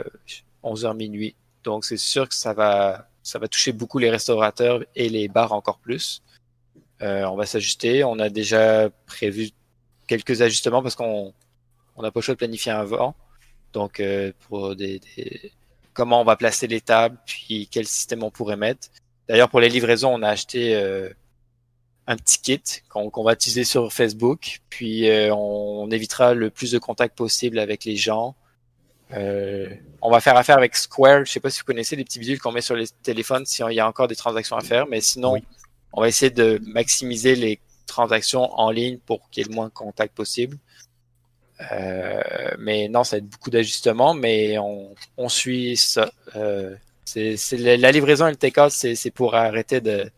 [0.63, 1.35] 11h minuit.
[1.65, 5.53] Donc c'est sûr que ça va, ça va toucher beaucoup les restaurateurs et les bars
[5.53, 6.23] encore plus.
[7.03, 8.05] Euh, on va s'ajuster.
[8.05, 9.51] On a déjà prévu
[10.07, 11.33] quelques ajustements parce qu'on
[11.97, 13.15] on n'a pas le choix de planifier avant.
[13.73, 15.53] Donc euh, pour des, des-
[15.95, 18.89] comment on va placer les tables, puis quel système on pourrait mettre.
[19.29, 21.09] D'ailleurs pour les livraisons, on a acheté euh,
[22.07, 26.71] un petit kit qu'on va utiliser sur Facebook, puis euh, on, on évitera le plus
[26.73, 28.37] de contacts possible avec les gens.
[29.13, 29.69] Euh,
[30.03, 31.25] on va faire affaire avec Square.
[31.25, 33.63] Je sais pas si vous connaissez les petits bidules qu'on met sur les téléphones si
[33.69, 35.45] il y a encore des transactions à faire, mais sinon, Oui.
[35.93, 39.69] on va essayer de maximiser les transactions en ligne pour qu'il y ait le moins
[39.69, 40.59] de contacts possible.
[41.73, 42.21] Euh,
[42.59, 46.11] mais non, ça va être beaucoup d'ajustements, mais on, on suit ça.
[47.05, 50.11] C'est la, livraison et le take-out, c'est pour arrêter de,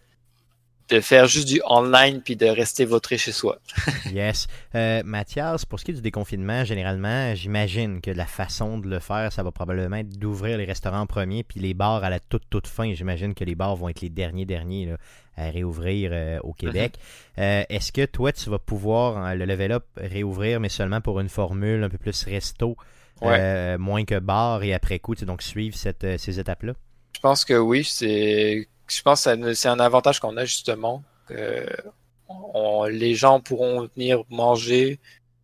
[0.89, 3.59] de faire juste du online puis de rester vautré chez soi.
[4.13, 4.47] Yes.
[4.75, 8.99] Euh, Mathias, pour ce qui est du déconfinement, généralement, j'imagine que la façon de le
[8.99, 12.21] faire, ça va probablement être d'ouvrir les restaurants en premier, puis les bars à la
[12.21, 12.93] toute, toute fin.
[12.95, 14.97] J'imagine que les bars vont être les derniers, derniers là,
[15.37, 16.95] à réouvrir euh, au Québec.
[17.39, 21.21] Euh, Est-ce que toi, tu vas pouvoir, euh, le level up, réouvrir, mais seulement pour
[21.21, 22.77] une formule un peu plus resto,
[23.21, 23.79] Ouais.
[23.79, 26.73] moins que bar, et après coup, tu sais, donc suivre cette, ces étapes-là?
[27.15, 31.03] Je pense que oui, c'est, je pense que c'est un avantage qu'on a justement.
[32.91, 34.99] Les gens pourront venir manger,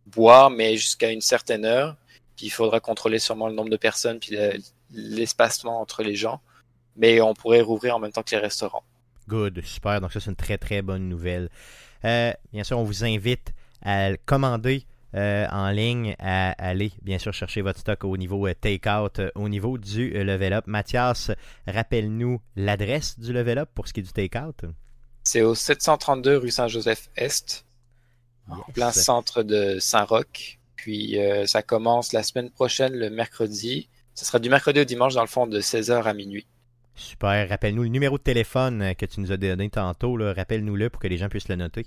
[0.07, 1.95] boire, mais jusqu'à une certaine heure.
[2.35, 4.57] Puis il faudra contrôler sûrement le nombre de personnes puis le-
[4.91, 6.41] l'espacement entre les gens.
[6.97, 8.83] Mais on pourrait rouvrir en même temps que les restaurants.
[9.27, 9.99] Good, super.
[10.01, 11.49] Donc ça, c'est une très, très bonne nouvelle.
[12.03, 14.85] Euh, bien sûr, on vous invite à commander
[15.15, 19.31] euh, en ligne, à aller, bien sûr, chercher votre stock au niveau euh, take-out, euh,
[19.35, 20.65] au niveau du level up.
[20.67, 21.31] Mathias,
[21.67, 24.65] rappelle-nous l'adresse du level up pour ce qui est du take-out.
[25.23, 27.65] C'est au 732 rue Saint-Joseph-Est,
[28.49, 30.59] en plein centre de Saint-Roch.
[30.75, 33.89] Puis euh, ça commence la semaine prochaine, le mercredi.
[34.13, 36.45] Ce sera du mercredi au dimanche, dans le fond, de 16h à minuit.
[36.93, 37.49] Super.
[37.49, 40.15] Rappelle-nous le numéro de téléphone que tu nous as donné tantôt.
[40.19, 41.85] Rappelle-nous-le pour que les gens puissent le noter.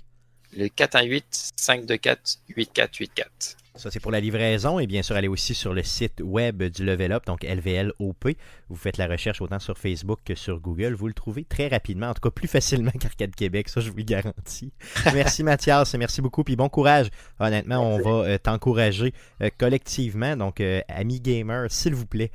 [0.55, 3.55] Le 418-524-8484.
[3.79, 4.77] Ça, c'est pour la livraison.
[4.79, 8.35] Et bien sûr, allez aussi sur le site web du Level Up, donc LVLOP.
[8.67, 10.95] Vous faites la recherche autant sur Facebook que sur Google.
[10.95, 13.69] Vous le trouvez très rapidement, en tout cas plus facilement qu'Arcade Québec.
[13.69, 14.73] Ça, je vous le garantis.
[15.13, 16.43] Merci Mathias, merci beaucoup.
[16.43, 17.07] Puis bon courage.
[17.39, 20.35] Honnêtement, on va euh, t'encourager euh, collectivement.
[20.35, 22.31] Donc, euh, amis gamers, s'il vous plaît,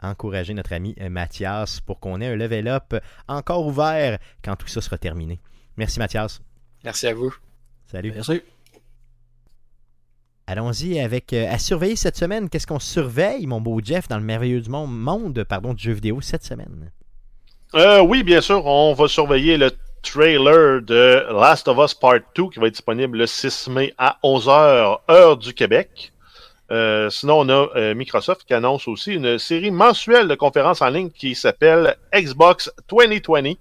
[0.00, 2.94] encouragez notre ami Mathias pour qu'on ait un Level Up
[3.28, 5.40] encore ouvert quand tout ça sera terminé.
[5.76, 6.42] Merci Mathias.
[6.84, 7.34] Merci à vous.
[7.86, 8.12] Salut.
[8.14, 8.42] Merci.
[10.46, 12.48] Allons-y avec euh, à surveiller cette semaine.
[12.48, 15.92] Qu'est-ce qu'on surveille, mon beau Jeff, dans le merveilleux du monde, monde pardon, du jeu
[15.92, 16.90] vidéo cette semaine?
[17.74, 19.70] Euh, oui, bien sûr, on va surveiller le
[20.02, 24.18] trailer de Last of Us Part 2 qui va être disponible le 6 mai à
[24.22, 26.12] 11h, heure du Québec.
[26.70, 30.88] Euh, sinon, on a euh, Microsoft qui annonce aussi une série mensuelle de conférences en
[30.88, 33.54] ligne qui s'appelle Xbox 2020.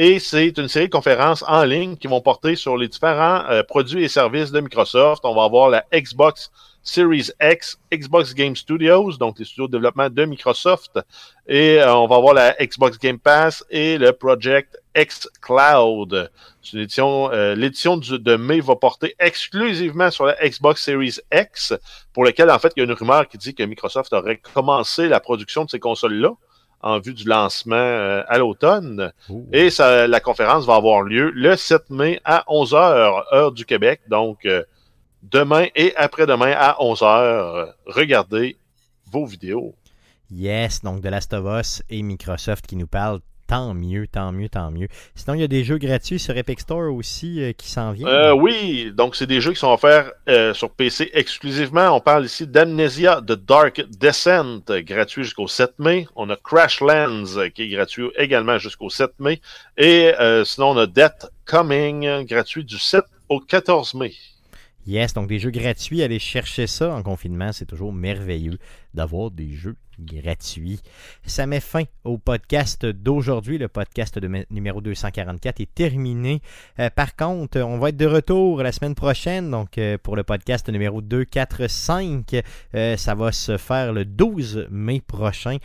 [0.00, 3.64] Et c'est une série de conférences en ligne qui vont porter sur les différents euh,
[3.64, 5.24] produits et services de Microsoft.
[5.24, 6.52] On va avoir la Xbox
[6.84, 11.00] Series X, Xbox Game Studios, donc les studios de développement de Microsoft,
[11.48, 16.14] et euh, on va avoir la Xbox Game Pass et le Project X Cloud.
[16.14, 21.74] Euh, l'édition du- de mai va porter exclusivement sur la Xbox Series X,
[22.12, 25.08] pour laquelle en fait il y a une rumeur qui dit que Microsoft aurait commencé
[25.08, 26.30] la production de ces consoles-là
[26.80, 29.12] en vue du lancement euh, à l'automne.
[29.52, 34.00] Et ça, la conférence va avoir lieu le 7 mai à 11h, heure du Québec.
[34.08, 34.62] Donc, euh,
[35.22, 38.56] demain et après-demain à 11h, regardez
[39.10, 39.74] vos vidéos.
[40.30, 43.20] Yes, donc de Last of Us et Microsoft qui nous parlent.
[43.48, 44.88] Tant mieux, tant mieux, tant mieux.
[45.14, 48.06] Sinon, il y a des jeux gratuits sur Epic Store aussi euh, qui s'en viennent.
[48.06, 51.96] Euh, oui, donc c'est des jeux qui sont offerts euh, sur PC exclusivement.
[51.96, 56.06] On parle ici d'Amnesia The Dark Descent, gratuit jusqu'au 7 mai.
[56.14, 59.40] On a Crashlands, qui est gratuit également jusqu'au 7 mai.
[59.78, 60.12] Et
[60.44, 64.12] sinon, on a Death Coming, gratuit du 7 au 14 mai.
[64.88, 68.58] Yes, donc des jeux gratuits, allez chercher ça en confinement, c'est toujours merveilleux
[68.94, 70.80] d'avoir des jeux gratuits.
[71.24, 73.58] Ça met fin au podcast d'aujourd'hui.
[73.58, 76.40] Le podcast de numéro 244 est terminé.
[76.78, 80.22] Euh, par contre, on va être de retour la semaine prochaine, donc euh, pour le
[80.22, 82.42] podcast numéro 245.
[82.74, 85.58] Euh, ça va se faire le 12 mai prochain,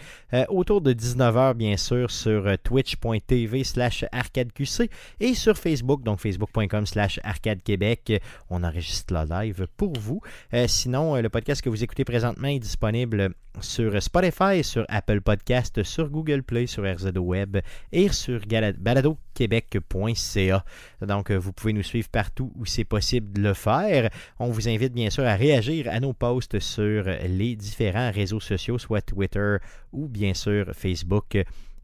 [0.49, 4.89] autour de 19h bien sûr, sur twitch.tv slash arcadeqc
[5.19, 8.21] et sur Facebook, donc facebook.com slash arcadequebec.
[8.49, 10.21] On enregistre la live pour vous.
[10.67, 13.12] Sinon, le podcast que vous écoutez présentement est disponible
[13.61, 17.57] sur Spotify, sur Apple Podcast, sur Google Play, sur RZO Web
[17.91, 18.41] et sur
[18.79, 20.65] baladoquebec.ca.
[21.01, 24.09] Donc, euh, vous pouvez nous suivre partout où c'est possible de le faire.
[24.39, 28.77] On vous invite bien sûr à réagir à nos posts sur les différents réseaux sociaux,
[28.77, 29.57] soit Twitter
[29.91, 31.37] ou bien sûr Facebook.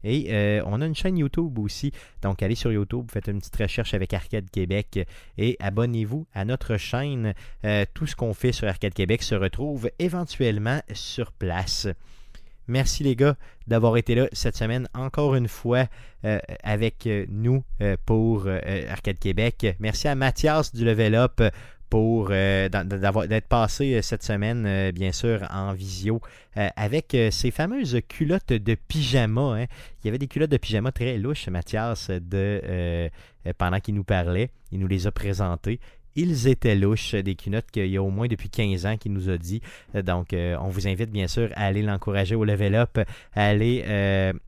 [0.04, 1.92] Et euh, on a une chaîne YouTube aussi.
[2.22, 5.06] Donc, allez sur YouTube, faites une petite recherche avec Arcade Québec
[5.38, 7.34] et abonnez-vous à notre chaîne.
[7.64, 11.88] Euh, tout ce qu'on fait sur Arcade Québec se retrouve éventuellement sur place.
[12.68, 13.36] Merci les gars
[13.66, 15.86] d'avoir été là cette semaine encore une fois
[16.24, 17.64] euh, avec nous
[18.06, 18.46] pour
[18.88, 19.74] Arcade Québec.
[19.80, 21.42] Merci à Mathias du Level Up
[21.90, 26.20] pour euh, d'être passé euh, cette semaine, euh, bien sûr, en visio,
[26.54, 29.40] avec ces fameuses culottes de pyjama.
[29.60, 29.66] hein.
[30.02, 33.08] Il y avait des culottes de pyjama très louches, Mathias, de,
[33.56, 34.50] pendant qu'il nous parlait.
[34.72, 35.78] Il nous les a présentées.
[36.16, 39.30] Ils étaient louches, des culottes qu'il y a au moins depuis 15 ans qu'il nous
[39.30, 39.62] a dit.
[39.94, 42.98] Donc, on vous invite bien sûr à aller l'encourager au level up,
[43.32, 43.84] à aller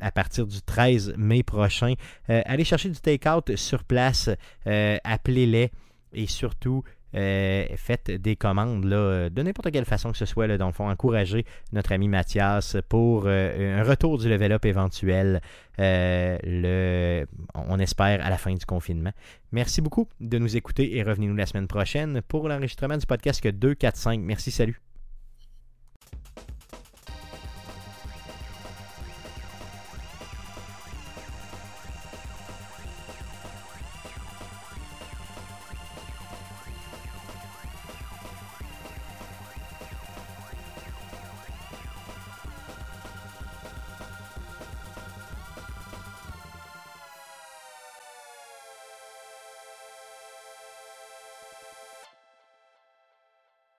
[0.00, 1.94] à partir du 13 mai prochain,
[2.28, 4.28] aller chercher du take-out sur place,
[4.66, 5.70] appelez-les
[6.14, 6.82] et surtout
[7.14, 10.56] euh, faites des commandes euh, de n'importe quelle façon que ce soit.
[10.56, 15.40] Dans le fond, encourager notre ami Mathias pour euh, un retour du level up éventuel.
[15.78, 17.24] le,
[17.54, 19.12] on espère à la fin du confinement.
[19.52, 24.20] Merci beaucoup de nous écouter et revenez-nous la semaine prochaine pour l'enregistrement du podcast 245.
[24.20, 24.91] Merci, salut.